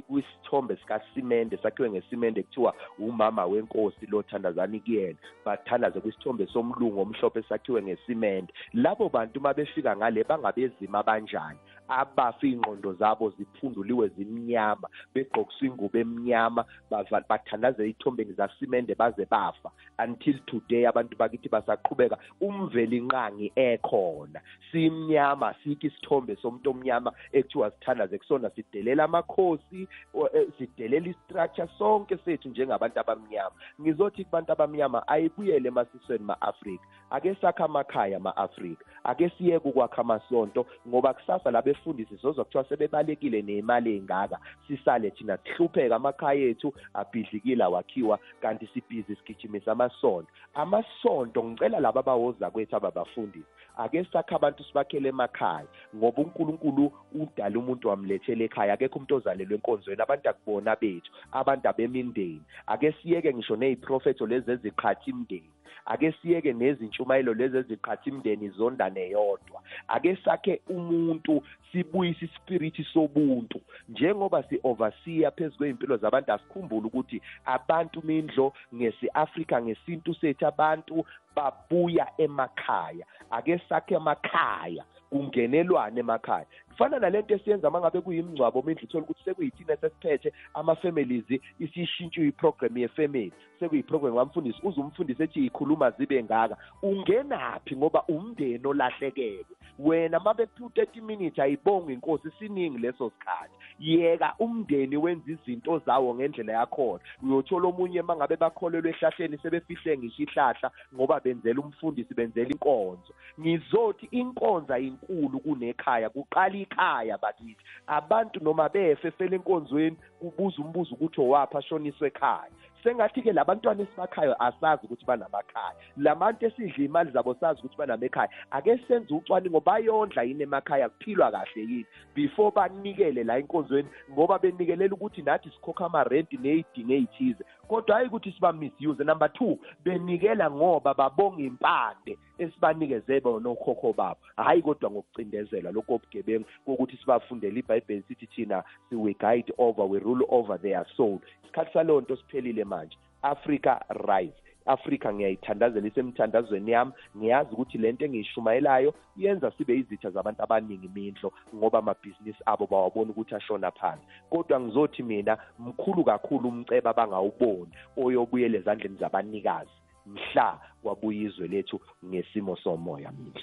kwisithombe 0.08 0.76
sikasimende 0.76 1.56
sakhiwe 1.56 1.90
ngesimende 1.90 2.42
kuthiwa 2.42 2.74
umama 2.98 3.46
wenkosi 3.46 4.06
lothandazani 4.06 4.80
kuyena. 4.80 5.18
Bathandaze 5.44 6.00
kwisithombe 6.00 6.46
somlungu 6.46 7.00
omhlophe 7.00 7.42
sakhiwe 7.42 7.82
ngesimende. 7.82 8.52
Labo 8.72 9.08
bantu 9.08 9.38
uma 9.40 9.54
befika 9.54 9.96
ngale 9.96 10.24
bangabezima 10.24 10.98
abanjani 10.98 11.58
abafa 11.88 12.46
iy'ngqondo 12.46 12.92
zabo 12.94 13.30
ziphunduliwe 13.36 14.08
zimnyama 14.16 14.88
begqokiswa 15.14 15.66
ingubo 15.66 15.98
emnyama 15.98 16.64
bava- 16.90 17.24
bathandaze 17.28 17.86
iy'thombeni 17.86 18.32
zasimende 18.32 18.94
baze 18.94 19.26
bafa. 19.30 19.70
Until 19.98 20.38
today 20.46 20.86
abantu 20.86 21.16
bakithi 21.16 21.48
basaqhubeka 21.48 22.18
umveli 22.40 23.00
nqangi 23.00 23.52
ekhona. 23.56 24.40
Simnyama 24.72 25.54
sikho 25.62 25.86
isithombe 25.86 26.36
somuntu 26.36 26.70
omnyama 26.70 27.12
ekuthiwa 27.32 27.70
sithandaze 27.70 28.18
kusona 28.18 28.50
sidelela 28.50 29.04
amakhosi 29.04 29.88
o- 30.14 30.28
eh, 30.34 30.46
sidelela 30.58 31.08
istructure 31.08 31.68
sonke 31.78 32.16
sethu 32.24 32.48
njengabantu 32.48 33.00
abamnyama. 33.00 33.54
Ngizothi 33.80 34.24
kubantu 34.24 34.52
abamnyama 34.52 35.08
ayibuyele 35.08 35.68
emasisweni 35.68 36.24
ma-afrika 36.24 36.84
ake 37.10 37.34
sakhe 37.40 37.62
amakhaya 37.62 38.18
ma-afrika. 38.20 38.84
Ake 39.04 39.28
siyeke 39.38 39.68
ukwakha 39.68 40.00
amasonto 40.00 40.66
ngoba 40.88 41.14
kusasa 41.14 41.50
labefundisi 41.50 42.18
sozwa 42.18 42.44
kuthiwa 42.44 42.64
sebebalekile 42.64 43.42
ney'mali 43.42 43.90
ey'ngaka 43.96 44.38
sisale 44.66 45.10
thina 45.10 45.38
sihlupheka 45.38 45.96
amakhaya 45.96 46.46
ethu 46.48 46.74
abhidlikile 46.94 47.64
awakhiwa 47.64 48.18
kanti 48.40 48.66
sibhizi 48.66 49.16
sigijimisa 49.16 49.72
amasonto. 49.72 50.30
Amasonto 50.54 51.44
ngicela 51.44 51.80
laba 51.80 52.00
abawoza 52.00 52.50
kwethu 52.50 52.76
ababafundisi 52.76 53.46
ake 53.76 54.04
sakhe 54.12 54.34
abantu 54.34 54.64
sibakhele 54.64 55.08
emakhaya 55.08 55.66
ngoba 55.96 56.22
unkulunkulu 56.22 56.92
udala 57.14 57.58
umuntu 57.58 57.88
wamlethela 57.88 58.44
ekhaya. 58.44 58.74
Akekho 58.74 58.96
umuntu 58.98 59.16
ozalelwe 59.16 59.54
enkonzweni 59.56 60.02
abantu 60.02 60.28
akubona 60.28 60.76
bethu 60.76 61.10
abantu 61.32 61.68
abemindeni. 61.68 62.42
Ake 62.66 62.92
siyeke 62.98 63.34
ngisho 63.34 63.56
ney'profetho 63.56 64.26
lezi 64.26 64.50
eziqhatha 64.52 65.10
imindeni 65.10 65.50
ake 65.86 66.14
siyeke 66.22 66.52
nezintshumayelo 66.52 67.34
lezi 67.34 67.56
eziqhatha 67.58 68.06
imindeni 68.10 68.44
izondane 68.46 68.93
yodwa. 69.00 69.62
Ake 69.88 70.16
sakhe 70.24 70.60
umuntu 70.68 71.42
sibuyise 71.72 72.24
ispirithi 72.24 72.84
sobuntu. 72.84 73.60
Njengoba 73.88 74.42
si-overseer 74.42 75.32
phezu 75.32 75.56
kwey'mpilo 75.56 75.96
zabantu 75.96 76.32
asikhumbule 76.32 76.86
ukuthi 76.86 77.22
abantu 77.44 78.02
mindlo 78.04 78.52
ngesi-afrika 78.74 79.62
ngesintu 79.62 80.14
sethu 80.14 80.46
abantu 80.46 81.06
babuya 81.36 82.06
emakhaya. 82.18 83.06
Ake 83.30 83.58
sakhe 83.68 83.94
emakhaya 83.94 84.84
kungenelwane 85.10 86.00
emakhaya. 86.00 86.46
Kufana 86.74 86.98
nalento 86.98 87.34
esiyenza 87.34 87.68
uma 87.68 87.80
ngabe 87.80 88.00
kuyimngcwabo 88.00 88.62
mindlu 88.62 88.84
uthola 88.84 89.04
ukuthi 89.04 89.24
sekuyithina 89.24 89.72
esesiphethe 89.74 90.32
ama-families 90.54 91.28
isishintshiwe 91.64 92.26
iprogram 92.28 92.78
ye-family 92.78 93.32
sekuyiprogram 93.60 94.14
kamfundisi 94.14 94.60
uze 94.62 94.80
umfundisi 94.80 95.22
ethi 95.22 95.40
yikhuluma 95.40 95.90
zibe 95.90 96.22
ngaka. 96.22 96.56
Ungenaphi 96.82 97.76
ngoba 97.76 98.04
umndeni 98.08 98.66
olahlekelwe? 98.66 99.54
Wena 99.78 100.20
uma 100.20 100.34
bephuma 100.34 100.66
u-thirty 100.66 101.00
minutes 101.00 101.38
ayibonga 101.38 101.92
inkosi 101.92 102.30
siningi 102.38 102.78
leso 102.78 103.10
sikhathi. 103.10 103.54
Yeka 103.78 104.34
umndeni 104.38 104.96
wenza 104.96 105.32
izinto 105.32 105.78
zawo 105.78 106.14
ngendlela 106.14 106.52
yakhona. 106.52 107.00
Uyothola 107.22 107.68
omunye 107.68 108.00
uma 108.00 108.16
ngabe 108.16 108.36
bakholelwa 108.36 108.90
ehlahleni 108.90 109.38
sebefihle 109.38 109.98
ngisho 109.98 110.22
ihlahla 110.22 110.70
ngoba 110.94 111.20
benzela 111.20 111.60
umfundisi 111.60 112.14
benzela 112.14 112.50
inkonzo. 112.50 113.12
Ngizothi 113.40 114.08
inkonzo 114.10 114.74
ayinkulu 114.74 115.40
kunekhaya 115.40 116.10
kuqala 116.10 116.56
ikhaya 116.64 117.18
bakithi. 117.18 117.62
Abantu 117.86 118.40
noma 118.44 118.68
befe 118.68 119.10
fela 119.10 119.36
enkonzweni 119.36 119.96
kubuza 120.20 120.62
umbuzo 120.62 120.94
ukuthi 120.94 121.20
owaphi 121.20 121.56
ashoniswe 121.58 122.06
ekhaya. 122.08 122.52
Sengathi-ke 122.84 123.32
la 123.32 123.44
bantwana 123.44 123.82
esibakhayo 123.82 124.42
asazi 124.42 124.86
ukuthi 124.86 125.04
banamakhaya. 125.06 125.74
La 125.96 126.14
bantu 126.14 126.46
esidla 126.46 126.84
imali 126.84 127.10
zabo 127.10 127.34
sazi 127.34 127.60
ukuthi 127.60 127.76
banamakhaya. 127.76 128.28
Ake 128.50 128.78
senze 128.88 129.14
ucwaningo 129.14 129.60
bayondla 129.60 130.22
yini 130.22 130.42
emakhaya 130.42 130.88
kuphilwa 130.88 131.30
kahle 131.30 131.62
yini? 131.62 131.86
Before 132.14 132.50
banikele 132.50 133.24
la 133.24 133.38
enkonzweni 133.38 133.88
ngoba 134.12 134.38
benikelela 134.38 134.94
ukuthi 134.94 135.22
nathi 135.22 135.50
sikhokha 135.50 135.86
amarenti 135.86 136.36
ney'dingo 136.36 136.92
ey'thize. 136.92 137.44
Kodwa 137.68 137.96
hayi 137.96 138.08
ukuthi 138.08 138.32
siba-misuse. 138.32 139.04
Number 139.04 139.32
two 139.32 139.58
benikela 139.84 140.50
ngoba 140.50 140.94
babonga 140.94 141.42
impande 141.42 142.18
esibanikeze 142.38 143.20
bona 143.20 143.48
okhokho 143.48 143.92
babo. 143.92 144.20
Hhayi 144.36 144.62
kodwa 144.62 144.90
ngokucindezelwa 144.90 145.72
lokho 145.72 145.94
obugebengu 145.94 146.46
kokuthi 146.66 146.96
sibafundele 146.96 147.60
ibhayibheli 147.60 148.04
sithi 148.08 148.26
thina 148.26 148.64
we 148.92 149.14
guide 149.14 149.52
over 149.58 149.84
we 149.84 149.98
rule 149.98 150.26
over 150.28 150.58
their 150.58 150.84
soul. 150.96 151.18
Isikhathi 151.44 151.72
saleyo 151.72 152.00
nto 152.00 152.16
siphelile 152.16 152.64
manje. 152.74 152.96
Africa 153.22 153.80
rise. 153.88 154.34
Afrika 154.66 155.12
ngiyayithandazela 155.12 155.88
isemthandazweni 155.88 156.70
yami. 156.70 156.92
Ngiyazi 157.16 157.50
ukuthi 157.52 157.78
le 157.78 157.92
nto 157.92 158.04
engiyishumayelayo 158.04 158.94
yenza 159.16 159.52
sibe 159.58 159.78
izitha 159.78 160.10
zabantu 160.10 160.42
abaningi 160.42 160.86
imindlo 160.86 161.32
ngoba 161.54 161.78
amabhizinisi 161.78 162.42
abo 162.46 162.66
bawabona 162.66 163.10
ukuthi 163.10 163.34
ashona 163.34 163.70
phansi. 163.70 164.04
Kodwa 164.30 164.60
ngizothi 164.60 165.02
mina 165.02 165.38
mkhulu 165.58 166.04
kakhulu 166.04 166.48
umceba 166.48 166.90
abangawuboni 166.90 167.72
oyobuyela 167.96 168.58
ezandleni 168.58 168.96
zabanikazi 168.96 169.76
mhla 170.06 170.60
kwabuya 170.82 171.22
izwe 171.22 171.48
lethu 171.48 171.80
ngesimo 172.04 172.56
somoya 172.56 173.12
mindlo. 173.12 173.42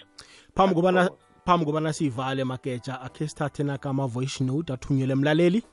Phambi 0.55 0.75
kobana 0.75 1.09
phambi 1.45 1.65
kobana 1.65 1.93
siyivale 1.93 2.43
mageja 2.43 3.01
akhe 3.01 3.27
sithathe 3.27 3.63
naka 3.63 3.89
ama-voice 3.89 4.43
note 4.43 4.73
athunyelwe 4.73 5.13
emlaleli 5.13 5.63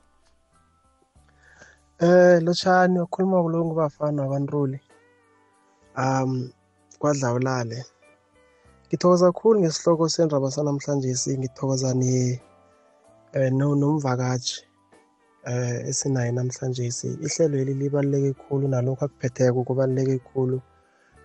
Eh 2.01 2.38
lotshani 2.44 3.01
ukhuluma 3.01 3.42
kulo 3.42 3.64
ngubafana 3.64 4.22
wabantruli. 4.22 4.78
Um 5.96 6.51
kwadlawulale. 7.01 7.78
Ngithokoza 8.86 9.32
kakhulu 9.32 9.61
ngesihloko 9.61 10.09
sendaba 10.09 10.51
sanamhlanje 10.51 11.11
ngithokoza 11.38 11.90
ne 12.01 12.40
eh 13.36 13.51
no 13.59 13.74
nomvakashi 13.80 14.62
eh 15.51 15.88
esinayo 15.90 16.32
namhlanje 16.32 16.82
ihlelo 17.26 17.55
heli 17.59 17.74
libaluleke 17.80 18.30
kakhulu 18.32 18.64
nalokho 18.68 19.05
akuphetheko 19.05 19.59
kubaluleke 19.66 20.18
kakhulu 20.18 20.59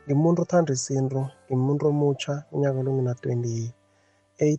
ngimuntu 0.05 0.39
othanda 0.41 0.74
isintu 0.74 1.19
ngimuntu 1.45 1.84
omutsha 1.91 2.34
unyaka 2.53 2.80
lo 2.86 2.89
ngina 2.93 3.13
28 3.13 4.57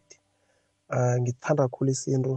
uh 0.94 1.16
ngithanda 1.20 1.62
kakhulu 1.66 1.90
isintu 1.96 2.32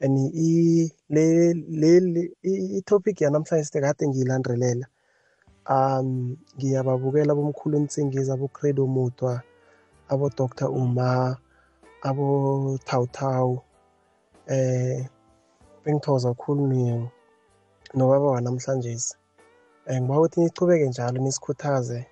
and 0.00 0.18
i 0.34 0.90
le 1.08 2.00
le 2.00 2.22
i-topic 2.42 3.20
yanamhlanje 3.20 3.64
sekade 3.64 4.08
ngiyilandelela. 4.08 4.86
Um 5.68 6.36
ngiyababukela 6.56 7.34
bomkhulu 7.34 7.78
Ntsingizi 7.78 8.30
abo-Credo 8.32 8.86
Mutwa 8.86 9.42
abo-Dr 10.08 10.68
Uma 10.70 11.36
abo-Tautau 12.08 13.62
eh 14.46 15.06
bengithokoza 15.82 16.28
kakhulu 16.28 16.66
ni 16.66 16.82
nobaba 17.94 18.26
wanamhlanje 18.36 18.92
um 19.88 20.02
ngiba 20.02 20.18
ukuthi 20.18 20.40
nichubeke 20.40 20.86
njalo 20.88 21.18
nisikhuthaze 21.20 22.06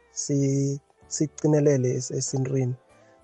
sicinelele 1.09 1.91
esintwini 2.19 2.75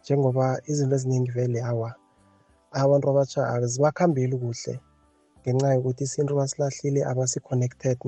njengoba 0.02 0.60
izinto 0.70 0.94
eziningi 0.96 1.30
vele 1.30 1.62
awa. 1.62 1.99
Abantu 2.70 3.10
abatsha 3.10 3.48
azibakhambeli 3.48 4.36
kuhle 4.36 4.80
ngenxa 5.40 5.74
yokuthi 5.74 6.04
isintu 6.04 6.36
basilahlile 6.36 7.00
abasi-connected 7.04 7.98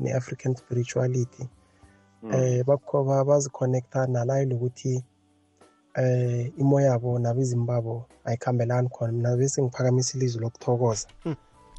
ne-african 0.00 0.54
spirituality. 0.56 1.48
Eh 2.32 2.64
bakhoba 2.64 3.24
bazi-connecta 3.24 4.06
nalayo 4.06 4.44
lokuthi 4.50 5.04
eh 5.96 6.52
imoya 6.58 6.90
yabo 6.90 7.18
nabezimu 7.18 7.66
babo 7.66 8.06
ayikhambelani 8.24 8.88
khona. 8.88 9.12
Mina 9.12 9.36
bese 9.36 9.62
ngiphakamisa 9.62 10.18
ilizwi 10.18 10.40
lokuthokoza. 10.42 11.08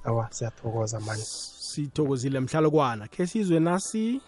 Awa 0.04 0.28
siyathokoza 0.32 1.00
mani 1.00 1.24
sithokozile 1.60 2.40
mhlalokwana 2.40 3.08
khe 3.08 3.28
sizwe 3.28 3.60
nasi? 3.60 4.22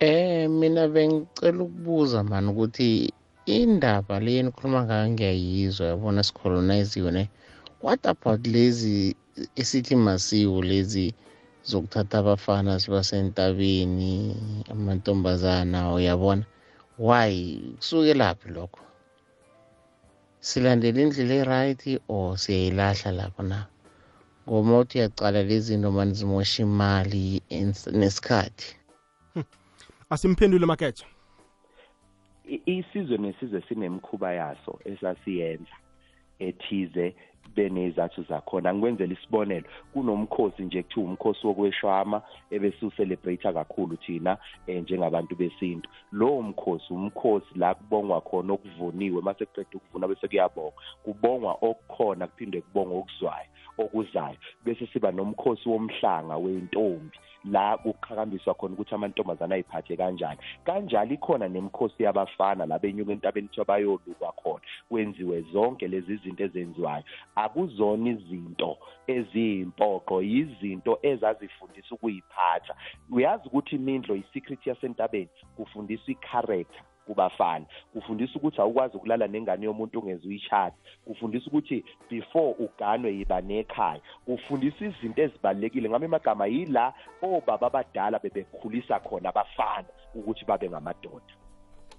Eh 0.00 0.50
mina 0.50 0.88
bengicela 0.88 1.64
ukubuza 1.64 2.24
mani 2.24 2.48
ukuthi 2.50 3.12
indaba 3.46 4.20
le 4.20 4.42
nikhuluma 4.42 4.84
ngayo 4.84 5.08
ngiyayizwa 5.10 5.86
yabona 5.86 6.22
sicoloniziwe 6.22 7.10
ne? 7.10 7.30
What 7.82 8.06
about 8.06 8.46
lezi 8.46 9.16
esithi 9.56 9.96
masiwo 9.96 10.62
lezi 10.62 11.14
zokuthatha 11.64 12.18
abafana 12.18 12.80
sibasentabeni 12.80 14.36
amantombazana 14.70 15.92
uyabona? 15.92 16.44
Why? 16.98 17.60
Kusukelaphi 17.76 18.48
lokho? 18.48 18.80
Silandela 20.40 21.00
indlela 21.00 21.34
e-right 21.34 22.00
or 22.08 22.38
siyayilahla 22.38 23.12
lapho 23.12 23.42
na? 23.42 23.66
Ngoba 24.48 24.78
uthi 24.78 24.98
uyacala 24.98 25.42
lezi 25.42 25.66
zinto 25.66 25.90
mani 25.92 26.14
zimosha 26.14 26.62
imali 26.62 27.42
nesikhathi. 27.92 28.76
Asimphendule 30.10 30.66
mageja 30.66 31.04
I- 31.04 31.13
isizwe 32.66 33.18
nesizwe 33.18 33.60
sinemkhuba 33.68 34.32
yaso 34.32 34.78
esasiyenza 34.84 35.76
ethize 36.38 37.14
benezathu 37.56 38.22
zakhona. 38.22 38.74
Ngikwenzela 38.74 39.12
isibonelo 39.12 39.66
kunomkhosi 39.92 40.62
nje 40.62 40.82
kuthiwa 40.82 41.06
umkhosi 41.06 41.46
wokweshwama 41.46 42.22
ebese 42.50 42.86
ucelebrate 42.86 43.52
kakhulu 43.52 43.96
thina 43.96 44.36
eh, 44.66 44.82
njengabantu 44.82 45.36
besintu. 45.36 45.90
Lowo 46.12 46.42
mkhosi 46.42 46.92
umkhosi 46.92 47.58
la 47.58 47.74
kubongwa 47.74 48.20
khona 48.20 48.52
okuvuniwe 48.52 49.22
mase 49.22 49.46
kuqeda 49.46 49.68
ukuvuna 49.74 50.08
bese 50.08 50.28
kuyabongwa. 50.28 50.82
Kubongwa 51.04 51.52
okukhona 51.60 52.26
kuphinde 52.26 52.60
kubongwa 52.60 52.98
okuzwayo. 52.98 53.48
Okuzayo 53.78 54.36
bese 54.64 54.86
siba 54.92 55.12
nomkhosi 55.12 55.68
womhlanga 55.68 56.36
wentombi 56.36 57.18
la 57.44 57.76
kuqhakambiswa 57.76 58.54
khona 58.54 58.74
ukuthi 58.74 58.94
amantombazane 58.94 59.54
ayiphathe 59.54 59.96
kanjani. 59.96 60.40
Kanjalo 60.64 61.14
ikhona 61.14 61.48
nemikhosi 61.48 62.02
yabafana 62.02 62.66
la 62.66 62.78
benyuka 62.78 63.12
entabeni 63.12 63.48
kuthiwa 63.48 63.66
bayolukwa 63.66 64.32
khona 64.32 64.60
kwenziwe 64.88 65.40
zonke 65.52 65.88
lezi 65.88 66.16
zinto 66.16 66.44
ezenziwayo. 66.44 67.04
Akuzona 67.36 68.10
izinto 68.10 68.78
eziyimpoqo 69.06 70.22
yizinto 70.22 70.98
ezazifundisa 71.02 71.94
ukuyiphatha. 71.94 72.74
Uyazi 73.10 73.48
ukuthi 73.48 73.76
imindlo 73.76 74.16
i-secret 74.16 74.66
yasentabeni 74.66 75.28
kufundiswa 75.56 76.10
i-character. 76.12 76.82
Kubafana. 77.06 77.66
Kufundisa 77.92 78.32
ukuthi 78.36 78.60
awukwazi 78.60 78.96
ukulala 78.96 79.26
nengane 79.26 79.66
yomuntu 79.66 80.00
ungeze 80.00 80.28
uyishada 80.28 80.76
kufundisa 81.06 81.46
ukuthi 81.46 81.84
before 82.10 82.54
uganwe 82.58 83.14
yiba 83.14 83.40
nekhaya. 83.40 84.00
Kufundisa 84.26 84.84
izinto 84.84 85.22
ezibalulekile. 85.22 85.88
Ngami 85.88 86.04
amagama 86.04 86.46
yila 86.46 86.92
obaba 87.22 87.66
abadala 87.66 88.18
bebekhulisa 88.18 89.00
khona 89.00 89.28
abafana 89.28 89.88
ukuthi 90.14 90.44
babe 90.44 90.68
ngamadoda. 90.70 91.32
Hmm. 91.34 91.43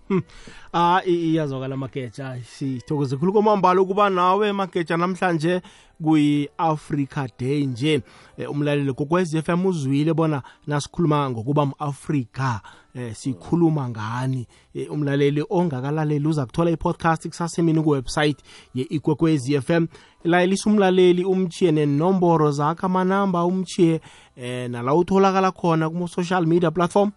ah 0.73 1.01
i- 1.05 1.31
iyazwakala 1.31 1.77
mageja 1.77 2.37
sithokoze 2.43 3.17
khulu 3.17 3.33
kwamambala 3.33 3.81
ukuba 3.81 4.09
nawe 4.09 4.51
mageja 4.51 4.97
namhlanje 4.97 5.61
kuyi-africa 6.03 7.27
day 7.39 7.65
nje. 7.65 8.01
Eh, 8.37 8.51
umlaleli 8.51 8.93
kokwez 8.93 9.33
f 9.35 9.49
m 9.49 9.65
uzwile 9.65 10.13
bona 10.13 10.41
nasikhuluma 10.67 11.29
ngokuba 11.29 11.65
mu-afrika 11.65 12.61
eh, 12.95 13.15
sikhuluma 13.15 13.89
ngani. 13.89 14.47
Eh, 14.73 14.91
umlaleli 14.91 15.43
ongakalaleli 15.49 16.27
uza 16.27 16.45
kuthola 16.45 16.71
i-podcast 16.71 17.27
kusasa 17.27 17.61
emini 17.61 17.81
kuwebsite 17.83 18.43
ye-ikwekwezi 18.75 19.53
f 19.55 19.69
m. 19.69 19.87
Layelisa 20.23 20.69
umlaleli 20.69 21.25
umchiye 21.25 21.71
nenomboro 21.71 22.51
zakho 22.51 22.85
amanamba 22.85 23.45
umchiye 23.45 24.01
eh, 24.35 24.69
nala 24.69 24.93
utholakala 24.95 25.51
khona 25.51 25.89
kuma-social 25.89 26.45
media 26.45 26.71
platform. 26.71 27.11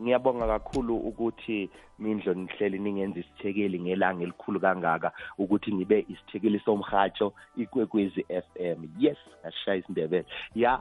Ngiyabonga 0.00 0.46
kakhulu 0.46 0.96
ukuthi 0.96 1.70
mindlo 1.98 2.34
nihleli 2.34 2.78
ningenza 2.78 3.20
isithekeli 3.20 3.80
ngelanga 3.80 4.22
elikhulu 4.22 4.60
kangaka 4.60 5.12
ukuthi 5.38 5.74
ngibe 5.74 6.06
isithekeli 6.08 6.60
somhatsho 6.64 7.32
ikwekwezi 7.56 8.26
FM 8.28 8.84
yes 8.98 9.18
ngashaya 9.40 9.78
isindebele 9.78 10.24
ya 10.54 10.80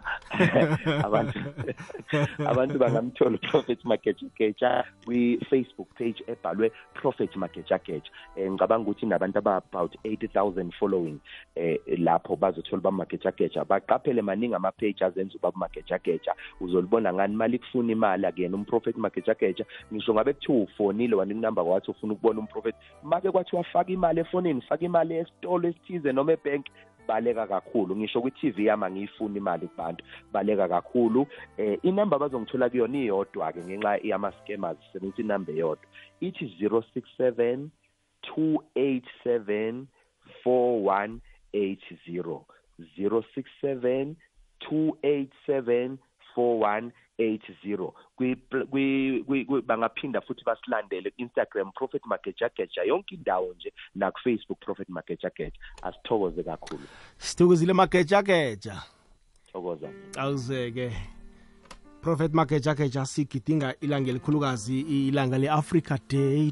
abantu 1.08 1.40
abantu 2.52 2.80
bangamthola 2.80 3.38
prophet 3.38 3.86
mageja 3.86 4.28
geja 4.38 4.84
kwi-facebook 5.06 5.88
page 5.98 6.24
ebhalwe 6.28 6.72
prophet 6.94 7.36
mageja 7.36 7.78
geja 7.78 8.10
eh, 8.36 8.52
ngicabanga 8.52 8.82
ukuthi 8.90 9.06
nabantu 9.06 9.38
aba-about 9.38 9.96
80000 10.04 10.72
following 10.80 11.20
eh, 11.56 11.80
lapho 11.98 12.36
bazothola 12.36 12.82
bamageja 12.82 13.32
geja 13.32 13.66
baqaphele 13.66 14.22
maningi 14.22 14.56
ama-page 14.56 15.06
azenza 15.06 15.36
ubaba 15.36 15.58
mageja 15.58 16.00
geja 16.00 16.36
uzolibona 16.60 17.14
ngani? 17.14 17.36
Mali 17.36 17.60
kufuna 17.60 17.92
imali 17.92 18.26
akuyena 18.26 18.58
umprofethi 18.58 19.00
mageja 19.00 19.34
geja 19.34 19.66
ngisho 19.94 20.14
ngabe 20.14 20.34
kuthiwa 20.34 20.64
ufonile 20.64 21.05
wanika 21.14 21.38
inamba 21.38 21.64
kwathi 21.64 21.92
ufuna 21.92 22.14
ukubona 22.14 22.40
umprofethi 22.40 22.78
make 23.04 23.32
kwathiwa 23.32 23.64
faka 23.64 23.92
imali 23.92 24.20
efonini 24.20 24.62
faka 24.62 24.86
imali 24.86 25.16
esitolo 25.16 25.70
esithize 25.70 26.12
noma 26.12 26.32
ebhenki 26.32 26.72
baleka 27.08 27.48
kakhulu. 27.48 27.96
Ngisho 27.96 28.22
kwi-tv 28.22 28.66
yami 28.66 28.86
angiyifuni 28.86 29.38
imali 29.38 29.68
kubantu 29.68 30.06
baleka 30.32 30.68
kakhulu. 30.68 31.28
Eh 31.58 31.80
inamba 31.84 32.20
bazongithola 32.20 32.70
kuyona 32.70 32.98
iyodwa-ke 32.98 33.60
ngenxa 33.64 34.00
yama-scammers 34.04 34.78
sebenzisa 34.94 35.22
inamba 35.22 35.52
eyodwa. 35.52 35.86
Ithi 36.20 36.46
067 36.62 37.68
287 38.38 39.86
4180 40.46 42.40
067 42.98 44.16
287 44.70 45.98
4180 46.36 46.92
kwi 48.16 48.36
kwi- 48.36 49.24
kwi- 49.24 49.46
kwi- 49.46 49.62
bangaphinda 49.62 50.22
futhi 50.22 50.44
basilandele 50.46 51.12
ku-instagram 51.12 51.72
prophet 51.72 52.02
mageja 52.06 52.50
geja 52.58 52.84
yonke 52.84 53.16
indawo 53.16 53.54
nje 53.54 53.74
naku-facebook 53.96 54.60
prophet 54.60 54.90
mageja 54.90 55.30
geja 55.38 55.58
asithokoze 55.82 56.44
kakhulu. 56.44 56.84
Sithokozile 57.18 57.74
magejageja. 57.74 58.82
Thokoza 59.52 59.90
awuzeke. 60.18 60.92
Prophet 62.02 62.34
magejageja 62.34 63.06
sigidinga 63.06 63.76
ilanga 63.82 64.10
elikhulukazi 64.10 64.80
ilanga 65.08 65.38
le-africa 65.38 65.98
day. 66.10 66.52